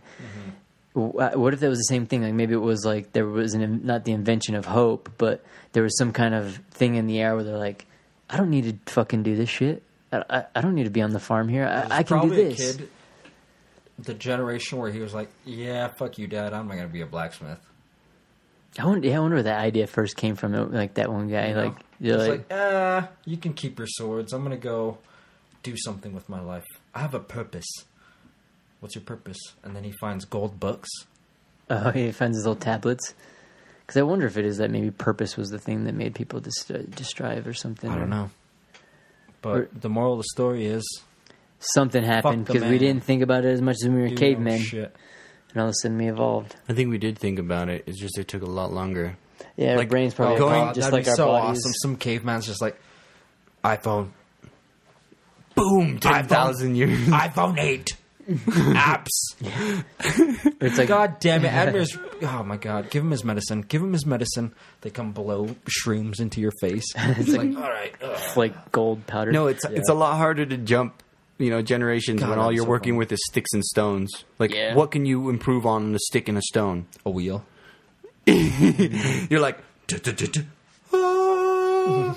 [0.95, 2.21] W- uh, What if that was the same thing?
[2.23, 5.43] Like maybe it was like there was an, not the invention of hope, but
[5.73, 7.85] there was some kind of thing in the air where they're like,
[8.29, 9.83] I don't need to fucking do this shit.
[10.11, 11.65] I, I, I don't need to be on the farm here.
[11.65, 12.77] I, I can do Probably this.
[12.77, 12.89] Kid,
[13.99, 16.53] the generation where he was like, "Yeah, fuck you, dad.
[16.53, 17.59] I'm not gonna be a blacksmith."
[18.79, 20.53] I wonder, yeah, I wonder where that idea first came from.
[20.71, 21.63] Like that one guy, You know?
[21.65, 24.33] like, you're like, like, ah, you can keep your swords.
[24.33, 24.97] I'm gonna go
[25.63, 26.65] do something with my life.
[26.95, 27.67] I have a purpose.
[28.79, 29.37] What's your purpose?
[29.63, 30.89] And then he finds gold books.
[31.69, 33.13] Oh, he finds his little tablets.
[33.81, 36.39] Because I wonder if it is that maybe purpose was the thing that made people
[36.39, 37.89] dis- uh, strive or something.
[37.91, 38.29] I don't know.
[39.41, 40.83] But Or- the moral of the story is
[41.59, 44.15] Something happened because we didn't think about it as much as when we were do
[44.15, 44.95] no cavemen, Shit.
[45.51, 46.55] and all of a sudden we evolved.
[46.67, 47.83] I think we did think about it.
[47.85, 49.15] It's just it took a lot longer.
[49.57, 51.59] Yeah, our Like, brains probably going- evolved just like be our so bodies.
[51.59, 51.73] awesome.
[51.83, 52.79] Some caveman's just like
[53.63, 54.09] iPhone,
[55.69, 55.99] Boom!
[55.99, 56.97] Ten thousand years.
[57.07, 57.95] iPhone eight
[58.29, 59.35] apps.
[60.61, 61.97] It's like God damn it, Admir's.
[62.21, 63.61] Oh my God, give him his medicine.
[63.61, 64.53] Give him his medicine.
[64.81, 66.85] They come blow shrooms into your face.
[66.95, 68.37] It's like, all right, ugh.
[68.37, 69.31] like gold powder.
[69.31, 71.01] No, it's it's a lot harder to jump.
[71.39, 72.99] You know, generations God, when all I'm you're so working bummed.
[72.99, 74.11] with is sticks and stones.
[74.37, 74.75] Like, Yeah.
[74.75, 76.85] what can you improve on a stick and a stone?
[77.03, 77.43] a wheel.
[78.27, 79.57] You're like,
[79.87, 80.45] "Du- du- du- du-
[80.93, 82.15] ah."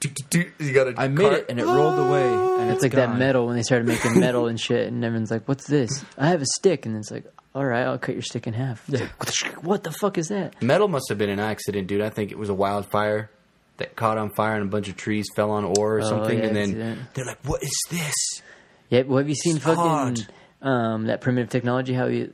[0.00, 0.94] Du- du- du." you got to.
[1.00, 2.26] I made it and it rolled away.
[2.62, 5.46] And It's like that metal when they started making metal and shit, and everyone's like,
[5.48, 7.24] "What's this?" I have a stick, and it's like,
[7.54, 9.00] "All right, I'll cut your stick in half." It's
[9.42, 10.60] like, what the fuck is that?
[10.62, 12.02] Metal must have been an accident, dude.
[12.02, 13.30] I think it was a wildfire
[13.78, 16.38] that caught on fire and a bunch of trees fell on ore or something.
[16.38, 18.42] Oh, yeah, and then they're like, "What is this?"
[18.90, 20.26] Yeah, well, have you seen It's fucking
[20.62, 21.92] um, that primitive technology?
[21.92, 22.30] How he's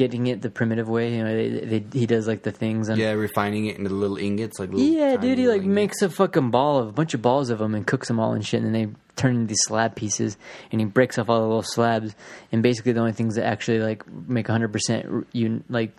[0.00, 1.14] getting it the primitive way?
[1.14, 2.88] You know, they, they, he does like the things.
[2.88, 5.38] On, Yeah, refining it into little ingots, like little yeah, dude.
[5.38, 5.74] He like ingots.
[5.74, 8.32] makes a fucking ball of a bunch of balls of them and cooks them all
[8.32, 10.36] and shit, and then they turn into these slab pieces,
[10.72, 12.14] and he breaks off all the little slabs,
[12.50, 15.92] and basically the only things that actually like make hundred percent un- like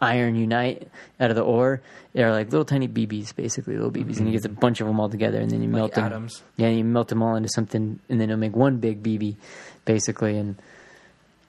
[0.00, 0.88] iron unite
[1.20, 1.80] out of the ore
[2.12, 4.60] they're like little tiny BBs, basically little BBs, and he gets a mm-hmm.
[4.60, 6.04] bunch of them all together, and then you melt them.
[6.04, 6.42] atoms.
[6.56, 9.36] Yeah, you melt them all into something, and then it'll make one big BB,
[9.84, 10.36] basically.
[10.36, 10.56] And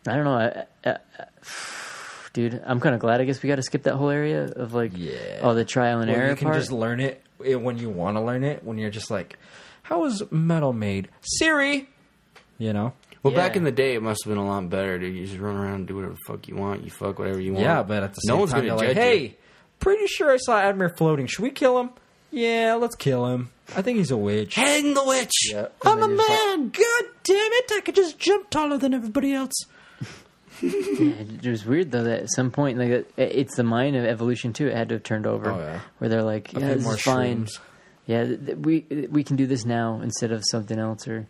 [0.07, 1.25] I don't know, I, I, I,
[2.33, 2.61] dude.
[2.65, 3.21] I'm kind of glad.
[3.21, 5.39] I guess we got to skip that whole area of like Yeah.
[5.41, 6.57] all the trial and Well, error you can part.
[6.59, 8.63] just learn it when you want to learn it.
[8.63, 9.37] When you're just like,
[9.83, 11.09] how is metal made?
[11.21, 11.87] Siri,
[12.57, 12.93] you know.
[13.21, 14.99] Well, back in the day, it must have been a lot better.
[14.99, 15.15] Dude.
[15.15, 16.83] You just run around and do whatever the fuck you want.
[16.83, 17.63] You fuck whatever you want.
[17.63, 19.31] Yeah, but at the same no one's time, you're like, hey, you.
[19.79, 21.27] pretty sure I saw Admir floating.
[21.27, 21.91] Should we kill him?
[22.31, 23.51] Yeah, let's kill him.
[23.77, 24.55] I think he's a witch.
[24.55, 25.31] Hang the witch.
[25.53, 25.67] Yeah.
[25.85, 26.69] I'm a And then man.
[26.69, 27.71] God damn it!
[27.73, 29.53] I could just jump taller than everybody else.
[30.65, 34.53] It was weird though that at some point, like it- it's the mind of evolution
[34.53, 34.67] too.
[34.67, 35.79] It had to have turned over, Oh, yeah.
[35.97, 37.45] where they're like, yeah, this more is fine.
[37.45, 37.59] shrooms.
[38.05, 41.07] Yeah, th- th- we we can do this now instead of something else.
[41.07, 41.27] Or,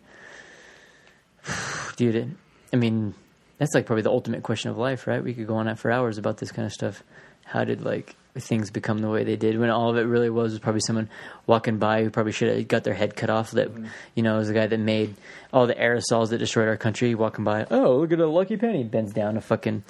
[1.96, 2.28] dude, it,
[2.72, 3.14] I mean,
[3.58, 5.22] that's like probably the ultimate question of life, right?
[5.22, 7.02] We could go on that for hours about this kind of stuff.
[7.44, 10.52] How did like things become the way they did when all of it really was
[10.52, 11.08] was probably someone
[11.46, 13.52] walking by who probably should have got their head cut off.
[13.52, 13.86] That mm-hmm.
[14.14, 15.14] you know was the guy that made
[15.52, 17.14] all the aerosols that destroyed our country.
[17.14, 19.84] Walking by, oh look at a lucky penny, bends down a fucking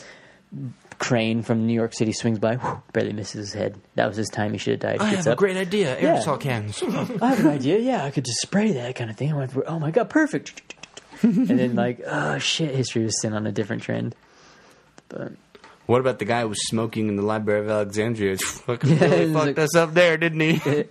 [0.99, 3.81] crane from New York City swings by, whew, barely misses his head.
[3.95, 4.53] That was his time.
[4.53, 5.01] He should have died.
[5.01, 6.01] I have a great idea.
[6.01, 6.17] Yeah.
[6.17, 6.83] Aerosol cans.
[7.23, 7.79] I have an idea.
[7.79, 9.33] Yeah, I could just spray that kind of thing.
[9.67, 10.75] Oh my god, perfect.
[11.23, 14.15] and then like, oh shit, history was sent on a different trend.
[15.09, 15.33] But
[15.87, 18.37] what about the guy who was smoking in the Library of Alexandria?
[18.39, 20.61] Fucking Yeah, really fucked like- us up there, didn't he?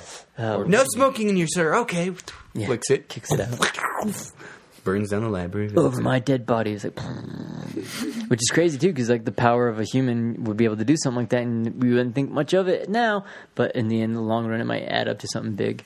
[0.38, 1.74] uh, no smoking in here, sir.
[1.80, 2.12] Okay.
[2.54, 3.08] yeah, Flicks it.
[3.08, 4.32] kicks it out
[4.82, 5.70] Burns down the library.
[5.76, 6.72] over my dead body.
[6.72, 6.98] It's like,
[8.28, 10.86] which is crazy too, because like the power of a human would be able to
[10.86, 13.26] do something like that, and we wouldn't think much of it now.
[13.54, 15.84] But in the end, the long run, it might add up to something big.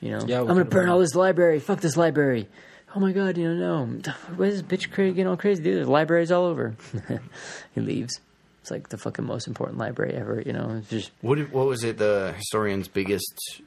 [0.00, 1.58] You know, Yeah, I'm gonna burn all this library.
[1.58, 2.50] Fuck this library.
[2.96, 4.12] Oh my god, you know, um, no.
[4.36, 5.62] Why is this bitch cra- getting all crazy?
[5.62, 6.74] Dude, there's libraries all over.
[7.74, 8.20] he leaves.
[8.62, 10.42] It's like the fucking most important library ever.
[10.44, 11.98] You know, it's just What, what was it?
[11.98, 13.60] The historian's biggest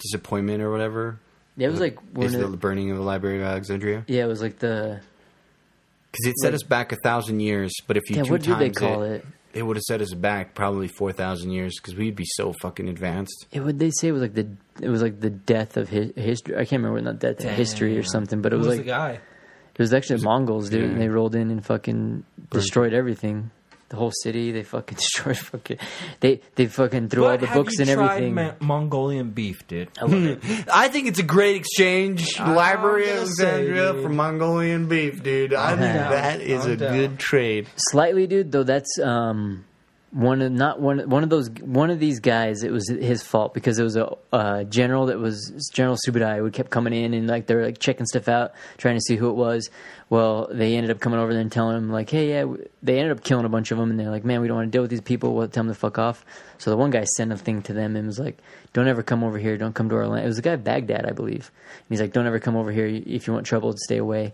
[0.00, 1.18] disappointment or whatever?
[1.56, 4.04] yeah, it was like Is the the, burning of the Library of Alexandria?
[4.06, 5.00] yeah, it was like the
[6.12, 8.22] Because it set Like- us back a thousand years, but if you yeah.
[8.24, 9.26] two What did they call it, it?
[9.54, 12.88] It would have set us back probably four thousand years because we'd be so fucking
[12.88, 13.46] advanced.
[13.52, 14.48] It would they say it was like the
[14.80, 16.54] it was like the death of hi- history.
[16.54, 18.86] I can't remember not death of history or something, but it Who was was like
[18.86, 19.10] the guy?
[19.74, 23.50] it was actually the Mongols, dude, and they rolled in and fucking destroyed everything.
[23.88, 24.52] The whole city.
[24.52, 25.78] They fucking destroyed fucking.
[26.20, 28.34] They they fucking threw all the have books you and tried everything.
[28.34, 29.88] Ma- Mongolian beef, dude.
[29.98, 30.40] I love it.
[30.72, 32.38] I think it's a great exchange.
[32.38, 35.54] Library of gonna say, Alexandria for Mongolian beef, dude.
[35.54, 36.96] I think that is I'm a down.
[36.96, 37.66] good trade.
[37.76, 38.52] Slightly, dude.
[38.52, 39.64] Though that's um
[40.10, 42.62] one of not one one of those one of these guys.
[42.62, 46.50] It was his fault because it was a uh, general that was General Subadai who
[46.50, 49.34] kept coming in and like they're like checking stuff out, trying to see who it
[49.34, 49.68] was.
[50.10, 52.46] Well, they ended up coming over there and telling him like, hey, yeah.
[52.82, 54.68] They ended up killing a bunch of them, and they're like, man, we don't want
[54.68, 55.34] to deal with these people.
[55.34, 56.24] We'll tell them to fuck off.
[56.56, 58.38] So the one guy sent a thing to them and was like,
[58.72, 59.58] don't ever come over here.
[59.58, 60.24] Don't come to our land.
[60.24, 61.50] It was the guy Baghdad, I believe.
[61.70, 63.74] And he's like, don't ever come over here if you want trouble.
[63.76, 64.32] Stay away.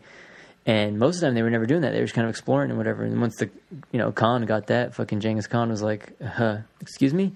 [0.66, 1.92] And most of the time, they were never doing that.
[1.92, 3.04] They were just kind of exploring and whatever.
[3.04, 3.50] And once the,
[3.92, 7.32] you know, Khan got that, fucking Genghis Khan was like, uh, "Excuse me,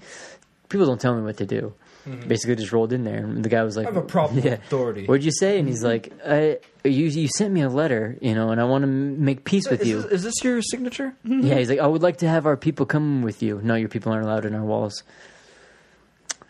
[0.68, 1.74] people don't tell me what to do."
[2.26, 4.50] Basically, just rolled in there, and the guy was like, I have a problem with
[4.50, 5.04] authority.
[5.04, 5.58] What'd you say?
[5.58, 8.82] And he's like, I, "You you sent me a letter, you know, and I want
[8.82, 11.12] to make peace with Is you." this, is this your signature?
[11.22, 13.60] Yeah, he's like, I would like to have our people come with you.
[13.62, 15.02] No, your people aren't allowed in our walls.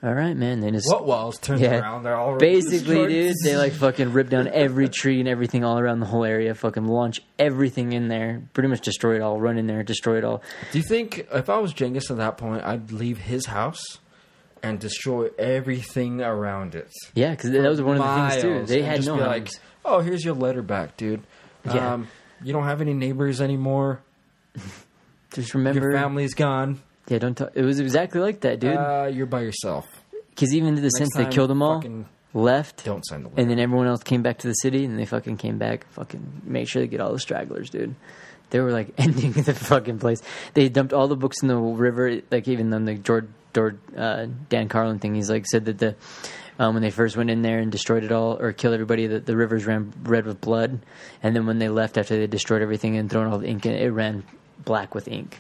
[0.01, 0.61] All right, man.
[0.61, 1.39] Then just What walls?
[1.39, 1.79] Turns yeah.
[1.81, 5.79] around, they're all Basically, dude, they like fucking rip down every tree and everything all
[5.79, 6.55] around the whole area.
[6.55, 8.43] Fucking launch everything in there.
[8.53, 9.41] Pretty much destroy it all.
[9.41, 10.43] Run in there, destroy it all.
[10.71, 13.83] Do you think if I was Genghis at that point, I'd leave his house
[14.63, 16.93] and destroy everything around it?
[17.15, 18.73] Yeah, because that was one of the things too.
[18.73, 19.49] They had no like,
[19.85, 21.23] "Oh, here's your letter back, dude.
[21.65, 21.95] Yeah.
[21.95, 22.09] Um,
[22.45, 24.01] you don't have any neighbors anymore.
[25.35, 26.81] Just remember, Your family's gone.
[27.09, 27.37] Yeah, don't.
[27.37, 27.51] talk.
[27.55, 28.77] It was exactly like that, dude.
[28.77, 29.87] Uh, you're by yourself.
[30.31, 33.29] Because even to the sense they time, killed them all, fucking left, Don't sign the
[33.29, 33.41] letter.
[33.41, 35.87] and then everyone else came back to the city, and they fucking came back.
[35.93, 37.95] Fucking make sure they get all the stragglers, dude.
[38.51, 40.23] They were like ending the fucking place.
[40.55, 42.21] They dumped all the books in the river.
[42.31, 45.97] Like even on the George, George uh, Dan Carlin thing, he's like said that the
[46.59, 49.27] um, when they first went in there and destroyed it all or killed everybody, that
[49.27, 50.81] the rivers ran red with blood,
[51.23, 53.75] and then when they left after they destroyed everything and thrown all the ink in,
[53.75, 54.25] it ran
[54.65, 55.39] black with ink.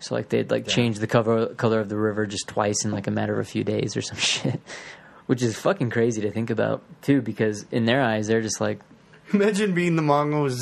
[0.00, 3.06] So like they'd like change the cover color of the river just twice in like
[3.06, 4.60] a matter of a few days or some shit,
[5.26, 7.20] which is fucking crazy to think about too.
[7.22, 8.80] Because in their eyes, they're just like,
[9.32, 10.60] Imagine being the Mongols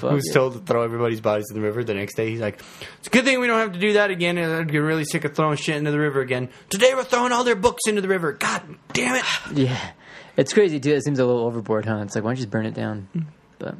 [0.00, 0.34] who's yeah.
[0.34, 1.82] told to throw everybody's bodies in the river.
[1.82, 2.60] The next day, he's like,
[2.98, 4.36] "It's a good thing we don't have to do that again.
[4.36, 6.50] I'd get really sick of throwing shit into the river again.
[6.68, 8.32] Today, we're throwing all their books into the river.
[8.32, 8.62] God
[8.92, 9.92] damn it!" yeah,
[10.36, 10.92] it's crazy too.
[10.92, 12.00] It seems a little overboard, huh?
[12.02, 13.08] It's like why don't you just burn it down?
[13.12, 13.20] Hmm.
[13.58, 13.76] But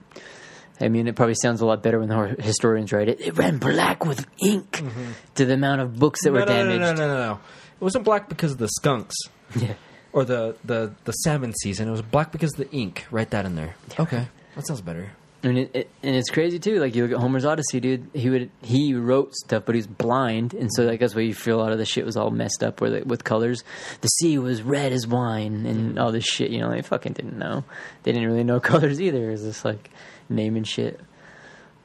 [0.81, 3.21] I mean, it probably sounds a lot better when the historians write it.
[3.21, 5.13] It ran black with ink mm-hmm.
[5.35, 6.81] to the amount of books that were no, no, damaged.
[6.81, 7.41] No, no, no, no, no.
[7.81, 9.15] It wasn't black because of the skunks
[9.55, 9.75] Yeah.
[10.13, 11.89] or the, the, the salmon season.
[11.89, 13.07] It was black because of the ink.
[13.11, 13.77] Write that in there.
[13.99, 15.13] Okay, that sounds better.
[15.43, 16.81] And it, it, and it's crazy too.
[16.81, 18.11] Like you look at Homer's Odyssey, dude.
[18.13, 21.59] He would he wrote stuff, but he's blind, and so like that's why you feel
[21.59, 23.65] a lot of the shit was all messed up, where with colors.
[24.03, 26.51] The sea was red as wine, and all this shit.
[26.51, 27.65] You know, they fucking didn't know.
[28.03, 29.29] They didn't really know colors either.
[29.29, 29.91] It was just like
[30.29, 31.01] naming shit.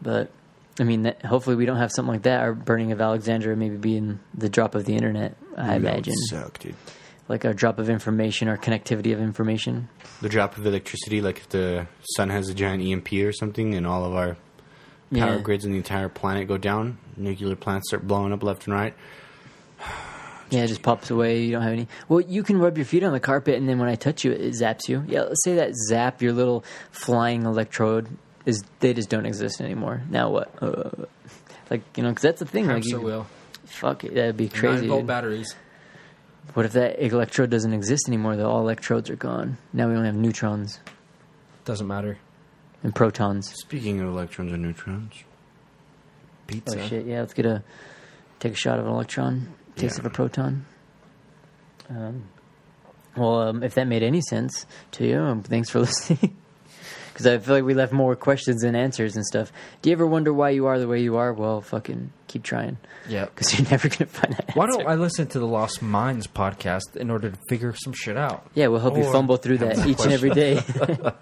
[0.02, 0.32] But
[0.80, 2.42] I mean, that, hopefully we don't have something like that.
[2.42, 5.38] Our burning of Alexandria maybe being the drop of the internet.
[5.56, 6.76] I imagine, suck, dude.
[7.28, 9.90] Like a drop of information or connectivity of information.
[10.22, 13.86] The drop of electricity, like if the sun has a giant EMP or something, and
[13.88, 14.38] all of our
[15.14, 15.40] power Yeah.
[15.40, 18.94] grids and the entire planet go down, nuclear plants start blowing up left and right.
[20.52, 21.42] Yeah, it just pops away.
[21.42, 21.88] You don't have any.
[22.08, 24.32] Well, you can rub your feet on the carpet, and then when I touch you,
[24.32, 25.04] it zaps you.
[25.08, 28.08] Yeah, let's say that zap, your little flying electrode,
[28.46, 30.04] is they just don't exist anymore.
[30.08, 30.54] Now what?
[30.62, 30.92] Uh,
[31.72, 32.66] like you know, because that's the thing.
[32.68, 33.28] Like Hamster you, wheel.
[33.66, 34.82] fuck it, that'd be crazy.
[34.82, 35.56] Nine volt batteries.
[36.54, 38.36] What if that electrode doesn't exist anymore?
[38.38, 39.58] Though all electrodes are gone.
[39.74, 40.80] Now we only have neutrons
[41.66, 42.18] Doesn't matter.
[42.84, 43.52] and protons.
[43.54, 45.14] Speaking of electrons and neutrons,
[46.48, 46.80] Pizza.
[46.80, 47.06] Oh shit!
[47.06, 47.64] Yeah, let's get a
[48.40, 50.02] take a shot of an electron, taste Yeah.
[50.02, 50.66] of a proton.
[51.90, 52.24] Um,
[53.18, 56.36] well, um, if that made any sense to you, um, thanks for listening.
[57.16, 59.50] Because I feel like we left more questions than answers and stuff.
[59.82, 61.32] Do you ever wonder why you are the way you are?
[61.32, 62.76] Well, fucking keep trying,
[63.08, 63.24] Yeah.
[63.24, 64.52] because you're never gonna find that.
[64.54, 68.18] Why don't I listen to the Lost Minds podcast in order to figure some shit
[68.18, 68.46] out?
[68.54, 70.60] Yeah, we'll help you fumble through have that more each and every day.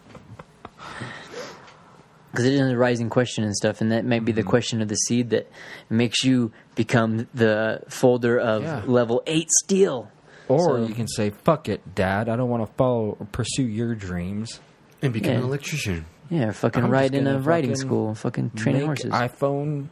[2.32, 4.38] Because it is a rising question and stuff, and that might be Mm-hmm.
[4.42, 5.48] the question of the seed that
[5.88, 8.82] makes you become the folder of Yeah.
[8.88, 10.10] level eight steel.
[10.48, 12.30] Or So- you can say, "Fuck it, Dad.
[12.30, 14.60] I don't want to follow or pursue your dreams.
[15.04, 15.38] And become Yeah.
[15.40, 16.06] an electrician.
[16.30, 19.12] Yeah, fucking I'm ride in a gonna riding fucking school, fucking training Make horses.
[19.12, 19.88] iPhone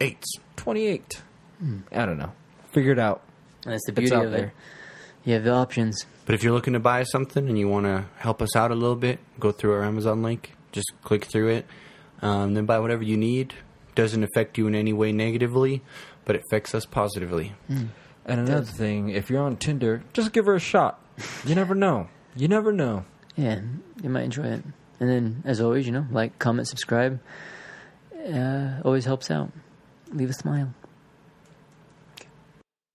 [0.00, 0.26] Eights.
[0.56, 1.22] 28.
[1.92, 2.32] I don't know.
[2.72, 3.22] Figure it out.
[3.64, 4.46] And that's the It's beauty out of there.
[4.46, 4.52] it.
[5.24, 6.06] You have the options.
[6.26, 8.74] But if you're looking to buy something and you want to help us out a
[8.74, 10.54] little bit, go through our Amazon link.
[10.72, 11.66] Just click through it.
[12.22, 13.54] Um, then buy whatever you need.
[13.94, 15.82] Doesn't affect you in any way negatively,
[16.24, 17.54] but it affects us positively.
[17.68, 17.90] And
[18.26, 20.98] another thing, if you're on Tinder, just give her a shot.
[21.44, 22.08] You never know.
[22.34, 23.04] You never know.
[23.36, 23.60] Yeah,
[24.02, 24.62] you might enjoy it.
[25.00, 27.20] And then, as always, you know, like, comment, subscribe.
[28.32, 29.50] Uh, always helps out.
[30.12, 30.72] Leave a smile.